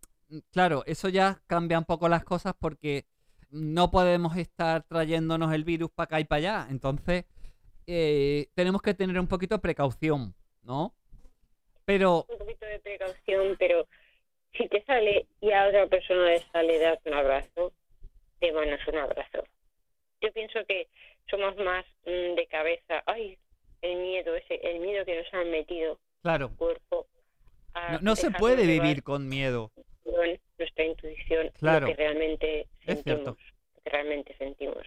Claro, 0.52 0.82
eso 0.86 1.08
ya 1.08 1.40
cambia 1.46 1.78
un 1.78 1.84
poco 1.84 2.08
las 2.08 2.24
cosas 2.24 2.54
porque 2.58 3.06
no 3.50 3.90
podemos 3.90 4.36
estar 4.36 4.82
trayéndonos 4.84 5.52
el 5.54 5.64
virus 5.64 5.90
para 5.90 6.04
acá 6.04 6.20
y 6.20 6.24
para 6.24 6.38
allá. 6.38 6.66
Entonces, 6.70 7.24
eh, 7.86 8.48
tenemos 8.54 8.82
que 8.82 8.92
tener 8.94 9.18
un 9.18 9.26
poquito 9.26 9.54
de 9.54 9.60
precaución, 9.60 10.34
¿no? 10.62 10.94
Pero, 11.86 12.26
Un 12.28 12.38
poquito 12.38 12.66
de 12.66 12.78
precaución, 12.80 13.56
pero 13.58 13.86
si 14.54 14.68
te 14.68 14.82
sale 14.84 15.26
y 15.40 15.52
a 15.52 15.66
otra 15.68 15.86
persona 15.86 16.24
le 16.30 16.40
sale 16.52 16.78
darte 16.78 17.10
un 17.10 17.16
abrazo, 17.16 17.72
te 18.40 18.52
mandas 18.52 18.86
un 18.88 18.98
abrazo. 18.98 19.44
Yo 20.20 20.32
pienso 20.32 20.64
que 20.66 20.88
somos 21.30 21.56
más 21.56 21.84
mm, 22.06 22.34
de 22.34 22.46
cabeza. 22.50 23.02
Ay, 23.06 23.38
el 23.82 23.96
miedo 23.96 24.34
ese, 24.34 24.56
el 24.62 24.80
miedo 24.80 25.04
que 25.04 25.18
nos 25.22 25.32
han 25.34 25.50
metido 25.50 25.98
claro, 26.22 26.46
al 26.46 26.56
cuerpo. 26.56 27.06
no, 27.92 27.98
no 28.00 28.16
se 28.16 28.30
puede 28.32 28.66
vivir 28.66 29.02
con 29.02 29.28
miedo. 29.28 29.70
nuestra 30.58 30.84
intuición, 30.84 31.50
Claro. 31.58 31.86
lo 31.86 31.92
que 31.92 31.96
realmente 31.96 32.66
Es 32.86 33.02
cierto. 33.04 33.30
lo 33.30 33.36
que 33.84 33.90
realmente 33.90 34.34
sentimos. 34.36 34.84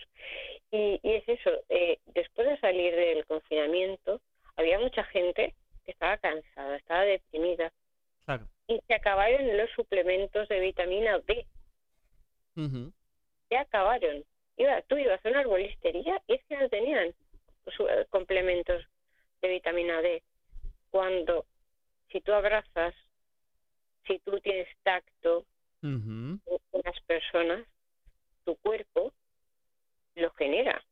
Y, 0.72 1.00
y 1.04 1.14
es 1.14 1.24
eso, 1.30 1.50
eh, 1.70 2.00
después 2.08 2.48
de 2.48 2.58
salir 2.60 2.94
del 2.96 3.26
confinamiento, 3.26 4.20
había 4.58 4.80
mucha 4.80 5.04
gente 5.06 5.54
que 5.86 5.92
estaba 5.92 6.18
cansada, 6.18 6.76
estaba 6.76 7.02
deprimida, 7.04 7.72
Claro. 8.26 8.46
Y 8.72 8.82
se 8.88 8.94
acabaron 8.94 9.58
los 9.58 9.70
suplementos 9.72 10.48
de 10.50 10.60
vitamina 10.60 11.20
D, 11.20 11.46
se 13.50 13.58
acabaron. 13.58 14.24
Iba, 14.58 14.82
tú 14.84 14.98
ibas 14.98 15.24
a 15.26 15.30
una 15.30 15.40
arbolistería 15.40 16.22
y 16.28 16.34
es 16.36 16.44
que 16.46 16.58
no 16.58 16.70
tenían 16.70 17.14
su- 17.76 17.88
eh, 17.88 18.06
complementos 18.10 18.84
de 19.42 19.48
vitamina 19.50 20.02
D. 20.02 20.24
Cuando, 20.90 21.46
si 22.12 22.22
tú 22.22 22.34
abrazas, 22.34 22.94
si 24.06 24.20
tú 24.20 24.40
tienes 24.42 24.68
tacto 24.84 25.46
Ujú. 25.84 26.40
con 26.46 26.82
las 26.84 27.00
personas, 27.08 27.66
tu 28.46 28.56
cuerpo 28.58 29.14
lo 30.16 30.32
genera. 30.32 30.84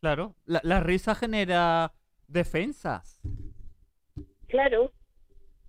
Claro. 0.00 0.34
La, 0.46 0.60
la 0.64 0.80
risa 0.80 1.14
genera 1.14 1.92
defensas. 2.28 3.20
Claro, 4.48 4.92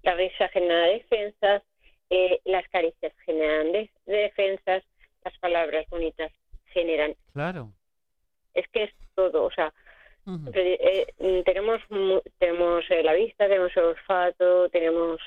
la 0.03 0.15
risa 0.15 0.47
genera 0.49 0.87
defensas, 0.87 1.63
eh, 2.09 2.39
las 2.45 2.67
caricias 2.69 3.13
generan 3.25 3.71
de- 3.71 3.89
defensas, 4.05 4.83
las 5.23 5.37
palabras 5.39 5.87
bonitas 5.89 6.31
generan. 6.67 7.15
Claro. 7.33 7.71
Es 8.53 8.67
que 8.69 8.83
es 8.83 8.91
todo, 9.15 9.43
o 9.45 9.51
sea, 9.51 9.73
eh, 10.53 11.07
tenemos 11.45 11.81
tenemos 12.39 12.83
eh, 12.89 13.03
la 13.03 13.13
vista, 13.13 13.47
tenemos 13.47 13.75
el 13.75 13.83
olfato, 13.83 14.69
tenemos 14.69 15.19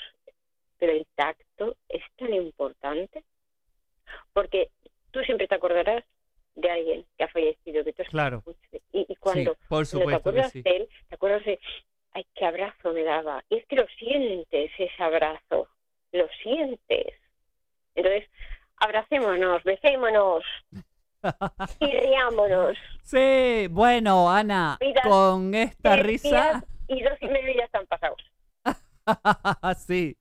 pero 0.78 0.92
el 0.92 1.06
tacto 1.14 1.76
es 1.88 2.02
tan 2.16 2.32
importante 2.34 3.24
porque 4.32 4.68
tú 5.10 5.20
siempre 5.22 5.48
te 5.48 5.54
acordarás 5.54 6.04
de 6.54 6.70
alguien 6.70 7.04
que 7.16 7.24
ha 7.24 7.28
fallecido, 7.28 7.82
que 7.84 7.92
tú 7.92 8.02
has 8.02 8.08
Claro. 8.08 8.42
y, 8.92 9.00
y 9.00 9.06
Sí, 9.08 9.16
cuando, 9.20 9.54
por 9.54 9.68
cuando 9.68 9.80
te 9.80 9.86
supuesto 9.86 10.08
que 10.10 10.16
acuerdas 10.16 10.52
sí. 10.52 10.62
de 10.62 10.70
él, 10.76 10.88
te 11.08 11.14
acuerdas 11.14 11.44
de 11.44 11.58
ay 12.16 12.26
qué 12.34 12.46
abrazo 12.46 12.92
me 12.92 13.02
daba 13.02 13.44
y 13.50 13.56
es 13.56 13.66
que 13.66 13.76
lo 13.76 13.86
sientes 13.98 14.70
ese 14.78 15.02
abrazo, 15.02 15.68
lo 16.12 16.26
sientes. 16.42 17.12
Entonces 17.94 18.28
abracémonos, 18.78 19.62
besémonos 19.64 20.42
y 21.80 21.86
riámonos. 21.86 22.78
Sí, 23.02 23.66
bueno, 23.70 24.30
Ana, 24.30 24.78
Mira, 24.80 25.02
con 25.02 25.54
esta 25.54 25.96
risa. 25.96 26.64
y 26.88 27.02
dos 27.02 27.18
y 27.20 27.28
medio 27.28 27.54
ya 27.54 27.64
están 27.64 27.86
pasados. 27.86 28.18
sí. 29.86 30.16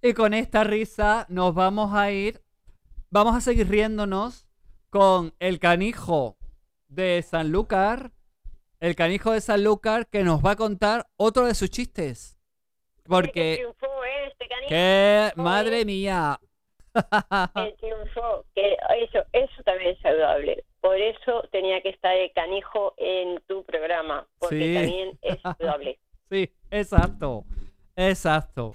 Y 0.00 0.14
con 0.14 0.32
esta 0.32 0.62
risa 0.62 1.26
nos 1.28 1.54
vamos 1.54 1.92
a 1.92 2.10
ir. 2.12 2.40
Vamos 3.10 3.34
a 3.34 3.40
seguir 3.40 3.68
riéndonos 3.68 4.46
con 4.90 5.34
el 5.40 5.58
canijo 5.58 6.36
de 6.88 7.20
Sanlúcar. 7.22 8.12
El 8.84 8.94
canijo 8.96 9.32
de 9.32 9.40
Sanlúcar 9.40 10.06
que 10.08 10.22
nos 10.24 10.44
va 10.44 10.50
a 10.50 10.56
contar 10.56 11.06
otro 11.16 11.46
de 11.46 11.54
sus 11.54 11.70
chistes. 11.70 12.36
Que 12.96 13.02
Porque. 13.08 13.54
triunfó 13.56 14.04
¿eh? 14.04 14.26
este 14.30 14.46
canijo. 14.46 14.68
¡Qué 14.68 15.32
madre 15.36 15.84
mía! 15.86 16.38
que 17.54 17.74
triunfó, 17.80 18.44
que 18.54 18.76
eso, 19.00 19.24
eso 19.32 19.62
también 19.64 19.92
es 19.92 19.98
saludable. 20.02 20.64
Por 20.82 21.00
eso 21.00 21.48
tenía 21.50 21.80
que 21.80 21.88
estar 21.88 22.14
el 22.14 22.30
canijo 22.34 22.92
en 22.98 23.40
tu 23.46 23.64
programa, 23.64 24.28
porque 24.38 24.58
Sí. 24.58 24.74
también 24.74 25.18
es 25.22 25.40
saludable. 25.42 25.98
Sí, 26.30 26.52
exacto. 26.70 27.44
Exacto. 27.96 28.74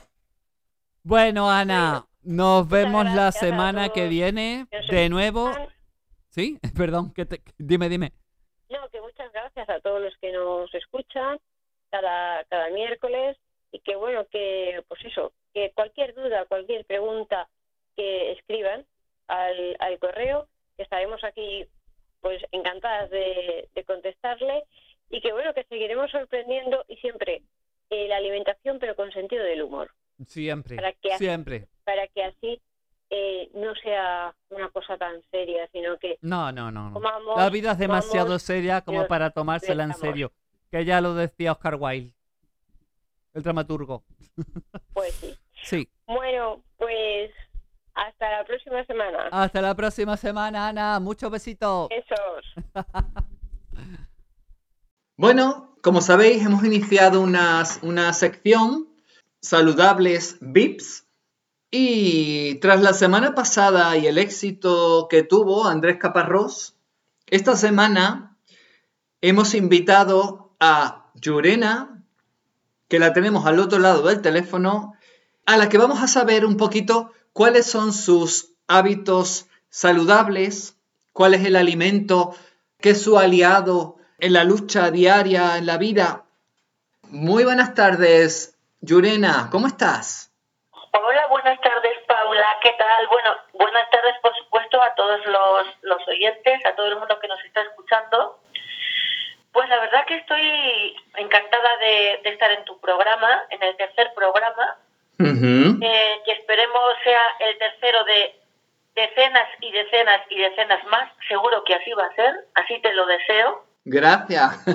Bueno, 1.03 1.51
Ana, 1.51 2.07
nos 2.23 2.65
Muchas 2.65 2.69
vemos 2.71 3.05
la 3.13 3.31
semana 3.31 3.89
que 3.89 4.07
viene. 4.07 4.65
Que 4.89 4.95
De 4.95 5.09
nuevo. 5.09 5.51
Sí, 6.29 6.57
perdón, 6.75 7.13
que 7.13 7.27
te- 7.27 7.43
dime, 7.59 7.89
dime. 7.89 8.11
Gracias 9.59 9.77
a 9.77 9.81
todos 9.81 10.01
los 10.01 10.15
que 10.19 10.31
nos 10.31 10.73
escuchan 10.73 11.37
cada, 11.91 12.45
cada 12.45 12.69
miércoles 12.69 13.35
y 13.73 13.79
que 13.79 13.97
bueno, 13.97 14.25
que 14.31 14.81
pues 14.87 15.03
eso, 15.03 15.33
que 15.53 15.71
cualquier 15.73 16.13
duda, 16.15 16.45
cualquier 16.45 16.85
pregunta 16.85 17.49
que 17.97 18.31
escriban 18.31 18.85
al, 19.27 19.75
al 19.79 19.99
correo, 19.99 20.47
que 20.77 20.83
estaremos 20.83 21.21
aquí 21.25 21.65
pues 22.21 22.41
encantadas 22.53 23.09
de, 23.09 23.67
de 23.75 23.83
contestarle 23.83 24.63
y 25.09 25.19
que 25.19 25.33
bueno, 25.33 25.53
que 25.53 25.65
seguiremos 25.65 26.09
sorprendiendo 26.09 26.85
y 26.87 26.95
siempre 26.97 27.41
eh, 27.89 28.07
la 28.07 28.15
alimentación 28.15 28.79
pero 28.79 28.95
con 28.95 29.11
sentido 29.11 29.43
del 29.43 29.63
humor, 29.63 29.91
Siempre, 30.25 30.77
Para 30.77 30.93
que 30.93 31.11
así- 31.13 31.25
siempre. 31.25 31.67
para 31.83 32.07
que 32.07 32.23
así 32.23 32.61
eh, 33.09 33.49
no 33.55 33.73
sea 33.75 34.33
una 34.49 34.69
cosa 34.69 34.97
tan 34.97 35.21
seria, 35.31 35.67
sino 35.71 35.97
que 35.97 36.17
No, 36.21 36.51
no, 36.51 36.71
no. 36.71 36.89
no. 36.89 36.93
comamos, 36.93 37.37
La 37.37 37.49
vida 37.49 37.71
es 37.71 37.77
demasiado 37.79 38.25
comamos, 38.25 38.43
seria 38.43 38.81
como 38.81 39.07
para 39.07 39.31
tomársela 39.31 39.83
en 39.83 39.93
serio. 39.93 40.31
Que 40.71 40.85
ya 40.85 41.01
lo 41.01 41.13
decía 41.15 41.51
Oscar 41.53 41.75
Wilde, 41.79 42.13
el 43.33 43.41
dramaturgo. 43.43 44.03
pues 44.93 45.13
sí. 45.15 45.35
Sí. 45.63 45.89
Bueno, 46.05 46.61
pues 46.77 47.31
hasta 47.95 48.29
la 48.31 48.45
próxima 48.45 48.85
semana. 48.85 49.27
Hasta 49.31 49.61
la 49.61 49.75
próxima 49.75 50.15
semana, 50.15 50.67
Ana. 50.69 50.99
Muchos 50.99 51.29
besitos. 51.31 51.89
Besos. 51.89 52.75
Bueno, 55.17 55.75
como 55.83 55.99
sabéis, 56.01 56.45
hemos 56.45 56.63
iniciado 56.63 57.19
unas- 57.21 57.79
una 57.83 58.13
sección 58.13 58.87
saludables 59.41 60.37
VIPs 60.39 61.05
y 61.71 62.55
tras 62.55 62.81
la 62.81 62.93
semana 62.93 63.35
pasada 63.35 63.95
y 63.97 64.07
el 64.07 64.17
éxito 64.17 65.07
que 65.09 65.23
tuvo 65.23 65.67
Andrés 65.67 65.97
Caparrós, 65.99 66.75
esta 67.27 67.55
semana 67.55 68.37
hemos 69.21 69.53
invitado 69.53 70.51
a 70.59 71.11
Yurena, 71.13 72.03
que 72.87 72.97
la 72.97 73.13
tenemos 73.13 73.45
al 73.45 73.59
otro 73.59 73.77
lado 73.77 74.07
del 74.07 74.21
teléfono, 74.21 74.93
a 75.45 75.57
la 75.57 75.69
que 75.69 75.77
vamos 75.77 76.01
a 76.01 76.07
saber 76.07 76.43
un 76.43 76.57
poquito 76.57 77.11
cuáles 77.33 77.67
son 77.67 77.93
sus 77.93 78.53
hábitos 78.67 79.45
saludables, 79.69 80.75
cuál 81.13 81.35
es 81.35 81.45
el 81.45 81.55
alimento 81.55 82.35
que 82.79 82.91
es 82.91 83.01
su 83.01 83.19
aliado 83.19 83.97
en 84.17 84.33
la 84.33 84.43
lucha 84.43 84.89
diaria, 84.89 85.57
en 85.57 85.67
la 85.67 85.77
vida. 85.77 86.25
Muy 87.09 87.43
buenas 87.43 87.75
tardes, 87.75 88.57
Yurena, 88.81 89.49
¿cómo 89.51 89.67
estás? 89.67 90.31
Hola. 90.71 91.28
¿Qué 92.61 92.73
tal? 92.73 93.07
Bueno, 93.07 93.35
buenas 93.53 93.89
tardes, 93.89 94.15
por 94.21 94.35
supuesto, 94.35 94.81
a 94.81 94.93
todos 94.95 95.25
los, 95.25 95.67
los 95.81 96.07
oyentes, 96.07 96.65
a 96.65 96.75
todo 96.75 96.87
el 96.87 96.97
mundo 96.97 97.17
que 97.19 97.27
nos 97.27 97.43
está 97.45 97.61
escuchando. 97.61 98.39
Pues 99.53 99.69
la 99.69 99.79
verdad 99.79 100.05
que 100.05 100.15
estoy 100.17 100.95
encantada 101.15 101.77
de, 101.77 102.19
de 102.23 102.29
estar 102.29 102.51
en 102.51 102.65
tu 102.65 102.79
programa, 102.79 103.43
en 103.49 103.63
el 103.63 103.75
tercer 103.77 104.11
programa, 104.13 104.77
eh, 105.19 106.21
que 106.25 106.31
esperemos 106.31 106.93
sea 107.03 107.21
el 107.39 107.57
tercero 107.57 108.03
de 108.03 108.35
decenas 108.95 109.47
y 109.61 109.71
decenas 109.71 110.21
y 110.29 110.39
decenas 110.39 110.83
más. 110.87 111.11
Seguro 111.27 111.63
que 111.63 111.75
así 111.75 111.91
va 111.93 112.05
a 112.05 112.15
ser, 112.15 112.45
así 112.55 112.79
te 112.81 112.93
lo 112.93 113.05
deseo. 113.05 113.65
Gracias. 113.85 114.65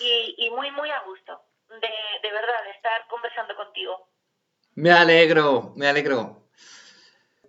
Y, 0.00 0.34
y 0.38 0.50
muy, 0.50 0.70
muy 0.72 0.90
a 0.90 1.00
gusto, 1.00 1.40
de, 1.68 1.90
de 2.22 2.32
verdad, 2.32 2.64
de 2.64 2.70
estar 2.70 3.06
conversando 3.08 3.54
contigo. 3.56 4.08
me 4.74 4.90
alegro, 4.90 5.72
me 5.76 5.86
alegro. 5.88 6.43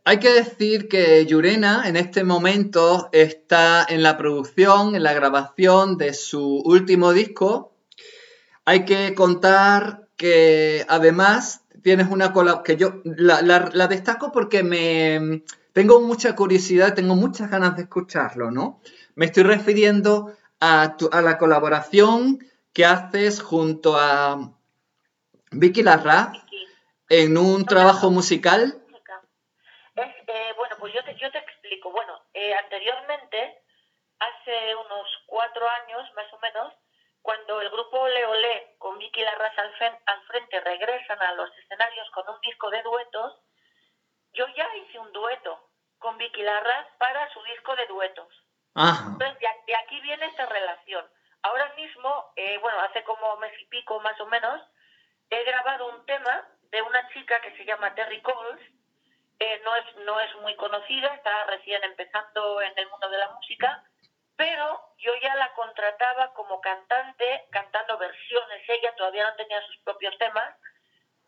Hay 0.08 0.20
que 0.20 0.30
decir 0.32 0.88
que 0.88 1.26
Yurena 1.26 1.88
en 1.88 1.96
este 1.96 2.24
momento 2.24 3.10
está 3.12 3.86
en 3.90 4.04
la 4.04 4.18
producción, 4.18 4.96
en 4.96 5.02
la 5.04 5.14
grabación 5.14 5.98
de 5.98 6.14
su 6.14 6.62
último 6.64 7.12
disco. 7.12 7.74
Hay 8.66 8.86
que 8.86 9.16
contar 9.16 10.08
que 10.16 10.86
además 10.88 11.62
tienes 11.82 12.08
una 12.10 12.34
cola 12.34 12.62
que 12.64 12.78
yo 12.78 13.02
la, 13.04 13.42
la- 13.42 13.70
la 13.74 13.88
destaco 13.88 14.32
porque 14.32 14.62
me 14.64 15.44
tengo 15.74 16.00
mucha 16.02 16.36
curiosidad, 16.36 16.94
tengo 16.94 17.16
muchas 17.16 17.50
ganas 17.50 17.76
de 17.76 17.84
escucharlo, 17.84 18.52
¿no? 18.52 18.82
Me 19.16 19.26
estoy 19.26 19.44
refiriendo 19.44 20.36
a, 20.60 20.98
tu- 20.98 21.10
a 21.12 21.22
la 21.22 21.38
colaboración 21.40 22.40
que 22.74 22.86
haces 22.86 23.42
junto 23.42 23.98
a 23.98 24.54
Vicky 25.52 25.82
Larraz 25.84 26.30
en 27.10 27.38
un 27.38 27.66
trabajo 27.66 28.10
musical. 28.12 28.82
música. 28.90 29.22
Es, 29.96 30.06
eh, 30.28 30.54
bueno, 30.58 30.75
pues 30.86 30.94
yo 30.94 31.04
te, 31.04 31.16
yo 31.16 31.32
te 31.32 31.40
explico. 31.40 31.90
Bueno, 31.90 32.22
eh, 32.32 32.54
anteriormente, 32.54 33.60
hace 34.20 34.76
unos 34.76 35.08
cuatro 35.26 35.68
años 35.68 36.14
más 36.14 36.32
o 36.32 36.38
menos, 36.38 36.76
cuando 37.24 37.60
el 37.60 37.72
grupo 37.72 38.02
Ole 38.02 38.76
con 38.78 39.00
Vicky 39.00 39.24
Larraz 39.24 39.58
al, 39.58 39.74
al 40.06 40.22
frente 40.28 40.60
regresan 40.60 41.20
a 41.24 41.34
los 41.34 41.50
escenarios 41.58 42.08
con 42.12 42.30
un 42.30 42.40
disco 42.42 42.70
de 42.70 42.84
duetos, 42.84 43.34
yo 44.34 44.46
ya 44.50 44.76
hice 44.76 45.00
un 45.00 45.12
dueto 45.12 45.72
con 45.98 46.20
Vicky 46.20 46.44
Larraz 46.44 46.86
para 47.00 47.34
su 47.34 47.42
disco 47.46 47.76
de 47.78 47.88
duetos. 47.88 48.28
Ajá. 48.76 49.10
Entonces, 49.14 49.40
de, 49.40 49.48
de 49.66 49.76
aquí 49.78 50.00
viene 50.02 50.28
esta 50.28 50.46
relación. 50.46 51.04
Ahora 51.42 51.74
mismo, 51.76 52.32
eh, 52.36 52.60
bueno, 52.60 52.80
hace 52.82 53.04
como 53.06 53.38
mes 53.38 53.60
y 53.60 53.66
pico 53.70 54.00
más 54.02 54.22
o 54.22 54.28
menos, 54.28 54.62
he 55.32 55.44
grabado 55.46 55.88
un 55.88 56.06
tema 56.06 56.48
de 56.70 56.80
una 56.84 57.10
chica 57.10 57.42
que 57.42 57.58
se 57.58 57.66
llama 57.66 57.96
Terry 57.96 58.22
Coles. 58.22 58.75
Eh, 59.40 59.62
no, 59.66 59.76
es, 59.76 59.96
no 60.06 60.20
es 60.20 60.36
muy 60.42 60.56
conocida, 60.56 61.14
está 61.14 61.46
recién 61.46 61.84
empezando 61.84 62.62
en 62.62 62.72
el 62.78 62.88
mundo 62.90 63.10
de 63.10 63.18
la 63.18 63.30
música, 63.32 63.84
pero 64.38 64.82
yo 64.98 65.12
ya 65.22 65.36
la 65.36 65.54
contrataba 65.54 66.34
como 66.34 66.62
cantante, 66.62 67.46
cantando 67.52 67.98
versiones. 67.98 68.64
Ella 68.68 68.96
todavía 68.96 69.30
no 69.30 69.36
tenía 69.36 69.62
sus 69.68 69.78
propios 69.80 70.18
temas. 70.18 70.56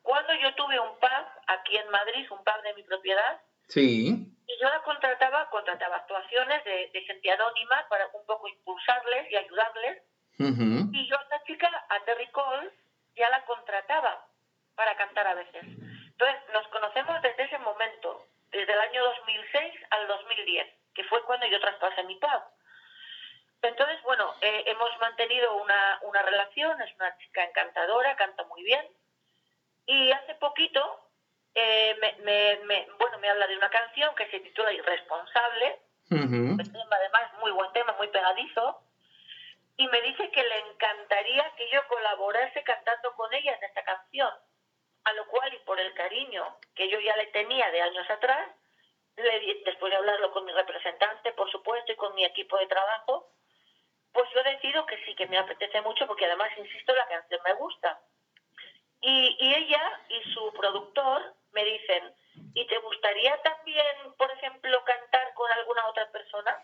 Cuando 0.02 0.34
yo 0.36 0.54
tuve 0.56 0.80
un 0.80 0.98
pub 1.00 1.26
aquí 1.48 1.78
en 1.78 1.90
Madrid, 1.90 2.32
un 2.32 2.44
pub 2.44 2.62
de 2.64 2.74
mi 2.76 2.84
propiedad, 2.84 3.42
Sí. 3.70 4.08
y 4.48 4.62
yo 4.62 4.70
la 4.70 4.82
contrataba, 4.84 5.50
contrataba 5.50 5.98
actuaciones 5.98 6.64
de, 6.64 6.90
de 6.94 7.02
gente 7.02 7.30
anónima 7.30 7.86
para 7.90 8.08
un 8.14 8.26
poco 8.26 8.48
impulsarles 8.48 9.30
y 9.30 9.36
ayudarles. 9.36 10.02
Ujú. 10.40 10.90
Y 10.94 11.10
yo 11.10 11.18
a 11.20 11.24
esta 11.24 11.44
chica, 11.44 11.86
a 11.90 12.00
Terry 12.06 12.28
Cole, 12.32 12.72
ya 13.18 13.30
la 13.30 13.44
contrataba 13.44 14.26
para 14.76 14.96
cantar 14.96 15.28
a 15.28 15.34
veces. 15.34 15.64
Entonces, 16.20 16.42
nos 16.52 16.68
conocemos 16.70 17.22
desde 17.22 17.44
ese 17.44 17.58
momento, 17.60 18.26
desde 18.50 18.74
el 18.74 18.80
año 18.80 19.04
2006 19.04 19.74
al 19.92 20.08
2010, 20.08 20.68
que 20.96 21.04
fue 21.04 21.24
cuando 21.26 21.46
yo 21.48 21.60
traspasé 21.60 22.02
mi 22.04 22.16
pub. 22.16 22.42
Entonces, 23.62 24.02
bueno, 24.04 24.34
eh, 24.42 24.64
hemos 24.68 24.90
mantenido 25.00 25.56
una, 25.58 26.00
una 26.04 26.22
relación, 26.24 26.82
es 26.82 26.94
una 26.96 27.16
chica 27.20 27.44
encantadora, 27.44 28.16
canta 28.16 28.44
muy 28.46 28.64
bien. 28.64 28.88
Y 29.86 30.12
hace 30.12 30.36
poquito, 30.36 31.10
eh, 31.56 31.96
me, 32.02 32.14
me- 32.24 32.60
me- 32.66 32.88
bueno, 32.98 33.18
me 33.20 33.30
habla 33.30 33.48
de 33.48 33.58
una 33.58 33.70
canción 33.70 34.14
que 34.16 34.28
se 34.30 34.40
titula 34.40 34.74
Irresponsable, 34.74 35.80
un 36.60 36.72
tema 36.72 36.96
además 36.96 37.34
muy 37.40 37.52
buen 37.52 37.72
tema, 37.74 37.94
muy 37.94 38.08
pegadizo, 38.08 38.82
y 39.76 39.88
me 39.88 40.02
dice 40.02 40.32
que 40.32 40.44
le 40.44 40.60
encantaría 40.72 41.52
que 41.58 41.70
yo 41.70 41.86
colaborase 41.88 42.64
cantando 42.64 43.14
con 43.16 43.32
ella 43.34 43.56
en 43.56 43.64
esta 43.64 43.84
canción, 43.84 44.34
a 45.08 45.14
lo 45.14 45.26
cual 45.28 45.54
y 45.54 45.60
por 45.60 45.80
el 45.80 45.94
cariño 45.94 46.58
que 46.76 46.90
yo 46.90 47.00
ya 47.00 47.16
le 47.16 47.28
tenía 47.28 47.72
de 47.72 47.82
años 47.82 48.10
atrás, 48.10 48.50
le 49.16 49.62
después 49.64 49.90
de 49.90 49.98
hablarlo 49.98 50.32
con 50.34 50.44
mi 50.44 50.52
representante, 50.52 51.32
por 51.32 51.50
supuesto, 51.50 51.94
y 51.94 51.96
con 51.96 52.14
mi 52.14 52.26
equipo 52.26 52.58
de 52.58 52.68
trabajo, 52.68 53.32
pues 54.12 54.30
yo 54.34 54.44
decido 54.44 54.86
que 54.86 54.98
sí, 55.06 55.16
que 55.16 55.28
me 55.28 55.38
apetece 55.38 55.80
mucho, 55.82 56.06
porque 56.08 56.26
además, 56.26 56.50
insisto, 56.58 56.94
la 56.94 57.08
canción 57.08 57.40
me 57.46 57.54
gusta. 57.54 58.02
Y, 59.00 59.38
y 59.40 59.56
ella 59.56 60.02
y 60.10 60.22
su 60.34 60.52
productor 60.54 61.34
me 61.54 61.64
dicen, 61.64 62.14
¿y 62.54 62.68
te 62.68 62.78
gustaría 62.80 63.42
también, 63.42 64.14
por 64.18 64.30
ejemplo, 64.32 64.84
cantar 64.84 65.34
con 65.36 65.50
alguna 65.52 65.88
otra 65.88 66.12
persona 66.12 66.64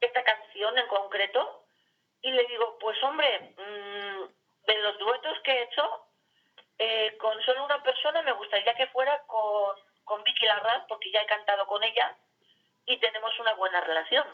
esta 0.00 0.22
canción 0.22 0.76
en 0.76 0.86
concreto? 0.88 1.64
Y 2.20 2.32
le 2.32 2.44
digo, 2.44 2.76
pues 2.78 3.02
hombre, 3.02 3.54
mm, 3.56 4.66
de 4.66 4.78
los 4.80 4.98
duetos 4.98 5.38
que 5.40 5.52
he 5.52 5.62
hecho, 5.62 6.05
eh, 6.78 7.16
con 7.18 7.40
solo 7.42 7.64
una 7.64 7.82
persona 7.82 8.22
me 8.22 8.32
gustaría 8.32 8.74
que 8.74 8.86
fuera 8.88 9.22
con, 9.26 9.76
con 10.04 10.22
Vicky 10.24 10.46
Larraz, 10.46 10.84
porque 10.88 11.10
ya 11.10 11.22
he 11.22 11.26
cantado 11.26 11.66
con 11.66 11.82
ella 11.82 12.16
y 12.86 12.98
tenemos 12.98 13.38
una 13.40 13.54
buena 13.54 13.80
relación. 13.80 14.26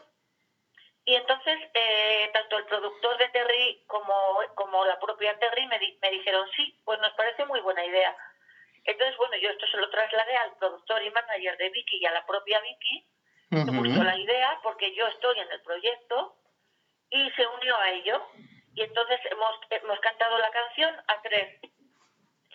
Y 1.05 1.15
entonces, 1.15 1.59
eh, 1.73 2.29
tanto 2.33 2.57
el 2.57 2.65
productor 2.65 3.17
de 3.17 3.27
Terry 3.29 3.83
como, 3.87 4.39
como 4.55 4.85
la 4.85 4.97
propia 4.99 5.37
Terry 5.37 5.67
me, 5.67 5.77
di- 5.79 5.97
me 6.01 6.09
dijeron, 6.11 6.47
sí, 6.55 6.79
pues 6.85 6.97
nos 6.99 7.11
parece 7.13 7.45
muy 7.45 7.59
buena 7.59 7.83
idea. 7.83 8.15
Entonces, 8.85 9.15
bueno, 9.17 9.35
yo 9.37 9.49
esto 9.49 9.65
se 9.67 9.77
lo 9.77 9.89
trasladé 9.89 10.35
al 10.37 10.55
productor 10.57 11.03
y 11.03 11.09
manager 11.11 11.57
de 11.57 11.69
Vicky 11.71 11.97
y 11.97 12.05
a 12.05 12.11
la 12.11 12.25
propia 12.25 12.59
Vicky. 12.61 13.07
Me 13.49 13.77
gustó 13.89 14.03
la 14.03 14.17
idea 14.17 14.59
porque 14.63 14.93
yo 14.95 15.07
estoy 15.07 15.39
en 15.39 15.51
el 15.51 15.61
proyecto 15.61 16.35
y 17.09 17.29
se 17.31 17.47
unió 17.47 17.75
a 17.77 17.91
ello. 17.91 18.25
Y 18.75 18.81
entonces 18.81 19.19
hemos, 19.25 19.55
hemos 19.69 19.99
cantado 19.99 20.37
la 20.37 20.49
canción 20.51 20.95
a 21.07 21.21
tres. 21.21 21.59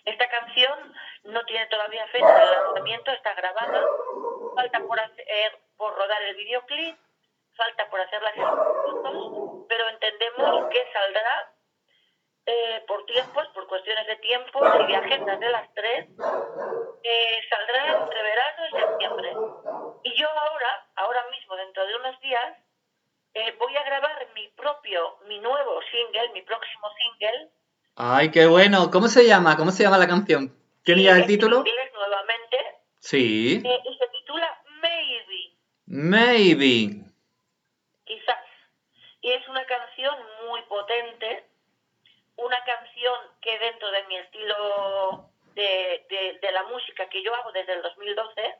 Esta 0.09 0.27
canción 0.27 0.93
no 1.23 1.45
tiene 1.45 1.67
todavía 1.67 2.07
fecha 2.07 2.39
de 2.39 2.45
lanzamiento, 2.45 3.11
está 3.11 3.33
grabada. 3.35 3.83
Falta 4.55 4.79
por, 4.79 4.99
hacer, 4.99 5.59
por 5.77 5.95
rodar 5.95 6.21
el 6.23 6.35
videoclip, 6.35 6.97
falta 7.55 7.89
por 7.89 8.01
hacer 8.01 8.21
las 8.21 8.35
fotos, 8.35 9.65
pero 9.69 9.89
entendemos 9.89 10.69
que 10.69 10.91
saldrá 10.91 11.53
eh, 12.45 12.83
por 12.87 13.05
tiempos, 13.05 13.47
por 13.49 13.67
cuestiones 13.67 14.07
de 14.07 14.15
tiempo 14.15 14.59
y 14.79 14.87
de 14.87 14.95
agendas 14.95 15.39
de 15.39 15.49
las 15.49 15.71
tres, 15.75 16.07
saldrá 16.17 18.01
entre 18.01 18.23
verano 18.23 18.67
y 18.67 18.79
septiembre. 18.79 19.33
Y 20.03 20.15
yo 20.15 20.27
ahora, 20.27 20.87
ahora 20.95 21.23
mismo, 21.29 21.55
dentro 21.55 21.85
de 21.85 21.95
unos 21.95 22.19
días, 22.21 22.57
eh, 23.35 23.55
voy 23.59 23.77
a 23.77 23.83
grabar 23.83 24.27
mi 24.33 24.47
propio, 24.49 25.19
mi 25.27 25.37
nuevo 25.39 25.79
single, 25.91 26.29
mi 26.29 26.41
próximo 26.41 26.87
single. 26.97 27.51
Ay, 28.01 28.31
qué 28.31 28.45
bueno. 28.47 28.89
¿Cómo 28.91 29.09
se 29.09 29.25
llama? 29.27 29.57
¿Cómo 29.57 29.71
se 29.71 29.83
llama 29.83 29.97
la 29.97 30.07
canción? 30.07 30.55
¿Tiene 30.83 31.03
ya 31.03 31.17
el 31.17 31.25
título? 31.27 31.65
nuevamente, 31.93 32.57
Sí. 32.99 33.61
eh, 33.63 33.79
y 33.91 33.97
se 33.97 34.07
titula 34.07 34.61
Maybe, 34.81 35.51
Maybe. 35.85 37.03
quizás. 38.05 38.37
Y 39.21 39.31
es 39.31 39.45
una 39.49 39.65
canción 39.65 40.15
muy 40.47 40.61
potente, 40.63 41.43
una 42.37 42.63
canción 42.63 43.15
que 43.41 43.59
dentro 43.59 43.91
de 43.91 44.03
mi 44.07 44.15
estilo 44.17 45.29
de, 45.55 46.05
de- 46.09 46.39
de 46.41 46.51
la 46.53 46.63
música 46.63 47.09
que 47.09 47.21
yo 47.21 47.35
hago 47.35 47.51
desde 47.51 47.73
el 47.73 47.81
2012, 47.81 48.55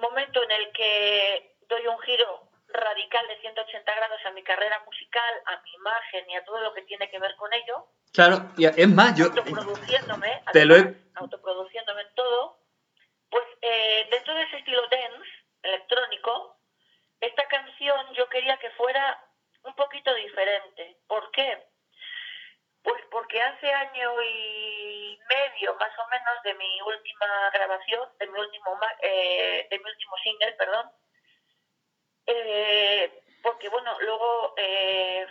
momento 0.00 0.40
en 0.44 0.50
el 0.52 0.70
que 0.72 1.56
doy 1.68 1.84
un 1.88 1.98
giro 2.00 2.47
radical 2.68 3.26
de 3.28 3.40
180 3.40 3.94
grados 3.94 4.20
a 4.26 4.30
mi 4.32 4.42
carrera 4.42 4.78
musical, 4.84 5.34
a 5.46 5.60
mi 5.62 5.72
imagen 5.74 6.30
y 6.30 6.36
a 6.36 6.44
todo 6.44 6.60
lo 6.60 6.72
que 6.74 6.82
tiene 6.82 7.08
que 7.10 7.18
ver 7.18 7.34
con 7.36 7.52
ello, 7.52 7.86
Claro, 8.12 8.50
y 8.56 8.64
es 8.66 8.88
más, 8.88 9.14
yo... 9.18 9.26
autoproduciéndome, 9.26 10.42
Te 10.52 10.64
lo 10.64 10.76
he- 10.76 10.94
autoproduciéndome 11.14 12.04
todo, 12.14 12.58
pues 13.30 13.44
eh, 13.62 14.06
dentro 14.10 14.34
de 14.34 14.42
ese 14.44 14.56
estilo 14.58 14.82
dance, 14.88 15.28
electrónico, 15.62 16.58
esta 17.20 17.46
canción 17.48 18.14
yo 18.14 18.28
quería 18.28 18.56
que 18.58 18.70
fuera 18.70 19.22
un 19.64 19.74
poquito 19.74 20.14
diferente. 20.14 20.96
¿Por 21.06 21.30
qué? 21.32 21.66
Pues 22.82 23.02
porque 23.10 23.42
hace 23.42 23.70
año 23.72 24.22
y 24.22 25.18
medio 25.28 25.74
más 25.74 25.90
o 25.98 26.08
menos 26.08 26.42
de 26.44 26.54
mi 26.54 26.80
última 26.82 27.50
grabación, 27.52 28.08
de 28.18 28.26
mi 28.28 28.38
último 28.40 28.80
eh, 29.02 29.66
de 29.68 29.78
mi 29.78 29.84
último 29.90 30.12
single, 30.22 30.52
perdón, 30.52 30.90
eh, 32.28 33.22
porque 33.42 33.68
bueno, 33.68 33.98
luego 34.00 34.54
eh, 34.56 35.26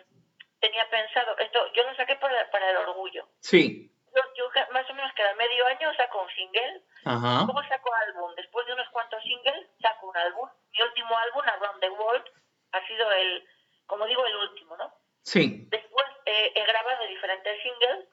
tenía 0.59 0.89
pensado, 0.89 1.37
esto 1.37 1.71
yo 1.73 1.83
lo 1.83 1.95
saqué 1.95 2.15
para, 2.15 2.49
para 2.51 2.71
el 2.71 2.77
orgullo. 2.77 3.27
Sí. 3.39 3.91
Yo, 4.15 4.21
yo 4.35 4.49
más 4.71 4.89
o 4.89 4.93
menos 4.95 5.11
cada 5.13 5.33
medio 5.35 5.65
año 5.67 5.93
saco 5.95 6.23
un 6.23 6.29
single, 6.31 6.81
Ajá. 7.05 7.43
luego 7.45 7.61
saco 7.69 7.93
álbum, 7.93 8.33
después 8.35 8.65
de 8.65 8.73
unos 8.73 8.89
cuantos 8.89 9.21
singles 9.23 9.67
saco 9.79 10.09
un 10.09 10.17
álbum. 10.17 10.49
Mi 10.71 10.81
último 10.83 11.17
álbum, 11.17 11.43
Around 11.43 11.79
the 11.81 11.89
World, 11.89 12.25
ha 12.71 12.87
sido 12.87 13.11
el, 13.11 13.47
como 13.85 14.05
digo, 14.07 14.25
el 14.25 14.35
último, 14.37 14.75
¿no? 14.77 14.91
Sí. 15.23 15.67
Después 15.69 16.07
eh, 16.25 16.51
he 16.55 16.65
grabado 16.65 17.05
diferentes 17.07 17.61
singles 17.61 18.05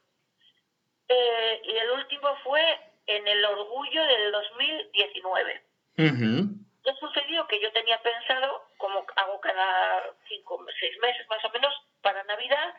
eh, 1.08 1.62
y 1.64 1.76
el 1.76 1.90
último 1.92 2.36
fue 2.42 2.78
en 3.06 3.26
el 3.28 3.44
Orgullo 3.44 4.04
del 4.04 4.32
2019. 4.32 5.62
Ujú. 5.98 6.63
Ya 6.84 6.94
sucedió 6.96 7.46
que 7.46 7.60
yo 7.60 7.72
tenía 7.72 8.00
pensado, 8.02 8.68
como 8.76 9.06
hago 9.16 9.40
cada 9.40 10.14
cinco, 10.28 10.64
seis 10.78 10.98
meses 11.00 11.26
más 11.28 11.42
o 11.44 11.50
menos, 11.50 11.74
para 12.02 12.22
Navidad, 12.24 12.74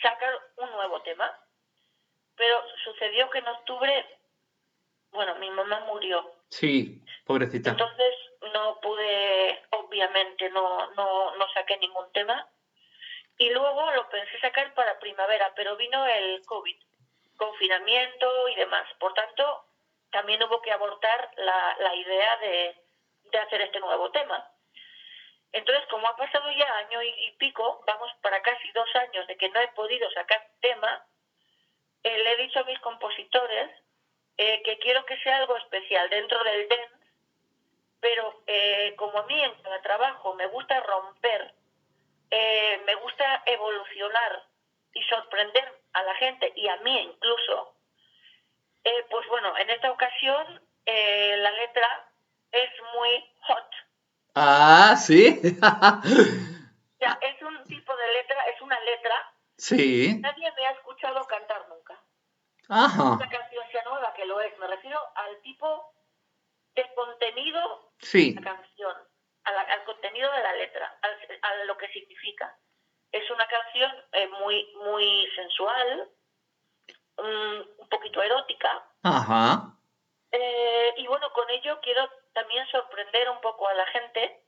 sacar 0.00 0.32
un 0.56 0.70
nuevo 0.70 1.02
tema. 1.02 1.36
Pero 2.36 2.62
sucedió 2.84 3.28
que 3.30 3.38
en 3.38 3.48
octubre, 3.48 4.18
bueno, 5.10 5.34
mi 5.36 5.50
mamá 5.50 5.80
murió. 5.80 6.32
Sí, 6.50 7.02
pobrecita. 7.26 7.70
Entonces 7.70 8.14
no 8.52 8.80
pude, 8.80 9.62
obviamente, 9.70 10.48
no, 10.50 10.90
no, 10.92 11.34
no 11.36 11.52
saqué 11.52 11.76
ningún 11.78 12.10
tema. 12.12 12.46
Y 13.38 13.50
luego 13.50 13.90
lo 13.92 14.08
pensé 14.08 14.38
sacar 14.40 14.72
para 14.74 14.98
primavera, 15.00 15.52
pero 15.56 15.76
vino 15.76 16.06
el 16.06 16.44
COVID. 16.46 16.76
confinamiento 17.36 18.48
y 18.48 18.54
demás. 18.54 18.86
Por 19.00 19.14
tanto, 19.14 19.64
también 20.10 20.42
hubo 20.44 20.62
que 20.62 20.70
abortar 20.70 21.30
la, 21.36 21.76
la 21.80 21.94
idea 21.96 22.36
de, 22.36 22.76
de 23.32 23.38
hacer 23.38 23.60
este 23.62 23.80
nuevo 23.80 24.10
tema. 24.10 24.46
Entonces, 25.52 25.84
como 25.90 26.08
ha 26.08 26.16
pasado 26.16 26.50
ya 26.52 26.76
año 26.76 27.02
y, 27.02 27.34
pico, 27.38 27.82
vamos 27.86 28.10
para 28.22 28.40
casi 28.42 28.70
dos 28.72 28.88
años 28.96 29.26
de 29.26 29.36
que 29.36 29.50
no 29.50 29.60
he 29.60 29.68
podido 29.68 30.10
sacar 30.12 30.46
tema, 30.60 31.04
eh, 32.04 32.18
le 32.18 32.32
he 32.32 32.36
dicho 32.38 32.60
a 32.60 32.64
mis 32.64 32.78
compositores 32.80 33.70
eh, 34.38 34.62
que 34.62 34.78
quiero 34.78 35.04
que 35.04 35.18
sea 35.18 35.36
algo 35.38 35.56
especial 35.58 36.08
dentro 36.08 36.42
del 36.42 36.68
dance, 36.68 37.06
pero 38.00 38.42
eh, 38.46 38.94
como 38.96 39.18
a 39.18 39.26
mí 39.26 39.42
en 39.42 39.54
cada 39.62 39.80
trabajo 39.82 40.34
me 40.34 40.46
gusta 40.46 40.80
romper, 40.80 41.54
me 42.86 42.94
gusta 42.94 43.42
evolucionar 43.44 44.44
y 44.94 45.02
sorprender 45.02 45.70
a 45.92 46.02
la 46.02 46.14
gente 46.14 46.50
y 46.56 46.66
a 46.66 46.76
mí 46.76 46.98
incluso, 47.00 47.74
pues 49.10 49.28
bueno, 49.28 49.54
en 49.58 49.68
esta 49.68 49.92
ocasión 49.92 50.62
la 50.86 51.50
letra 51.50 52.11
es 52.52 52.70
muy 52.94 53.24
hot 53.40 53.70
Ah, 54.34 54.94
sí. 54.96 55.40
ya, 55.60 57.18
es 57.20 57.42
un 57.42 57.64
tipo 57.64 57.96
de 57.96 58.12
letra, 58.12 58.46
es 58.48 58.60
una 58.62 58.80
letra. 58.80 59.34
Sí. 59.58 60.18
Nadie 60.20 60.50
me 60.56 60.66
ha 60.66 60.70
escuchado 60.70 61.22
cantar 61.26 61.68
nunca. 61.68 62.02
Ajá. 62.68 63.12
Una 63.12 63.28
canción 63.28 63.64
sea 63.70 63.82
nueva, 63.84 64.14
que 64.14 64.24
lo 64.24 64.40
es. 64.40 64.56
Me 64.58 64.66
refiero 64.68 64.98
al 65.16 65.38
tipo 65.42 65.92
de 66.74 66.94
contenido 66.94 67.92
sí. 67.98 68.32
de 68.32 68.40
la 68.40 68.56
canción, 68.56 68.96
al 69.44 69.84
contenido 69.84 70.32
de 70.32 70.42
la 70.42 70.52
letra, 70.54 70.98
a 71.42 71.64
lo 71.66 71.76
que 71.76 71.88
significa. 71.88 72.56
Es 73.10 73.30
una 73.30 73.46
canción 73.46 73.92
eh, 74.12 74.28
muy, 74.40 74.72
muy 74.76 75.28
sensual, 75.36 76.08
un 77.18 77.88
poquito 77.90 78.22
erótica. 78.22 78.82
Ajá. 79.02 79.76
Eh, 80.30 80.94
y 80.96 81.06
bueno, 81.06 81.30
con 81.34 81.48
ello 81.50 81.78
quiero 81.82 82.08
también 82.34 82.66
sorprender 82.66 83.28
un 83.30 83.40
poco 83.40 83.68
a 83.68 83.74
la 83.74 83.86
gente, 83.86 84.40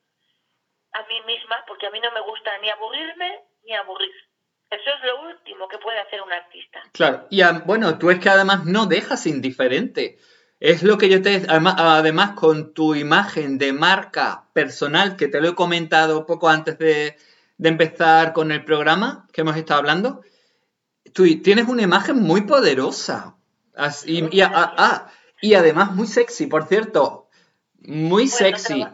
a 0.92 1.02
mí 1.06 1.20
misma, 1.26 1.64
porque 1.66 1.86
a 1.86 1.90
mí 1.90 2.00
no 2.00 2.12
me 2.12 2.20
gusta 2.20 2.56
ni 2.58 2.70
aburrirme 2.70 3.44
ni 3.64 3.74
aburrir. 3.74 4.14
Eso 4.70 4.90
es 4.90 5.04
lo 5.04 5.22
último 5.28 5.68
que 5.68 5.78
puede 5.78 6.00
hacer 6.00 6.20
un 6.22 6.32
artista. 6.32 6.82
Claro, 6.92 7.26
y 7.30 7.42
bueno, 7.64 7.98
tú 7.98 8.10
es 8.10 8.18
que 8.18 8.28
además 8.28 8.64
no 8.64 8.86
dejas 8.86 9.26
indiferente. 9.26 10.18
Es 10.58 10.82
lo 10.82 10.98
que 10.98 11.08
yo 11.08 11.20
te... 11.22 11.42
Además, 11.48 11.74
además, 11.78 12.32
con 12.32 12.74
tu 12.74 12.94
imagen 12.94 13.58
de 13.58 13.72
marca 13.72 14.48
personal, 14.52 15.16
que 15.16 15.28
te 15.28 15.40
lo 15.40 15.48
he 15.48 15.54
comentado 15.54 16.26
poco 16.26 16.48
antes 16.48 16.78
de, 16.78 17.16
de 17.58 17.68
empezar 17.68 18.32
con 18.32 18.50
el 18.50 18.64
programa 18.64 19.26
que 19.32 19.42
hemos 19.42 19.56
estado 19.56 19.80
hablando, 19.80 20.22
tú 21.12 21.24
tienes 21.42 21.68
una 21.68 21.82
imagen 21.82 22.16
muy 22.20 22.42
poderosa. 22.42 23.36
Y 25.40 25.54
además 25.54 25.92
muy 25.92 26.06
sexy, 26.06 26.46
por 26.46 26.66
cierto. 26.66 27.23
Muy 27.86 28.26
sexy. 28.26 28.84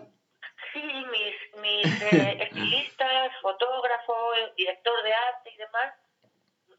Sí, 0.72 0.82
mis, 0.82 1.62
mis 1.62 2.02
eh, 2.12 2.38
estilistas, 2.42 3.32
fotógrafo, 3.40 4.14
director 4.56 5.02
de 5.02 5.14
arte 5.14 5.50
y 5.50 5.56
demás, 5.56 5.94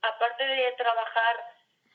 aparte 0.01 0.43
de 0.43 0.71
trabajar 0.73 1.35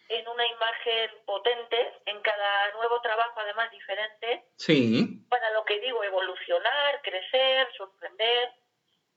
en 0.09 0.29
una 0.29 0.47
imagen 0.47 1.11
potente, 1.25 1.93
en 2.07 2.21
cada 2.21 2.73
nuevo 2.75 3.01
trabajo 3.01 3.41
además 3.41 3.71
diferente, 3.71 4.45
sí. 4.57 5.25
para 5.29 5.51
lo 5.51 5.65
que 5.65 5.81
digo, 5.81 6.03
evolucionar, 6.05 7.03
crecer, 7.03 7.69
sorprender, 7.77 8.53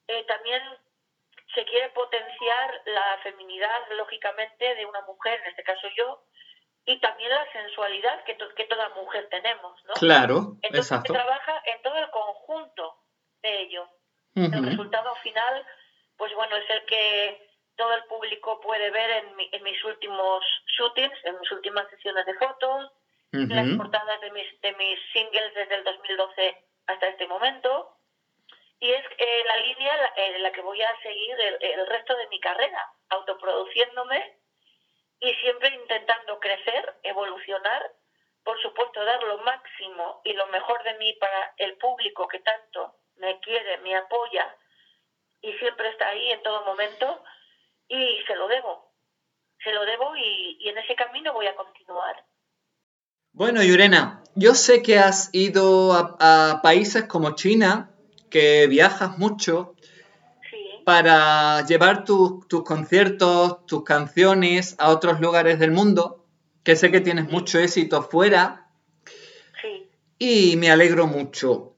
eh, 0.07 0.23
también 0.27 0.61
se 1.53 1.63
quiere 1.65 1.89
potenciar 1.89 2.81
la 2.85 3.19
feminidad, 3.23 3.91
lógicamente, 3.97 4.75
de 4.75 4.85
una 4.85 5.01
mujer, 5.01 5.39
en 5.41 5.49
este 5.49 5.63
caso 5.63 5.87
yo, 5.95 6.23
y 6.89 6.99
también 6.99 7.29
la 7.29 7.45
sensualidad 7.51 8.23
que, 8.23 8.35
que 8.55 8.63
toda 8.65 8.89
mujer 8.89 9.27
tenemos, 9.29 9.79
¿no? 9.85 9.93
Claro, 9.93 10.57
Entonces 10.63 10.91
exacto. 10.91 11.13
se 11.13 11.19
trabaja 11.19 11.61
en 11.65 11.81
todo 11.83 11.95
el 11.95 12.09
conjunto 12.09 12.97
de 13.43 13.61
ello. 13.61 13.87
El 14.33 14.65
resultado 14.65 15.13
final, 15.17 15.65
pues 16.17 16.33
bueno, 16.33 16.55
es 16.55 16.67
el 16.69 16.85
que 16.85 17.47
todo 17.75 17.93
el 17.93 18.03
público 18.05 18.59
puede 18.61 18.89
ver 18.89 19.11
en, 19.11 19.25
en 19.51 19.63
mis 19.63 19.83
últimos 19.85 20.43
shootings, 20.77 21.13
en 21.25 21.39
mis 21.39 21.51
últimas 21.51 21.87
sesiones 21.91 22.25
de 22.25 22.33
fotos, 22.35 22.91
en 23.33 23.49
las 23.49 23.77
portadas 23.77 24.19
de 24.21 24.31
mis, 24.31 24.61
de 24.61 24.73
mis 24.73 24.99
singles 25.13 25.53
desde 25.53 25.75
el 25.75 25.83
2012 25.83 26.57
hasta 26.87 27.07
este 27.07 27.27
momento. 27.27 27.97
Y 28.79 28.89
es 28.89 29.05
eh, 29.15 29.43
la 29.45 29.57
línea 29.57 29.93
en 30.15 30.33
la, 30.33 30.39
la, 30.39 30.51
que 30.51 30.61
voy 30.61 30.81
a 30.81 31.01
seguir 31.03 31.39
el, 31.39 31.57
el 31.61 31.85
resto 31.85 32.15
de 32.15 32.27
mi 32.29 32.39
carrera, 32.39 32.83
autoproduciéndome 33.09 34.39
y 35.20 35.34
siempre 35.36 35.70
intentando 35.76 36.39
crecer, 36.39 36.95
evolucionar, 37.03 37.91
por 38.43 38.59
supuesto 38.61 39.03
dar 39.03 39.22
lo 39.24 39.38
máximo 39.39 40.22
y 40.24 40.34
lo 40.34 40.47
mejor 40.47 40.82
de 40.84 40.97
mí 40.97 41.13
para 41.20 41.53
el 41.57 41.76
público 41.78 42.28
que 42.28 42.39
tanto 42.39 42.95
me 43.17 43.39
quiere, 43.39 43.78
me 43.80 43.95
apoya 43.95 44.55
y 45.41 45.53
siempre 45.53 45.89
está 45.89 46.07
ahí 46.07 46.32
en 46.32 46.41
todo 46.41 46.65
momento 46.65 47.24
y 47.88 48.17
se 48.28 48.36
lo 48.36 48.47
debo, 48.47 48.91
se 49.63 49.74
lo 49.74 49.86
debo 49.86 50.15
y, 50.15 50.70
en 50.70 50.78
ese 50.78 50.95
camino 50.95 51.34
voy 51.34 51.47
a 51.47 51.55
continuar. 51.55 52.24
Bueno, 53.32 53.61
Yurena, 53.61 54.24
yo 54.36 54.55
sé 54.55 54.82
que 54.82 54.97
has 54.97 55.30
ido 55.34 55.93
a 55.93 56.61
países 56.63 57.05
como 57.05 57.36
China, 57.36 57.91
que 58.30 58.67
viajas 58.67 59.17
mucho, 59.17 59.76
para 60.89 61.63
llevar 61.67 62.03
tus 62.03 62.63
conciertos, 62.65 63.63
tus 63.67 63.83
canciones 63.83 64.73
a 64.79 64.89
otros 64.89 65.19
lugares 65.19 65.59
del 65.59 65.69
mundo, 65.69 66.25
que 66.63 66.75
sé 66.75 66.89
que 66.89 66.99
tienes 66.99 67.29
mucho 67.29 67.59
éxito 67.59 68.01
fuera. 68.01 68.71
Sí. 69.61 69.87
Y 70.17 70.57
me 70.57 70.71
alegro 70.71 71.05
mucho. 71.05 71.75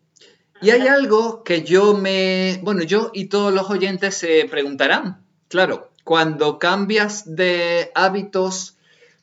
Y 0.61 0.69
hay 0.69 0.87
algo 0.87 1.43
que 1.43 1.63
yo 1.63 1.93
me, 1.93 2.61
bueno, 2.63 2.83
yo 2.83 3.11
y 3.13 3.25
todos 3.25 3.53
los 3.53 3.69
oyentes 3.69 4.15
se 4.15 4.47
preguntarán. 4.49 5.25
Claro, 5.49 5.91
cuando 6.05 6.57
cambias 6.57 7.35
de 7.35 7.91
hábitos, 7.95 8.77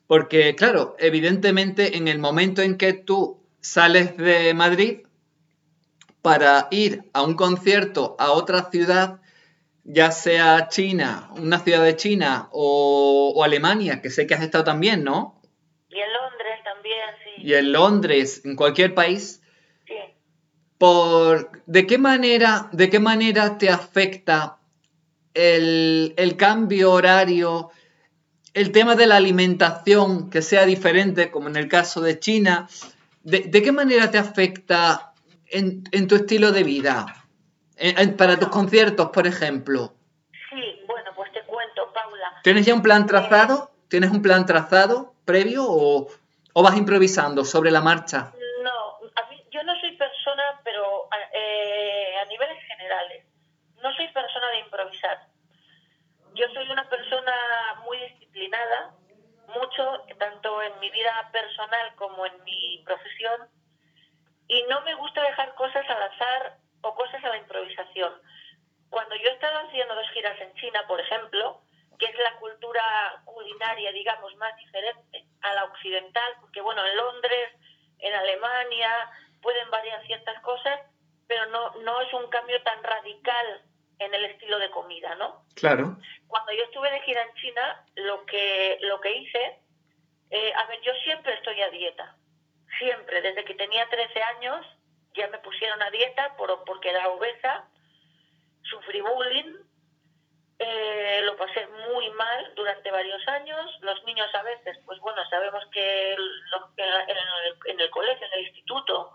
porque 0.07 0.55
claro, 0.55 0.97
evidentemente 0.99 1.97
en 1.97 2.09
el 2.09 2.19
momento 2.19 2.61
en 2.61 2.77
que 2.77 2.93
tú 2.93 3.41
sales 3.63 4.19
de 4.19 4.53
Madrid 4.53 4.99
para 6.21 6.69
ir 6.71 7.05
a 7.15 7.23
un 7.23 7.37
concierto 7.37 8.17
a 8.19 8.33
otra 8.33 8.69
ciudad, 8.71 9.23
ya 9.91 10.11
sea 10.11 10.69
China, 10.69 11.31
una 11.39 11.61
ciudad 11.61 11.83
de 11.83 11.97
China 11.97 12.51
o, 12.53 13.43
Alemania, 13.43 14.03
que 14.03 14.11
sé 14.11 14.27
que 14.27 14.35
has 14.35 14.43
estado 14.43 14.63
también, 14.65 15.03
¿no? 15.03 15.41
Y 15.89 15.97
en 15.97 16.13
Londres 16.13 16.59
también, 16.63 17.01
sí. 17.25 17.43
Y 17.43 17.55
en 17.55 17.73
Londres, 17.73 18.43
en 18.45 18.55
cualquier 18.55 18.95
país. 18.95 19.41
Sí. 19.87 19.95
Por, 20.77 21.63
¿de, 21.65 21.87
qué 21.87 21.97
manera, 21.97 22.69
¿De 22.73 22.91
qué 22.91 23.01
manera 23.01 23.57
te 23.57 23.71
afecta 23.71 24.59
el, 25.33 26.13
el 26.19 26.37
cambio 26.37 26.93
horario, 26.93 27.71
el 28.53 28.73
tema 28.73 28.95
de 28.95 29.07
la 29.07 29.17
alimentación 29.17 30.29
que 30.29 30.43
sea 30.43 30.67
diferente, 30.67 31.31
como 31.31 31.49
en 31.49 31.57
el 31.57 31.67
caso 31.67 32.03
de 32.03 32.19
China? 32.19 32.69
¿De, 33.23 33.41
de 33.41 33.63
qué 33.63 33.73
manera 33.73 34.11
te 34.11 34.19
afecta 34.19 35.15
en, 35.47 35.85
en 35.93 36.07
tu 36.09 36.17
estilo 36.17 36.53
de 36.53 36.63
vida? 36.63 37.18
Para 38.17 38.39
tus 38.39 38.49
conciertos, 38.49 39.11
por 39.11 39.27
ejemplo. 39.27 39.93
Sí, 40.51 40.83
bueno, 40.87 41.11
pues 41.15 41.33
te 41.33 41.43
cuento, 41.43 41.93
Paula. 41.93 42.41
¿Tienes 42.43 42.67
ya 42.67 42.75
un 42.75 42.83
plan 42.83 43.07
trazado? 43.07 43.71
¿Tienes 43.89 44.11
un 44.11 44.23
plan 44.23 44.45
trazado 44.47 45.15
previo 45.25 45.65
o, 45.67 46.09
o 46.53 46.63
vas 46.63 46.77
improvisando 46.77 47.45
sobre 47.45 47.71
la 47.71 47.81
marcha? 47.81 48.33
No, 48.63 48.99
yo 49.51 49.63
no 49.63 49.75
soy 49.81 49.97
persona, 49.97 50.61
pero 50.65 51.09
eh, 51.33 52.17
a 52.21 52.25
niveles 52.27 52.63
generales, 52.65 53.25
no 53.83 53.93
soy 53.95 54.09
persona 54.09 54.49
de 54.51 54.61
improvisar. 54.61 55.27
Yo 56.35 56.47
soy 56.55 56.71
una 56.71 56.89
persona 56.89 57.35
muy 57.85 57.99
disciplinada, 57.99 58.95
mucho, 59.49 60.05
tanto 60.19 60.63
en 60.63 60.79
mi 60.81 60.91
vida 60.91 61.31
personal 61.33 61.95
como 61.97 62.27
en 62.27 62.45
mi 62.45 62.83
profesión, 62.85 63.49
y 64.47 64.63
no 64.69 64.81
me 64.83 64.95
gusta 64.95 65.23
dejar 65.23 65.55
cosas 65.55 65.85
al 65.89 66.03
azar 66.03 66.58
o 66.83 66.95
cosas 66.95 67.23
a 67.25 67.29
la 67.29 67.39
improvisación. 67.39 68.13
Cuando 68.91 69.17
yo 69.17 69.29
he 69.29 69.35
estado 69.35 69.67
haciendo 69.67 69.95
dos 69.95 70.09
giras 70.11 70.41
en 70.41 70.55
China, 70.55 70.85
por 70.87 71.01
ejemplo, 71.01 71.61
que 71.99 72.07
es 72.07 72.15
la 72.17 72.39
cultura 72.39 73.23
culinaria, 73.25 73.93
digamos, 73.93 74.35
más 74.37 74.57
diferente 74.57 75.25
a 75.43 75.55
la 75.55 75.65
occidental, 75.65 76.33
porque 76.41 76.61
bueno, 76.61 76.85
en 76.87 76.97
Londres, 76.97 77.51
en 77.99 78.15
Alemania, 78.15 79.11
pueden 79.43 79.71
variar 79.71 80.05
ciertas 80.07 80.41
cosas, 80.43 80.81
pero 81.27 81.47
no, 81.47 81.75
no 81.83 82.01
es 82.01 82.13
un 82.13 82.29
cambio 82.31 82.63
tan 82.63 82.83
radical 82.83 83.63
en 83.99 84.15
el 84.15 84.25
estilo 84.27 84.59
de 84.59 84.71
comida, 84.71 85.15
¿no? 85.17 85.45
Claro. 85.55 85.97
Cuando 86.29 86.53
yo 86.53 86.63
estuve 86.65 86.91
de 86.91 87.01
gira 87.01 87.23
en 87.23 87.35
China, 87.35 87.85
lo 87.97 88.25
que, 88.27 88.79
lo 88.83 89.01
que 89.01 89.13
hice, 89.13 89.59
eh, 90.31 90.53
a 90.55 90.67
ver, 90.67 90.81
yo 90.83 90.93
siempre 91.05 91.35
estoy 91.35 91.61
a 91.63 91.71
dieta, 91.71 92.17
siempre, 92.79 93.21
desde 93.23 93.45
que 93.45 93.55
tenía 93.55 93.89
13 93.89 94.23
años, 94.23 94.67
ya 95.19 95.29
me 95.29 95.39
pusieron 95.41 95.83
a 95.83 95.91
dieta 95.91 96.35
por, 96.37 96.65
porque 96.65 96.91
era 96.91 97.09
obesa, 97.09 97.69
sufrí 98.63 99.01
bullying 99.01 99.57
eh, 100.61 101.21
lo 101.23 101.37
pasé 101.37 101.67
muy 101.89 102.11
mal 102.11 102.53
durante 102.57 102.91
varios 102.91 103.27
años. 103.29 103.79
Los 103.81 104.03
niños 104.05 104.29
a 104.35 104.43
veces, 104.43 104.77
pues 104.87 104.99
bueno, 104.99 105.23
sabemos 105.31 105.65
que 105.71 106.17
lo- 106.17 106.71
en, 106.77 107.17
el, 107.17 107.59
en 107.67 107.81
el 107.81 107.91
colegio, 107.91 108.27
en 108.27 108.33
el 108.33 108.47
instituto, 108.49 109.13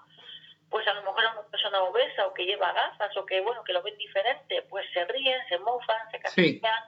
pues 0.69 0.87
a 0.87 0.93
lo 0.93 1.03
mejor 1.03 1.21
es 1.23 1.31
una 1.31 1.47
persona 1.49 1.81
obesa 1.83 2.27
o 2.27 2.33
que 2.33 2.45
lleva 2.45 2.71
gafas 2.71 3.15
o 3.17 3.25
que, 3.25 3.41
bueno, 3.41 3.61
que 3.65 3.73
lo 3.73 3.81
ven 3.83 3.97
diferente, 3.97 4.61
pues 4.69 4.85
se 4.93 5.03
ríen, 5.05 5.39
se 5.49 5.57
mofan, 5.59 6.09
se 6.11 6.17
Sí. 6.17 6.23
castigan. 6.61 6.83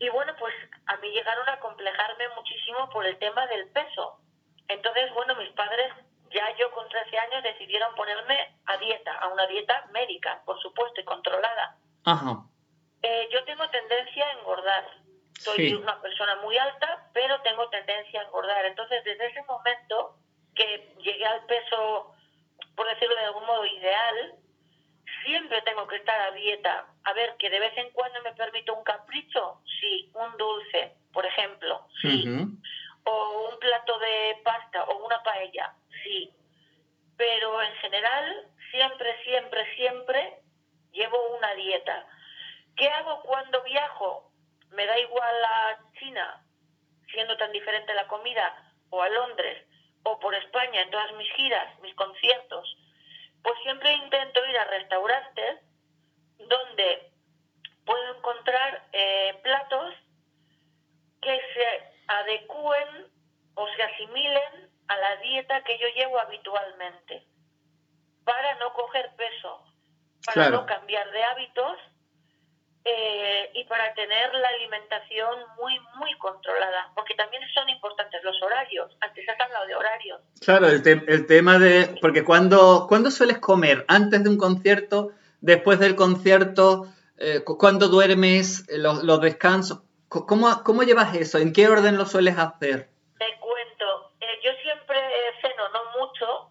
Y 0.00 0.08
bueno, 0.08 0.34
pues 0.38 0.54
a 0.86 0.96
mí 0.96 1.10
llegaron 1.10 1.48
a 1.48 1.60
complejarme 1.60 2.28
muchísimo 2.30 2.90
por 2.90 3.06
el 3.06 3.16
tema 3.18 3.46
del 3.46 3.68
peso. 3.68 4.18
Entonces, 4.66 5.12
bueno, 5.14 5.36
mis 5.36 5.50
padres, 5.50 5.92
ya 6.30 6.56
yo 6.56 6.70
con 6.72 6.88
13 6.88 7.18
años, 7.18 7.42
decidieron 7.42 7.94
ponerme 7.94 8.56
a 8.66 8.76
dieta, 8.78 9.12
a 9.18 9.28
una 9.28 9.46
dieta 9.46 9.86
médica, 9.92 10.42
por 10.44 10.60
supuesto, 10.60 11.00
y 11.00 11.04
controlada. 11.04 11.76
Ajá. 12.04 12.44
Eh, 13.02 13.28
yo 13.32 13.44
tengo 13.44 13.68
tendencia 13.70 14.26
a 14.26 14.32
engordar. 14.38 14.84
Soy 15.38 15.68
Sí. 15.70 15.74
una 15.74 16.00
persona 16.00 16.36
muy 16.36 16.56
alta, 16.58 17.08
pero 17.14 17.40
tengo 17.42 17.68
tendencia 17.70 18.20
a 18.20 18.24
engordar. 18.24 18.64
Entonces, 18.66 19.02
desde 19.04 19.26
ese 19.26 19.42
momento 19.44 20.16
que 20.54 20.94
llegué 20.98 21.24
al 21.26 21.44
peso, 21.46 22.14
por 22.76 22.86
decirlo 22.88 23.14
de 23.16 23.24
algún 23.24 23.46
modo, 23.46 23.64
ideal, 23.64 24.34
siempre 25.24 25.62
tengo 25.62 25.86
que 25.86 25.96
estar 25.96 26.20
a 26.20 26.30
dieta. 26.32 26.86
A 27.04 27.12
ver, 27.14 27.36
que 27.38 27.48
de 27.50 27.58
vez 27.58 27.76
en 27.78 27.90
cuando 27.92 28.20
me 28.22 28.32
permito 28.34 28.74
un 28.74 28.84
capricho, 28.84 29.60
sí, 29.80 30.10
un 30.14 30.36
dulce, 30.36 30.94
por 31.12 31.24
ejemplo, 31.24 31.86
sí. 32.02 32.24
O 33.04 33.48
un 33.52 33.58
plato 33.58 33.98
de 33.98 34.40
pasta 34.44 34.84
o 34.84 35.04
una 35.04 35.22
paella, 35.22 35.74
sí. 36.02 36.32
Pero 37.16 37.62
en 37.62 37.74
general, 37.76 38.48
siempre, 38.70 39.22
siempre, 39.24 39.76
siempre 39.76 40.38
llevo 40.92 41.36
una 41.36 41.54
dieta. 41.54 42.06
¿Qué 42.76 42.88
hago 42.88 43.22
cuando 43.22 43.62
viajo? 43.62 44.30
Me 44.70 44.86
da 44.86 44.98
igual 44.98 45.44
a 45.44 45.78
China, 45.98 46.44
siendo 47.12 47.36
tan 47.36 47.52
diferente 47.52 47.92
la 47.94 48.06
comida, 48.08 48.72
o 48.90 49.02
a 49.02 49.08
Londres, 49.08 49.66
o 50.04 50.18
por 50.18 50.34
España 50.34 50.82
en 50.82 50.90
todas 50.90 51.12
mis 51.14 51.30
giras, 51.34 51.78
mis 51.80 51.94
conciertos. 51.94 52.76
Pues 53.42 53.54
siempre 53.62 53.92
intento 53.92 54.44
ir 54.46 54.58
a 54.58 54.64
restaurantes 54.64 55.60
donde 56.38 57.10
puedo 57.84 58.16
encontrar 58.16 58.88
eh, 58.92 59.38
platos 59.42 59.94
que 61.20 61.40
se 61.54 61.90
adecúen 62.06 63.08
o 63.54 63.68
se 63.68 63.82
asimilen 64.04 64.70
a 64.88 64.96
la 64.96 65.16
dieta 65.22 65.62
que 65.62 65.78
yo 65.78 65.86
llevo 65.94 66.18
habitualmente 66.18 67.24
para 68.24 68.54
no 68.56 68.72
coger 68.72 69.10
peso, 69.16 69.62
para 70.26 70.34
Claro. 70.48 70.60
no 70.60 70.66
cambiar 70.66 71.10
de 71.10 71.22
hábitos 71.24 71.76
eh, 72.84 73.50
y 73.54 73.64
para 73.64 73.92
tener 73.94 74.32
la 74.34 74.48
alimentación 74.48 75.38
muy, 75.60 75.78
muy 75.96 76.12
controlada, 76.14 76.90
porque 76.94 77.14
también 77.14 77.42
son 77.52 77.68
importantes 77.68 78.22
los 78.24 78.40
horarios. 78.42 78.96
Antes 79.00 79.28
has 79.28 79.38
hablado 79.40 79.66
de 79.66 79.74
horarios. 79.74 80.20
Claro, 80.40 80.68
el, 80.68 80.82
te- 80.82 81.04
el 81.06 81.26
tema 81.26 81.58
de... 81.58 81.94
Porque 82.00 82.24
cuando, 82.24 82.86
¿cuándo 82.88 83.10
sueles 83.10 83.38
comer? 83.38 83.84
¿Antes 83.88 84.22
de 84.24 84.30
un 84.30 84.38
concierto? 84.38 85.10
¿Después 85.40 85.78
del 85.78 85.94
concierto? 85.94 86.86
Eh, 87.18 87.42
cu- 87.44 87.58
¿Cuándo 87.58 87.88
duermes? 87.88 88.66
Eh, 88.68 88.78
¿Los, 88.78 89.02
los 89.04 89.20
descansos? 89.20 89.82
¿Cómo, 90.08 90.62
¿Cómo 90.64 90.82
llevas 90.82 91.14
eso? 91.14 91.38
¿En 91.38 91.52
qué 91.52 91.68
orden 91.68 91.96
lo 91.98 92.06
sueles 92.06 92.36
hacer? 92.38 92.88
Te 93.18 93.38
cuento, 93.38 94.10
eh, 94.20 94.40
yo 94.42 94.50
siempre 94.62 94.98
eh, 94.98 95.32
ceno, 95.42 95.68
no 95.68 96.00
mucho, 96.00 96.50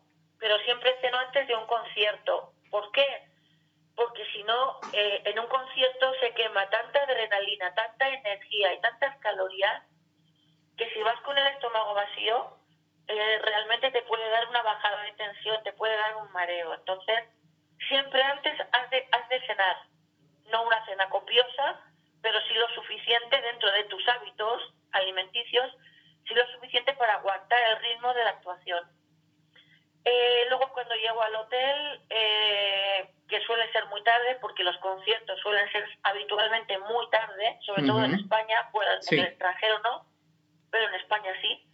pero 0.50 0.64
siempre 0.64 0.98
ceno 1.00 1.16
antes 1.20 1.48
de 1.48 1.56
un 1.56 1.68
concierto. 1.68 2.54
¿Por 2.72 2.92
qué? 2.92 3.06
Porque 3.96 4.26
si 4.34 4.42
no, 4.42 4.80
eh, 4.94 5.22
en 5.26 5.38
un 5.38 5.46
concierto 5.46 6.12
se 6.20 6.34
quema 6.34 6.68
tanta 6.72 7.04
adrenalina, 7.04 7.72
tanta 7.76 8.10
energía 8.10 8.74
y 8.74 8.82
tantas 8.82 9.16
calorías 9.20 9.84
que 10.76 10.90
si 10.90 11.04
vas 11.04 11.22
con 11.22 11.38
el 11.38 11.46
estómago 11.46 11.94
vacío, 11.94 12.58
eh, 13.08 13.40
realmente 13.44 13.92
te 13.92 14.02
puede 14.02 14.28
dar 14.28 14.50
una 14.50 14.64
bajada 14.64 15.04
de 15.04 15.12
tensión, 15.12 15.62
te 15.62 15.74
puede 15.74 15.96
dar 15.96 16.16
un 16.16 16.32
mareo. 16.32 16.74
Entonces, 16.74 17.26
siempre 17.88 18.24
antes 18.24 18.60
has 18.72 18.90
de, 18.90 19.08
has 19.12 19.30
de 19.30 19.46
cenar, 19.46 19.78
no 20.46 20.64
una 20.64 20.84
cena 20.88 21.08
copiosa, 21.10 21.80
pero 22.24 22.42
sí 22.48 22.56
lo 22.56 22.70
suficiente 22.70 23.40
dentro 23.40 23.72
de 23.72 23.84
tus 23.84 24.08
hábitos 24.08 24.74
alimenticios, 24.94 25.72
sí 26.28 26.34
lo 26.34 26.48
suficiente 26.54 26.94
para 26.94 27.18
aguantar 27.18 27.60
el 27.70 27.84
ritmo 27.84 28.12
de 28.16 28.24
la 28.24 28.32
actuación. 28.32 28.99
Eh, 30.06 30.46
luego 30.50 30.70
cuando 30.74 30.96
llego 30.96 31.22
al 31.22 31.36
hotel, 31.36 32.02
eh, 32.10 33.10
que 33.28 33.42
suele 33.42 33.72
ser 33.72 33.86
muy 33.88 34.02
tarde, 34.04 34.38
porque 34.42 34.64
los 34.64 34.78
conciertos 34.78 35.40
suelen 35.42 35.72
ser 35.72 35.86
habitualmente 36.04 36.78
muy 36.80 37.08
tarde, 37.10 37.60
sobre 37.66 37.84
todo 37.86 38.04
en. 38.04 38.16
España, 38.16 38.70
bueno, 38.72 38.92
Sí. 39.02 39.16
en 39.16 39.22
el 39.22 39.28
extranjero 39.28 39.80
no, 39.80 40.06
pero 40.72 40.88
en 40.88 40.96
España 40.96 41.32
sí. 41.42 41.66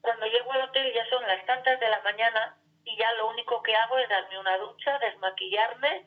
Cuando 0.00 0.26
llego 0.26 0.52
al 0.52 0.62
hotel 0.62 0.92
ya 0.94 1.08
son 1.08 1.26
las 1.26 1.44
tantas 1.46 1.78
de 1.78 1.88
la 1.88 2.00
mañana 2.02 2.56
y 2.84 2.96
ya 2.96 3.12
lo 3.14 3.28
único 3.28 3.62
que 3.62 3.74
hago 3.76 3.98
es 3.98 4.08
darme 4.08 4.38
una 4.38 4.56
ducha, 4.58 4.98
desmaquillarme, 4.98 6.06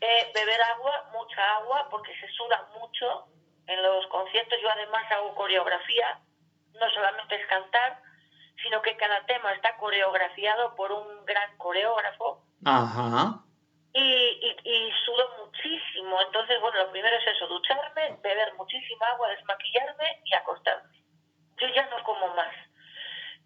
eh, 0.00 0.30
beber 0.34 0.62
agua, 0.62 1.10
mucha 1.12 1.56
agua, 1.56 1.88
porque 1.90 2.14
se 2.20 2.28
suda 2.28 2.68
mucho 2.78 3.26
en 3.66 3.82
los 3.82 4.06
conciertos. 4.06 4.58
Yo 4.62 4.70
además 4.70 5.10
hago 5.10 5.34
coreografía, 5.34 6.18
no 6.74 6.90
solamente 6.90 7.36
es 7.36 7.46
cantar, 7.48 7.98
sino 8.62 8.82
que 8.82 8.96
cada 8.96 9.24
tema 9.26 9.52
está 9.52 9.76
coreografiado 9.76 10.74
por 10.76 10.92
un 10.92 11.24
gran 11.24 11.56
coreógrafo 11.56 12.44
Ajá. 12.64 13.40
y, 13.92 14.00
y, 14.00 14.56
y 14.64 14.92
sudo 15.04 15.44
muchísimo. 15.44 16.20
Entonces, 16.20 16.60
bueno, 16.60 16.78
lo 16.84 16.90
primero 16.90 17.16
es 17.16 17.26
eso, 17.26 17.46
ducharme, 17.46 18.18
beber 18.22 18.54
muchísima 18.54 19.06
agua, 19.08 19.30
desmaquillarme 19.30 20.22
y 20.24 20.34
acostarme. 20.34 20.98
Yo 21.58 21.68
ya 21.68 21.86
no 21.86 22.02
como 22.04 22.28
más. 22.34 22.54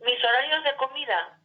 Mis 0.01 0.23
horarios 0.23 0.65
de 0.65 0.77
comida 0.77 1.39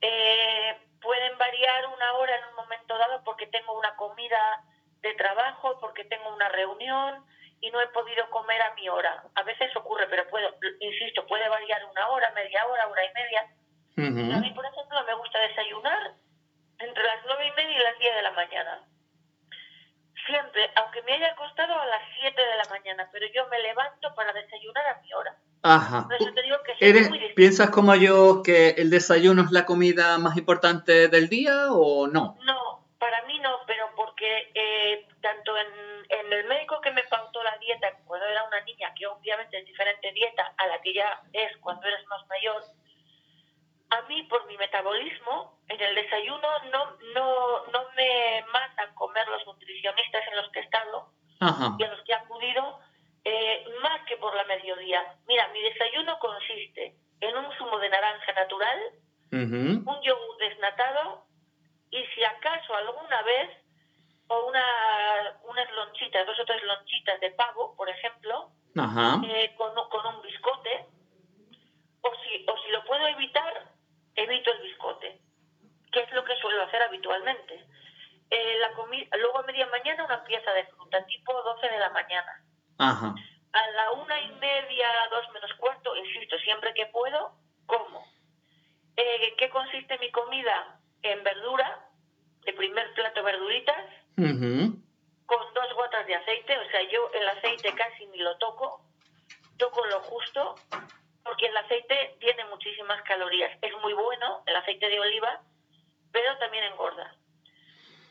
eh, 0.00 0.78
pueden 1.00 1.36
variar 1.38 1.86
una 1.86 2.12
hora 2.14 2.36
en 2.36 2.44
un 2.46 2.54
momento 2.56 2.96
dado 2.96 3.22
porque 3.24 3.46
tengo 3.48 3.78
una 3.78 3.94
comida 3.96 4.64
de 5.00 5.14
trabajo, 5.14 5.78
porque 5.80 6.04
tengo 6.04 6.34
una 6.34 6.48
reunión 6.48 7.24
y 7.66 7.70
no 7.70 7.80
he 7.80 7.88
podido 7.88 8.30
comer 8.30 8.62
a 8.62 8.74
mi 8.74 8.88
hora. 8.88 9.24
A 9.34 9.42
veces 9.42 9.74
ocurre, 9.74 10.06
pero 10.08 10.28
puedo, 10.28 10.54
insisto, 10.80 11.26
puede 11.26 11.48
variar 11.48 11.84
una 11.90 12.08
hora, 12.08 12.30
media 12.30 12.64
hora, 12.66 12.86
hora 12.86 13.04
y 13.04 13.12
media. 13.12 14.36
A 14.36 14.40
mí, 14.40 14.50
por 14.52 14.64
ejemplo, 14.64 15.04
me 15.04 15.14
gusta 15.14 15.40
desayunar 15.40 16.14
entre 16.78 17.02
las 17.02 17.24
nueve 17.26 17.48
y 17.48 17.52
media 17.52 17.76
y 17.76 17.82
las 17.82 17.98
diez 17.98 18.14
de 18.14 18.22
la 18.22 18.30
mañana. 18.32 18.82
Siempre, 20.26 20.70
aunque 20.76 21.02
me 21.02 21.14
haya 21.14 21.32
acostado 21.32 21.74
a 21.74 21.86
las 21.86 22.02
siete 22.20 22.40
de 22.40 22.56
la 22.56 22.64
mañana, 22.70 23.08
pero 23.12 23.26
yo 23.34 23.48
me 23.48 23.58
levanto 23.58 24.14
para 24.14 24.32
desayunar 24.32 24.86
a 24.86 25.00
mi 25.00 25.12
hora. 25.12 25.36
Ajá. 25.62 26.04
Por 26.04 26.14
eso 26.14 26.32
te 26.34 26.42
digo 26.42 26.56
que 26.62 26.88
¿Eres, 26.88 27.08
muy. 27.08 27.18
¿Piensas 27.34 27.70
como 27.70 27.94
yo 27.96 28.42
que 28.44 28.70
el 28.70 28.90
desayuno 28.90 29.42
es 29.42 29.50
la 29.50 29.64
comida 29.64 30.18
más 30.18 30.36
importante 30.36 31.08
del 31.08 31.28
día 31.28 31.72
o 31.72 32.06
no? 32.06 32.36
No, 32.44 32.86
para 32.98 33.24
mí 33.26 33.38
no, 33.40 33.65
porque 34.26 34.50
eh, 34.54 35.08
tanto 35.20 35.56
en, 35.56 35.66
en 36.08 36.32
el 36.32 36.44
médico 36.46 36.80
que 36.80 36.90
me 36.90 37.02
pautó 37.04 37.42
la 37.42 37.56
dieta 37.58 37.92
cuando 38.04 38.26
era 38.26 38.44
una 38.44 38.60
niña, 38.62 38.92
que 38.94 39.06
obviamente 39.06 39.58
es 39.58 39.66
diferente 39.66 40.12
dieta 40.12 40.52
a 40.56 40.66
la 40.66 40.80
que 40.80 40.94
ya 40.94 41.20
es 41.32 41.56
cuando 41.58 41.86
eres 41.86 42.04
más 42.06 42.26
mayor, 42.26 42.62
a 43.90 44.02
mí 44.02 44.22
por 44.24 44.46
mi 44.46 44.56
metabolismo, 44.56 45.60
en 45.68 45.80
el 45.80 45.94
desayuno 45.94 46.48
no, 46.72 46.96
no, 47.14 47.66
no 47.66 47.84
me 47.96 48.44
mandan 48.52 48.94
comer 48.94 49.26
los 49.28 49.46
nutricionistas 49.46 50.26
en 50.28 50.36
los 50.36 50.50
que 50.50 50.60
he 50.60 50.62
estado 50.62 51.10
Ajá. 51.40 51.76
y 51.78 51.84
a 51.84 51.88
los 51.88 52.02
que 52.02 52.12
he 52.12 52.16
acudido, 52.16 52.80
eh, 53.24 53.64
más 53.82 54.00
que 54.06 54.16
por 54.16 54.34
la 54.34 54.44
mediodía. 54.44 55.02
Mira, 55.26 55.48
mi 55.48 55.60
desayuno 55.62 56.18
consiste 56.18 56.94
en 57.20 57.36
un 57.36 57.52
zumo 57.56 57.78
de 57.78 57.88
naranja 57.88 58.32
natural, 58.32 58.78
Ujú. 59.32 59.90
un 59.90 60.02
yogur 60.02 60.36
desnatado 60.38 61.26
y 61.90 62.04
si 62.14 62.24
acaso 62.24 62.74
alguna 62.74 63.22
vez 63.22 63.65
o 64.28 64.46
una, 64.46 65.38
unas 65.44 65.70
lonchitas, 65.72 66.26
dos 66.26 66.38
o 66.40 66.44
tres 66.44 66.62
lonchitas 66.64 67.20
de 67.20 67.30
pavo, 67.32 67.74
por 67.76 67.88
ejemplo, 67.88 68.50
Ajá. 68.76 69.20
eh, 69.24 69.54
con, 69.56 69.72
con 69.88 70.06
un 70.14 70.22
biscote, 70.22 70.86
o 72.02 72.10
si, 72.22 72.44
o 72.48 72.56
si 72.62 72.70
lo 72.70 72.84
puedo 72.84 73.06
evitar, 73.08 73.68
evito 74.14 74.52
el 74.52 74.62
biscote, 74.62 75.20
que 75.92 76.00
es 76.00 76.12
lo 76.12 76.24
que 76.24 76.36
suelo 76.36 76.62
hacer 76.64 76.82
habitualmente. 76.82 77.64
Eh, 78.30 78.58
la 78.58 78.72
comi- 78.74 79.08
luego 79.18 79.38
a 79.38 79.42
media 79.44 79.66
mañana 79.68 80.04
una 80.04 80.24
pieza 80.24 80.50
de 80.52 80.64
fruta, 80.66 81.04
tipo 81.06 81.32
12 81.42 81.68
de 81.68 81.78
la 81.78 81.90
mañana. 81.90 82.42
Ajá. 82.78 83.14
A 83.52 83.70
la 83.70 83.92
una 83.92 84.20
y 84.20 84.28
media, 84.32 84.88
dos 85.10 85.30
menos 85.32 85.52
cuarto, 85.54 85.96
insisto, 85.96 86.36
siempre 86.38 86.74
que 86.74 86.86
puedo, 86.86 87.32
como. 87.66 88.04
Eh, 88.96 89.34
¿Qué 89.38 89.48
consiste 89.50 89.98
mi 89.98 90.10
comida? 90.10 90.80
En 91.02 91.22
verdura, 91.22 91.86
de 92.44 92.52
primer 92.54 92.92
plato 92.94 93.22
verduritas, 93.22 93.76
Con 95.26 95.54
dos 95.54 95.74
gotas 95.74 96.06
de 96.06 96.14
aceite, 96.14 96.56
o 96.58 96.70
sea, 96.70 96.82
yo 96.90 97.10
el 97.12 97.28
aceite 97.28 97.72
casi 97.74 98.06
ni 98.06 98.18
lo 98.18 98.36
toco, 98.38 98.80
toco 99.58 99.84
lo 99.86 100.00
justo, 100.00 100.54
porque 101.22 101.46
el 101.46 101.56
aceite 101.56 102.16
tiene 102.20 102.44
muchísimas 102.46 103.02
calorías. 103.02 103.56
Es 103.60 103.72
muy 103.82 103.92
bueno, 103.92 104.42
el 104.46 104.56
aceite 104.56 104.88
de 104.88 105.00
oliva, 105.00 105.40
pero 106.12 106.38
también 106.38 106.64
engorda. 106.64 107.14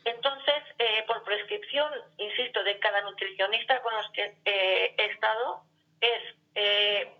Entonces, 0.04 0.62
eh, 0.78 1.02
por 1.08 1.24
prescripción, 1.24 1.90
insisto, 2.18 2.62
de 2.62 2.78
cada 2.78 3.00
nutricionista 3.00 3.82
con 3.82 3.92
los 3.94 4.08
que 4.12 4.36
eh, 4.44 4.94
he 4.96 5.04
estado 5.06 5.64
es 6.00 6.22
eh, 6.54 7.12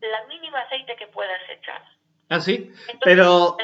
la 0.00 0.24
mínima 0.26 0.60
aceite 0.60 0.96
que 0.96 1.06
puedas 1.06 1.40
echar. 1.48 1.82
¿Ah, 2.28 2.40
sí? 2.40 2.72
Entonces, 2.88 2.98
Pero 3.04 3.56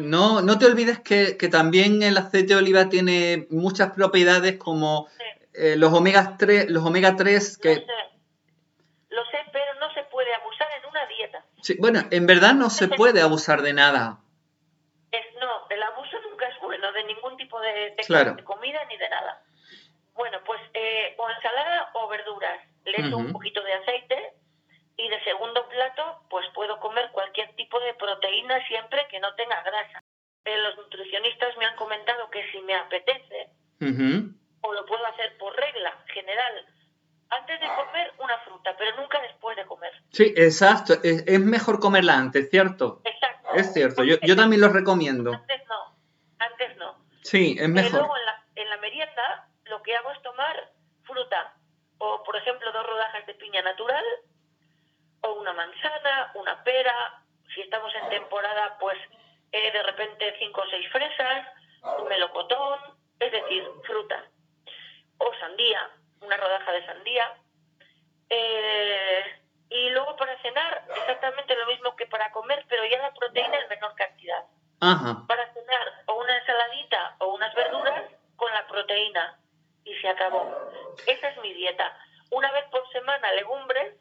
no, 0.00 0.40
no 0.42 0.58
te 0.58 0.66
olvides 0.66 1.00
que, 1.00 1.36
que 1.36 1.48
también 1.48 2.02
el 2.02 2.16
aceite 2.16 2.54
de 2.54 2.56
oliva 2.60 2.88
tiene 2.88 3.46
muchas 3.50 3.92
propiedades 3.92 4.56
como 4.56 5.08
Sí. 5.18 5.24
eh, 5.54 5.76
los 5.76 5.92
omega 5.92 6.36
3, 6.38 6.70
los 6.70 6.84
omega 6.84 7.14
3 7.16 7.58
Lo 7.58 7.62
que 7.62 7.74
sé, 7.76 7.86
lo 9.10 9.24
sé, 9.26 9.38
pero 9.52 9.74
no 9.80 9.92
se 9.94 10.02
puede 10.04 10.34
abusar 10.34 10.66
en 10.82 10.88
una 10.90 11.06
dieta. 11.06 11.44
sí, 11.62 11.76
bueno, 11.78 12.00
en 12.10 12.26
verdad 12.26 12.54
no 12.54 12.70
se 12.70 12.88
puede 12.88 13.20
abusar 13.20 13.62
de 13.62 13.72
nada. 13.74 14.18
Es, 15.12 15.24
no, 15.40 15.48
el 15.70 15.82
abuso 15.82 16.16
nunca 16.30 16.46
es 16.48 16.60
bueno 16.60 16.90
de 16.92 17.04
ningún 17.04 17.36
tipo 17.36 17.60
de, 17.60 17.72
de- 17.96 18.04
Claro. 18.06 18.34
de 18.34 18.44
comida 18.44 18.80
ni 18.88 18.96
de 18.96 19.08
nada. 19.08 19.42
Bueno, 20.14 20.38
pues 20.46 20.60
eh, 20.74 21.14
o 21.18 21.28
ensalada 21.30 21.90
o 21.94 22.08
verduras. 22.08 22.58
Le 22.86 23.00
echo 23.06 23.16
un 23.18 23.32
poquito 23.32 23.62
de 23.62 23.72
aceite 23.74 24.32
y 24.96 25.08
de 25.08 25.22
segundo 25.24 25.68
plato, 25.68 26.22
pues 26.30 26.46
puedo 26.54 26.78
comer 26.80 27.10
cualquier 27.12 27.54
tipo 27.56 27.78
de 27.80 27.94
proteína 27.94 28.66
siempre 28.66 29.06
que 29.10 29.20
no 29.20 29.34
tenga 29.34 29.62
grasa. 29.62 30.02
Los 30.44 30.76
nutricionistas 30.76 31.56
me 31.58 31.66
han 31.66 31.76
comentado 31.76 32.30
que 32.30 32.50
si 32.50 32.60
me 32.60 32.74
apetece, 32.74 33.50
o 34.60 34.72
lo 34.72 34.86
puedo 34.86 35.04
hacer 35.06 35.36
por 35.38 35.54
regla 35.54 36.04
general, 36.06 36.66
antes 37.28 37.60
de 37.60 37.66
comer 37.66 38.12
una 38.18 38.38
fruta, 38.38 38.74
pero 38.78 38.96
nunca 38.96 39.20
después 39.20 39.56
de 39.56 39.66
comer. 39.66 39.92
Sí, 40.12 40.32
exacto. 40.36 40.94
Es, 41.02 41.26
es 41.26 41.40
mejor 41.40 41.80
comerla 41.80 42.14
antes, 42.14 42.48
¿cierto? 42.50 43.00
Exacto. 43.04 43.48
Es 43.54 43.72
cierto. 43.72 44.04
Yo, 44.04 44.16
yo 44.22 44.36
también 44.36 44.60
lo 44.60 44.68
recomiendo. 44.68 45.32
Antes 45.32 45.62
no, 45.68 45.98
antes 46.38 46.76
no. 46.76 46.96
Sí, 47.22 47.56
es 47.58 47.68
mejor. 47.68 48.00
luego 48.00 48.16
en 48.16 48.24
la, 48.24 48.44
en 48.54 48.70
la 48.70 48.76
merienda 48.78 49.48
lo 49.64 49.82
que 49.82 49.96
hago 49.96 50.12
es 50.12 50.22
tomar 50.22 50.70
fruta, 51.02 51.54
o 51.98 52.22
por 52.22 52.36
ejemplo 52.36 52.70
dos 52.72 52.86
rodajas 52.86 53.26
de 53.26 53.34
piña 53.34 53.62
natural, 53.62 54.04
o 55.26 55.34
una 55.34 55.52
manzana, 55.52 56.30
una 56.34 56.62
pera, 56.62 57.22
si 57.54 57.60
estamos 57.60 57.92
en 57.94 58.08
temporada 58.10 58.76
pues 58.78 58.98
eh, 59.52 59.72
de 59.72 59.82
repente 59.82 60.36
cinco 60.38 60.62
o 60.62 60.70
seis 60.70 60.88
fresas, 60.90 61.46
un 61.98 62.08
melocotón, 62.08 62.78
es 63.18 63.32
decir, 63.32 63.64
fruta, 63.84 64.24
o 65.18 65.32
sandía, 65.40 65.90
una 66.20 66.36
rodaja 66.36 66.72
de 66.72 66.86
sandía. 66.86 67.34
Eh, 68.28 69.40
y 69.68 69.90
luego 69.90 70.16
para 70.16 70.40
cenar 70.42 70.84
exactamente 70.96 71.56
lo 71.56 71.66
mismo 71.66 71.96
que 71.96 72.06
para 72.06 72.30
comer, 72.32 72.64
pero 72.68 72.84
ya 72.86 72.98
la 72.98 73.14
proteína 73.14 73.58
en 73.58 73.68
menor 73.68 73.94
cantidad 73.94 74.44
Ajá. 74.80 75.24
para 75.26 75.52
cenar 75.52 76.02
o 76.06 76.14
una 76.14 76.38
ensaladita 76.38 77.16
o 77.18 77.34
unas 77.34 77.54
verduras 77.54 78.02
con 78.36 78.52
la 78.52 78.66
proteína 78.66 79.38
y 79.84 79.94
se 79.96 80.08
acabó. 80.08 80.70
Esa 81.06 81.28
es 81.28 81.38
mi 81.38 81.52
dieta. 81.52 81.96
Una 82.30 82.50
vez 82.52 82.64
por 82.70 82.88
semana 82.90 83.32
legumbres, 83.32 83.94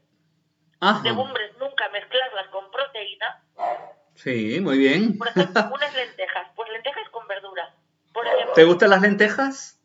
Ajá. 0.80 1.04
legumbres 1.04 1.52
nunca 1.58 1.90
mezclarlas 1.90 2.48
con 2.48 2.70
proteína. 2.72 3.42
Sí, 4.16 4.60
muy 4.62 4.78
bien. 4.78 5.18
Por 5.18 5.28
ejemplo, 5.28 5.70
unas 5.74 5.94
lentejas, 5.94 6.48
pues 6.56 6.70
lentejas 6.72 7.10
con 7.10 7.28
verdura. 7.28 7.74
Por 8.14 8.26
ejemplo, 8.26 8.54
¿Te 8.54 8.64
gustan 8.64 8.90
las 8.90 9.02
lentejas? 9.02 9.80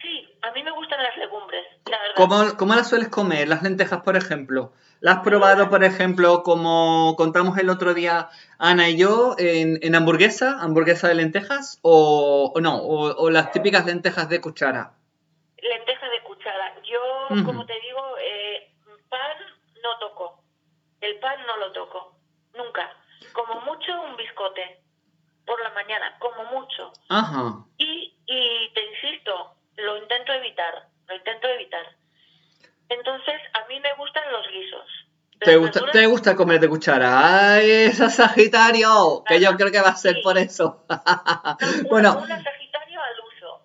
sí, 0.00 0.28
a 0.42 0.50
mí 0.52 0.62
me 0.62 0.70
gustan 0.72 1.02
las 1.02 1.16
legumbres, 1.16 1.64
la 1.90 1.98
verdad. 1.98 2.14
¿Cómo, 2.16 2.56
cómo 2.56 2.74
las 2.74 2.88
sueles 2.88 3.08
comer? 3.08 3.48
Las 3.48 3.62
lentejas, 3.62 4.02
por 4.02 4.16
ejemplo. 4.16 4.72
¿Las 5.00 5.18
has 5.18 5.24
probado, 5.24 5.68
por 5.68 5.84
ejemplo, 5.84 6.42
como 6.42 7.14
contamos 7.16 7.58
el 7.58 7.68
otro 7.68 7.92
día 7.92 8.30
Ana 8.58 8.88
y 8.88 8.96
yo, 8.96 9.34
en, 9.38 9.78
en 9.82 9.94
hamburguesa, 9.94 10.58
hamburguesa 10.60 11.08
de 11.08 11.16
lentejas? 11.16 11.78
¿O, 11.82 12.52
o 12.54 12.60
no? 12.60 12.78
O, 12.78 13.14
o 13.14 13.30
las 13.30 13.52
típicas 13.52 13.84
lentejas 13.84 14.28
de 14.30 14.40
cuchara? 14.40 14.92
Lenteja 15.58 16.08
de 16.08 16.22
cuchara. 16.22 16.74
Yo, 16.82 17.34
Ujú. 17.34 17.44
como 17.44 17.66
te 17.66 17.74
digo, 17.80 18.00
eh, 18.18 18.72
pan 19.10 19.20
no 19.82 19.98
toco. 19.98 20.42
El 21.06 21.18
pan 21.20 21.38
no 21.46 21.56
lo 21.58 21.72
toco. 21.72 22.16
Nunca. 22.54 22.90
Como 23.32 23.60
mucho 23.62 23.92
un 24.02 24.16
biscote. 24.16 24.80
Por 25.44 25.62
la 25.62 25.70
mañana, 25.70 26.16
como 26.18 26.44
mucho. 26.58 26.92
Ajá. 27.08 27.64
Y, 27.78 28.16
y 28.26 28.72
te 28.74 28.80
insisto, 28.90 29.54
lo 29.76 29.96
intento 29.98 30.32
evitar, 30.32 30.88
lo 31.06 31.14
intento 31.14 31.46
evitar. 31.46 31.86
Entonces, 32.88 33.34
a 33.54 33.68
mí 33.68 33.78
me 33.78 33.94
gustan 33.94 34.24
los 34.32 34.44
guisos. 34.48 34.86
¿Te 35.38 35.56
gusta, 35.56 35.80
verduras- 35.80 35.92
¿Te 35.92 36.06
gusta 36.06 36.34
comer 36.34 36.58
de 36.60 36.68
cuchara? 36.68 37.52
¡Ay, 37.54 37.70
esa 37.70 38.10
Sagitario! 38.10 39.22
Que 39.26 39.38
yo 39.40 39.54
creo 39.56 39.70
que 39.70 39.80
va 39.82 39.90
a 39.90 39.96
ser 39.96 40.16
Sí. 40.16 40.22
por 40.22 40.36
eso. 40.38 40.84
Una- 40.88 41.56
bueno, 41.88 42.18
Una 42.24 42.42
Sagitario 42.42 43.00
al 43.00 43.20
uso. 43.20 43.62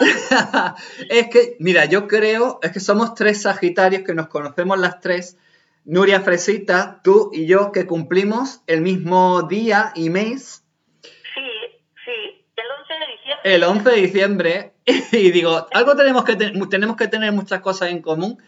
es 1.08 1.28
que, 1.28 1.56
mira, 1.60 1.86
yo 1.86 2.06
creo, 2.06 2.58
es 2.62 2.72
que 2.72 2.80
somos 2.80 3.14
tres 3.14 3.40
Sagitarios 3.42 4.02
que 4.02 4.12
nos 4.14 4.26
conocemos 4.28 4.78
las 4.78 5.00
tres. 5.00 5.38
Nuria 5.84 6.20
Fresita, 6.20 7.00
tú 7.04 7.30
y 7.32 7.46
yo, 7.46 7.72
que 7.72 7.86
cumplimos 7.86 8.62
el 8.66 8.80
mismo 8.80 9.42
día 9.42 9.92
y 9.94 10.10
mes, 10.10 10.64
Sí, 11.02 11.50
sí, 12.04 12.44
el 12.56 12.64
11 12.80 12.94
de 12.94 13.12
diciembre. 13.12 13.54
el 13.54 13.64
11 13.64 13.90
de 13.90 13.96
diciembre, 13.96 14.72
y 15.12 15.30
digo, 15.30 15.66
algo 15.72 15.94
tenemos 15.96 16.24
que, 16.24 16.36
ten- 16.36 16.68
tenemos 16.68 16.96
que 16.96 17.08
tener 17.08 17.32
muchas 17.32 17.60
cosas 17.60 17.90
en 17.90 18.00
común. 18.00 18.42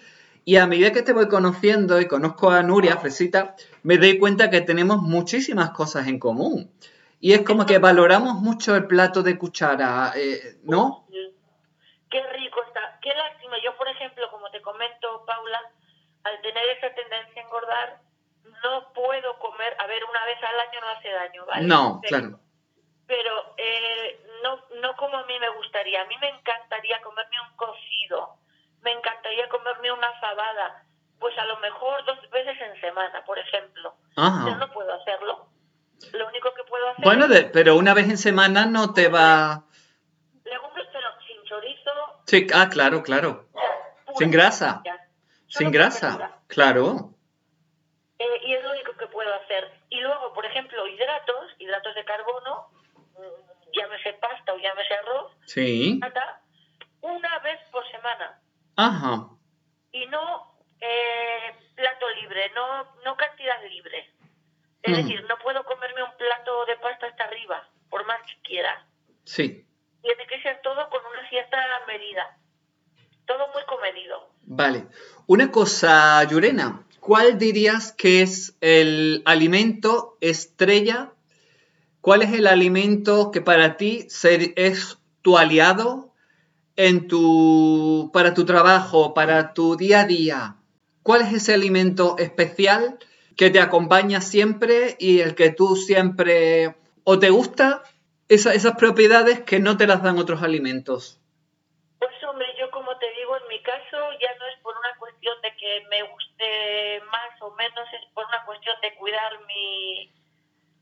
Y 0.45 0.57
a 0.59 0.66
medida 0.68 0.93
que 0.93 1.03
te 1.03 1.12
voy 1.12 1.26
conociendo 1.28 2.01
y 2.01 2.07
conozco 2.07 2.51
a 2.51 2.62
Nuria 2.62 2.97
Fresita, 2.99 3.57
me 3.82 3.99
doy 3.99 4.16
cuenta 4.18 4.49
que 4.49 4.61
tenemos 4.61 5.03
muchísimas 5.03 5.70
cosas 5.70 6.07
en 6.07 6.20
común. 6.20 6.70
Y 7.18 7.32
es 7.32 7.43
como 7.43 7.66
que 7.66 7.78
valoramos 7.78 8.34
mucho 8.34 8.76
el 8.76 8.87
plato 8.87 9.22
de 9.24 9.37
cuchara, 9.39 10.12
eh, 10.14 10.59
¿no? 10.62 11.05
Qué 12.09 12.22
rico 12.39 12.61
está. 12.68 12.99
Qué 13.03 13.09
lástima. 13.09 13.57
Yo, 13.64 13.76
por 13.76 13.89
ejemplo, 13.89 14.24
como 14.30 14.49
te 14.51 14.62
comento, 14.62 15.24
Paula, 15.26 15.59
al 16.27 16.41
tener 16.43 16.64
esa 16.77 16.95
tendencia 16.95 17.41
a 17.43 17.45
engordar, 17.45 18.01
no 18.62 18.93
puedo 18.93 19.39
comer. 19.39 19.77
A 19.79 19.87
ver, 19.87 20.03
una 20.05 20.24
vez 20.24 20.39
al 20.43 20.61
año 20.61 20.81
no 20.81 20.89
hace 20.89 21.11
daño, 21.11 21.47
¿vale? 21.47 21.66
No, 21.66 22.01
Pero- 22.03 22.18
claro. 22.18 22.41
Pero 23.07 23.55
eh, 23.57 24.20
no, 24.43 24.61
no 24.81 24.97
como 24.97 25.16
a 25.16 25.24
mí 25.27 25.39
me 25.39 25.49
gustaría. 25.51 26.03
A 26.03 26.07
mí 26.07 26.16
me 26.20 26.29
encantaría 26.29 27.01
comerme 27.03 27.37
un 27.49 27.57
cocido. 27.57 28.39
Me 28.83 28.91
encantaría 28.91 29.49
comerme 29.49 29.93
una 29.93 30.12
fabada. 30.20 30.83
Pues 31.20 31.37
a 31.39 31.45
lo 31.45 31.57
mejor 31.59 32.05
dos 32.05 32.18
veces 32.31 32.61
en 32.61 32.81
semana, 32.81 33.24
por 33.24 33.39
ejemplo. 33.39 33.95
Ajá. 34.16 34.57
no 34.57 34.72
puedo 34.72 34.93
hacerlo. 34.93 35.49
Lo 36.12 36.27
único 36.29 36.53
que 36.53 36.64
puedo 36.64 36.89
hacer 36.89 37.05
Bueno, 37.05 37.29
de- 37.29 37.45
pero 37.45 37.77
una 37.77 37.95
vez 37.95 38.09
en 38.11 38.18
semana 38.18 38.66
no 38.66 38.93
te 38.93 39.09
va... 39.09 39.62
legumbres, 40.45 40.87
pero 40.93 41.09
sin 41.27 41.43
chorizo. 41.45 41.91
Sí, 42.27 42.47
ah, 42.55 42.68
claro, 42.68 43.03
claro. 43.05 43.47
o 43.53 43.61
sea, 43.61 43.70
pura 44.05 44.16
Sin 44.18 44.31
grasa. 44.33 44.83
ya. 44.85 45.05
Sin 45.49 45.70
grasa, 45.70 46.40
claro. 46.49 47.11
Eh, 48.18 48.40
y 48.47 48.55
es 48.55 48.62
lo 48.64 48.70
único 48.72 48.92
que 48.97 49.07
puedo 49.09 49.32
hacer. 49.34 49.70
Y 49.90 50.01
luego, 50.01 50.32
por 50.32 50.44
ejemplo, 50.47 50.86
hidratos, 50.86 51.53
hidratos 51.59 51.94
de 51.94 52.05
carbono, 52.05 52.68
mm, 52.94 53.70
llámese 53.78 54.12
pasta 54.14 54.53
o 54.55 54.59
llámese 54.59 54.94
arroz, 54.94 55.32
Sí. 55.47 56.01
una 57.03 57.38
vez 57.40 57.61
por 57.70 57.88
semana. 57.90 58.40
Ajá. 58.76 59.28
Y 59.92 60.07
no 60.07 60.55
eh, 60.78 61.55
plato 61.74 62.07
libre, 62.20 62.51
no, 62.55 62.84
no 63.05 63.16
cantidad 63.16 63.62
libre. 63.64 64.11
Es 64.82 64.92
Mm. 64.92 64.97
decir, 64.97 65.24
no 65.26 65.38
puedo 65.38 65.64
comerme 65.64 66.03
un 66.03 66.14
plato 66.18 66.66
de 66.66 66.76
pasta 66.76 67.07
hasta 67.07 67.24
arriba, 67.24 67.66
por 67.88 68.05
más 68.07 68.20
que 68.26 68.40
quiera. 68.42 68.86
Sí. 69.24 69.66
Tiene 70.03 70.26
que 70.26 70.42
ser 70.42 70.61
todo 70.61 70.88
con 70.90 71.01
una 71.07 71.26
cierta 71.30 71.57
medida. 71.86 72.36
Todo 73.27 73.47
muy 73.55 73.62
comedido. 73.66 74.29
Vale. 74.43 74.87
Una 75.27 75.51
cosa, 75.51 76.22
Yurena, 76.24 76.85
¿cuál 77.01 77.39
dirías 77.39 77.93
que 77.93 78.22
es 78.22 78.57
el 78.61 79.22
alimento 79.24 80.16
estrella? 80.20 81.12
¿Cuál 82.01 82.22
es 82.22 82.33
el 82.33 82.47
alimento 82.47 83.33
que 83.33 83.41
para 83.41 83.77
ti 83.77 84.07
es 84.57 84.99
tu 85.22 85.37
aliado 85.37 86.12
en 86.77 87.09
tu, 87.09 88.11
para 88.12 88.33
tu 88.35 88.45
trabajo, 88.45 89.12
para 89.14 89.55
tu 89.55 89.77
día 89.77 90.03
a 90.03 90.05
día? 90.05 90.57
¿Cuál 91.03 91.22
es 91.22 91.33
ese 91.33 91.55
alimento 91.55 92.16
especial 92.18 92.99
que 93.37 93.51
te 93.51 93.61
acompaña 93.61 94.20
siempre 94.20 94.97
y 95.01 95.20
el 95.20 95.35
que 95.35 95.51
tú 95.51 95.74
siempre 95.77 96.77
o 97.03 97.18
te 97.18 97.31
gusta 97.31 97.83
esa- 98.29 98.55
esas 98.55 98.77
propiedades 98.77 99.41
que 99.41 99.59
no 99.59 99.77
te 99.77 99.87
las 99.89 100.03
dan 100.03 100.18
otros 100.18 100.43
alimentos? 100.43 101.20
Pues 101.99 102.12
hombre, 102.29 102.47
yo 102.59 102.70
como 102.70 102.97
te 102.99 103.07
digo, 103.18 103.37
en 103.37 103.49
mi 103.49 103.62
caso 103.62 103.97
ya 104.20 104.29
no 104.39 104.47
es 104.55 104.61
por 104.62 104.74
una 104.77 104.97
cuestión 104.99 105.35
de 105.43 105.49
que 105.57 105.83
me 105.91 106.03
más 107.11 107.41
o 107.43 107.51
menos, 107.55 107.87
es 107.93 108.05
por 108.12 108.27
una 108.27 108.45
cuestión 108.45 108.77
de 108.81 108.95
cuidar 108.97 109.33
mi, 109.47 110.12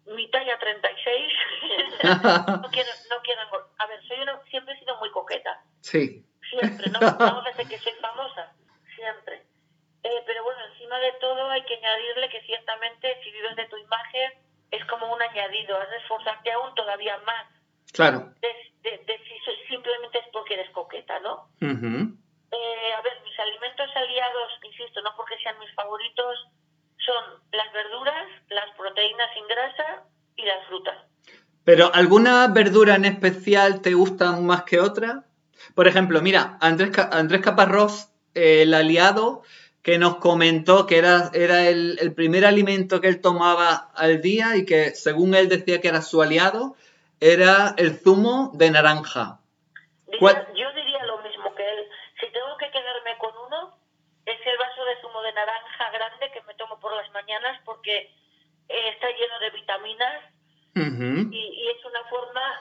mi 0.06 0.30
talla 0.30 0.58
36. 0.58 1.32
no 2.62 2.70
quiero, 2.70 2.90
no 3.10 3.20
quiero 3.22 3.40
A 3.78 3.86
ver, 3.86 4.02
soy 4.06 4.20
una, 4.20 4.40
siempre 4.50 4.74
he 4.74 4.78
sido 4.78 4.96
muy 4.98 5.10
coqueta, 5.10 5.62
sí. 5.80 6.24
siempre, 6.50 6.90
no, 6.90 7.00
no 7.00 7.42
desde 7.42 7.66
que 7.68 7.78
soy 7.78 7.92
famosa, 8.00 8.52
siempre. 8.94 9.42
Eh, 10.02 10.22
pero 10.26 10.44
bueno, 10.44 10.60
encima 10.72 10.98
de 10.98 11.12
todo 11.12 11.48
hay 11.50 11.64
que 11.64 11.76
añadirle 11.76 12.28
que 12.28 12.42
ciertamente 12.42 13.18
si 13.24 13.30
vives 13.30 13.56
de 13.56 13.66
tu 13.66 13.76
imagen 13.78 14.32
es 14.70 14.84
como 14.86 15.12
un 15.12 15.22
añadido, 15.22 15.78
has 15.80 15.88
de 15.90 15.96
esforzarte 15.96 16.52
aún 16.52 16.74
todavía 16.74 17.16
más 17.18 17.46
Claro. 17.92 18.34
de, 18.42 18.48
de- 18.90 18.98
de 18.98 19.18
si 19.18 19.66
simplemente 19.68 20.18
es 20.18 20.26
porque 20.32 20.54
eres 20.54 20.68
coqueta, 20.70 21.20
¿no? 21.20 21.48
Ujú. 21.62 22.16
Eh, 22.54 22.92
a 22.96 23.02
ver, 23.02 23.20
mis 23.24 23.38
alimentos 23.38 23.90
aliados, 23.96 24.52
insisto, 24.62 25.02
no 25.02 25.10
porque 25.16 25.36
sean 25.42 25.58
mis 25.58 25.72
favoritos, 25.74 26.46
son 27.04 27.42
las 27.52 27.72
verduras, 27.72 28.26
las 28.48 28.70
proteínas 28.76 29.28
sin 29.34 29.46
grasa 29.48 30.04
y 30.36 30.44
las 30.44 30.64
frutas. 30.68 30.96
Pero 31.64 31.90
¿alguna 31.92 32.46
verdura 32.48 32.94
en 32.94 33.06
especial 33.06 33.82
te 33.82 33.94
gusta 33.94 34.32
más 34.32 34.62
que 34.64 34.80
otra? 34.80 35.24
Por 35.74 35.88
ejemplo, 35.88 36.20
mira, 36.20 36.58
Andrés, 36.60 36.90
Andrés 37.10 37.40
Caparrós, 37.40 38.12
eh, 38.34 38.62
el 38.62 38.74
aliado, 38.74 39.42
que 39.82 39.98
nos 39.98 40.16
comentó 40.16 40.86
que 40.86 40.98
era, 40.98 41.30
era 41.34 41.68
el, 41.68 41.98
el 42.00 42.14
primer 42.14 42.46
alimento 42.46 43.00
que 43.00 43.08
él 43.08 43.20
tomaba 43.20 43.90
al 43.94 44.20
día 44.20 44.56
y 44.56 44.64
que 44.64 44.90
según 44.90 45.34
él 45.34 45.48
decía 45.48 45.80
que 45.80 45.88
era 45.88 46.02
su 46.02 46.22
aliado, 46.22 46.76
era 47.20 47.74
el 47.78 47.98
zumo 47.98 48.50
de 48.54 48.70
naranja. 48.70 49.40
Yo 50.20 50.72
diría 50.72 51.04
lo 51.04 51.18
mismo 51.22 51.54
que 51.54 51.62
él. 51.62 51.88
Si 52.20 52.26
tengo 52.32 52.56
que 52.58 52.70
quedarme 52.70 53.18
con 53.18 53.32
uno, 53.46 53.76
es 54.26 54.38
el 54.46 54.58
vaso 54.58 54.84
de 54.84 55.00
zumo 55.00 55.20
de 55.22 55.32
naranja 55.32 55.90
grande 55.90 56.30
que 56.32 56.42
me 56.42 56.54
tomo 56.54 56.78
por 56.80 56.94
las 56.94 57.10
mañanas 57.24 57.60
porque 57.64 57.96
eh, 58.68 58.88
está 58.90 59.08
lleno 59.10 59.38
de 59.40 59.50
vitaminas 59.50 60.22
y, 61.32 61.38
y 61.38 61.68
es 61.68 61.84
una 61.84 62.04
forma 62.04 62.60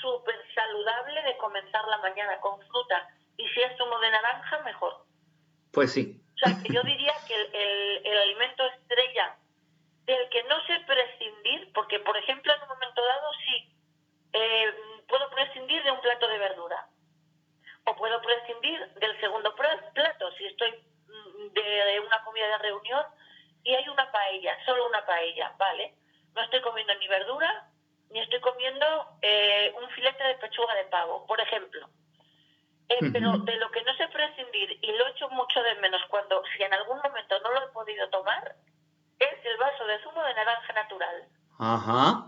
súper 0.00 0.34
saludable 0.54 1.22
de 1.22 1.36
comenzar 1.38 1.84
la 1.88 1.98
mañana 1.98 2.38
con 2.40 2.60
fruta. 2.68 3.08
Y 3.36 3.48
si 3.48 3.60
es 3.62 3.76
zumo 3.78 3.98
de 4.00 4.10
naranja, 4.10 4.58
mejor. 4.64 5.04
Pues 5.72 5.92
sí. 5.92 6.20
O 6.34 6.38
sea, 6.38 6.60
que 6.62 6.72
yo 6.72 6.82
diría 6.82 7.14
que 7.26 7.34
el, 7.34 7.54
el- 7.54 8.06
el 8.06 8.18
alimento 8.18 8.64
estrella 8.66 9.36
del 10.04 10.28
que 10.30 10.42
no 10.44 10.60
sé 10.66 10.80
prescindir, 10.86 11.72
porque 11.72 12.00
por 12.00 12.16
ejemplo 12.16 12.52
en 12.52 12.62
un 12.62 12.68
momento 12.68 13.04
dado 13.04 13.28
sí, 13.46 13.72
eh, 14.32 14.74
puedo 15.08 15.30
prescindir 15.30 15.82
de 15.84 15.92
un 15.92 16.00
plato 16.00 16.26
de 16.28 16.38
verdura. 16.38 16.88
O 17.84 17.96
puedo 17.96 18.20
prescindir 18.22 18.94
del 18.94 19.20
segundo 19.20 19.54
plato, 19.54 20.32
si 20.36 20.46
estoy 20.46 20.70
mm, 21.06 21.52
de, 21.52 21.62
de 21.62 22.00
una 22.00 22.22
comida 22.24 22.46
de 22.48 22.58
reunión 22.58 23.04
y 23.64 23.74
hay 23.74 23.88
una 23.88 24.10
paella, 24.10 24.56
solo 24.64 24.86
una 24.88 25.04
paella, 25.04 25.54
¿vale? 25.58 25.94
No 26.34 26.42
estoy 26.42 26.60
comiendo 26.62 26.94
ni 26.94 27.08
verdura, 27.08 27.68
ni 28.10 28.20
estoy 28.20 28.40
comiendo 28.40 28.86
eh, 29.22 29.74
un 29.80 29.88
filete 29.90 30.22
de 30.24 30.34
pechuga 30.36 30.74
de 30.74 30.84
pavo, 30.84 31.26
por 31.26 31.40
ejemplo. 31.40 31.88
Eh, 32.88 32.98
pero 33.12 33.38
de 33.38 33.56
lo 33.56 33.70
que 33.70 33.82
no 33.84 33.94
sé 33.94 34.08
prescindir 34.08 34.78
y 34.82 34.92
lo 34.92 35.06
echo 35.08 35.28
mucho 35.30 35.62
de 35.62 35.74
menos 35.76 36.02
cuando, 36.08 36.42
si 36.56 36.62
en 36.62 36.74
algún 36.74 36.98
momento 36.98 37.38
no 37.40 37.52
lo 37.52 37.64
he 37.64 37.72
podido 37.72 38.08
tomar, 38.10 38.56
es 39.18 39.44
el 39.44 39.56
vaso 39.56 39.86
de 39.86 40.02
zumo 40.02 40.22
de 40.24 40.34
naranja 40.34 40.72
natural. 40.72 41.28
Ajá. 41.58 42.26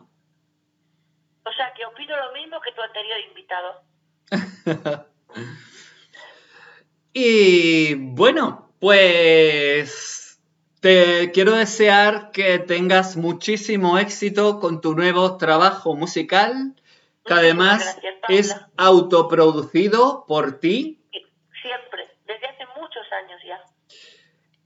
O 1.45 1.53
sea 1.53 1.75
que 1.75 1.85
opino 1.85 2.17
lo 2.17 2.33
mismo 2.33 2.61
que 2.61 2.73
tu 2.73 2.83
anterior 2.83 3.21
invitado. 3.21 3.83
Y 7.17 7.95
bueno, 7.95 8.75
pues 8.81 10.24
te 10.85 11.33
quiero 11.33 11.53
desear 11.53 12.31
que 12.31 12.59
tengas 12.59 13.17
muchísimo 13.17 13.97
éxito 13.97 14.61
con 14.61 14.83
tu 14.83 14.95
nuevo 14.95 15.39
trabajo 15.39 15.97
musical, 15.97 16.75
que 17.25 17.33
además 17.33 17.99
gracias, 18.03 18.29
es 18.29 18.57
autoproducido 18.77 20.27
por 20.29 20.61
ti 20.61 21.01
Siempre, 21.63 22.07
desde 22.27 22.47
hace 22.49 22.67
muchos 22.79 23.03
años 23.13 23.41
ya. 23.47 23.65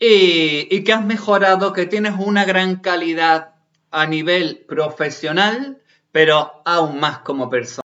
y, 0.00 0.66
y 0.74 0.82
que 0.82 0.92
has 0.92 1.04
mejorado, 1.04 1.72
que 1.72 1.86
tienes 1.86 2.14
una 2.18 2.44
gran 2.44 2.80
calidad 2.80 3.54
a 3.92 4.04
nivel 4.06 4.64
profesional, 4.66 5.80
pero 6.10 6.62
aún 6.64 6.98
más 6.98 7.20
como 7.20 7.48
persona. 7.48 7.86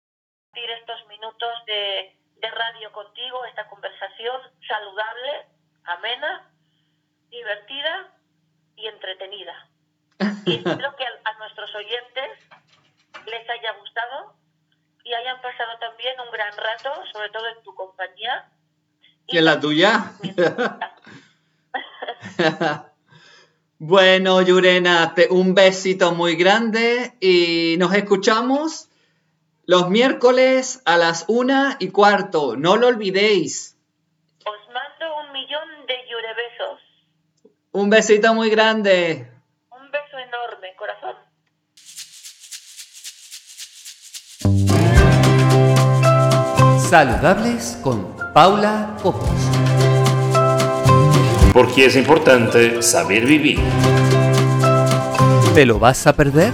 Estos 0.54 1.08
minutos 1.08 1.50
de, 1.66 2.16
de 2.40 2.50
radio 2.52 2.92
contigo, 2.92 3.44
esta 3.46 3.68
conversación 3.68 4.42
saludable, 4.68 5.48
amena, 5.82 6.48
divertida 7.28 8.11
y 8.82 8.86
entretenida. 8.88 9.68
Y 10.44 10.56
espero 10.56 10.96
que 10.96 11.04
a, 11.04 11.38
nuestros 11.38 11.74
oyentes 11.74 12.30
les 13.26 13.48
haya 13.50 13.72
gustado 13.78 14.34
y 15.04 15.12
hayan 15.14 15.40
pasado 15.40 15.78
también 15.78 16.14
un 16.20 16.30
gran 16.32 16.52
rato, 16.56 16.92
sobre 17.12 17.30
todo 17.30 17.46
en 17.48 17.62
tu 17.62 17.74
compañía. 17.74 18.48
¿Y 19.26 19.38
en 19.38 19.44
la 19.44 19.60
tuya? 19.60 20.12
bueno, 23.78 24.42
Yurena, 24.42 25.14
te- 25.14 25.28
un 25.30 25.54
besito 25.54 26.12
muy 26.12 26.36
grande 26.36 27.16
y 27.20 27.76
nos 27.78 27.94
escuchamos 27.94 28.88
los 29.64 29.88
miércoles 29.90 30.82
a 30.84 30.96
las 30.98 31.24
una 31.28 31.76
y 31.80 31.90
cuarto. 31.90 32.56
No 32.56 32.76
lo 32.76 32.88
olvidéis. 32.88 33.76
Os 34.44 34.74
mando 34.74 35.16
un 35.24 35.32
millón 35.32 35.86
de 35.86 35.94
yurebesos. 36.08 36.80
Un 37.74 37.88
besito 37.88 38.34
muy 38.34 38.50
grande. 38.50 39.32
Un 39.70 39.90
beso 39.90 40.18
enorme, 40.18 40.74
corazón. 40.76 41.16
Saludables 46.90 47.78
con 47.82 48.14
Paula 48.34 48.94
Copos. 49.02 49.30
Porque 51.54 51.86
es 51.86 51.96
importante 51.96 52.82
saber 52.82 53.24
vivir. 53.24 53.58
¿Te 55.54 55.64
lo 55.64 55.78
vas 55.78 56.06
a 56.06 56.12
perder? 56.12 56.52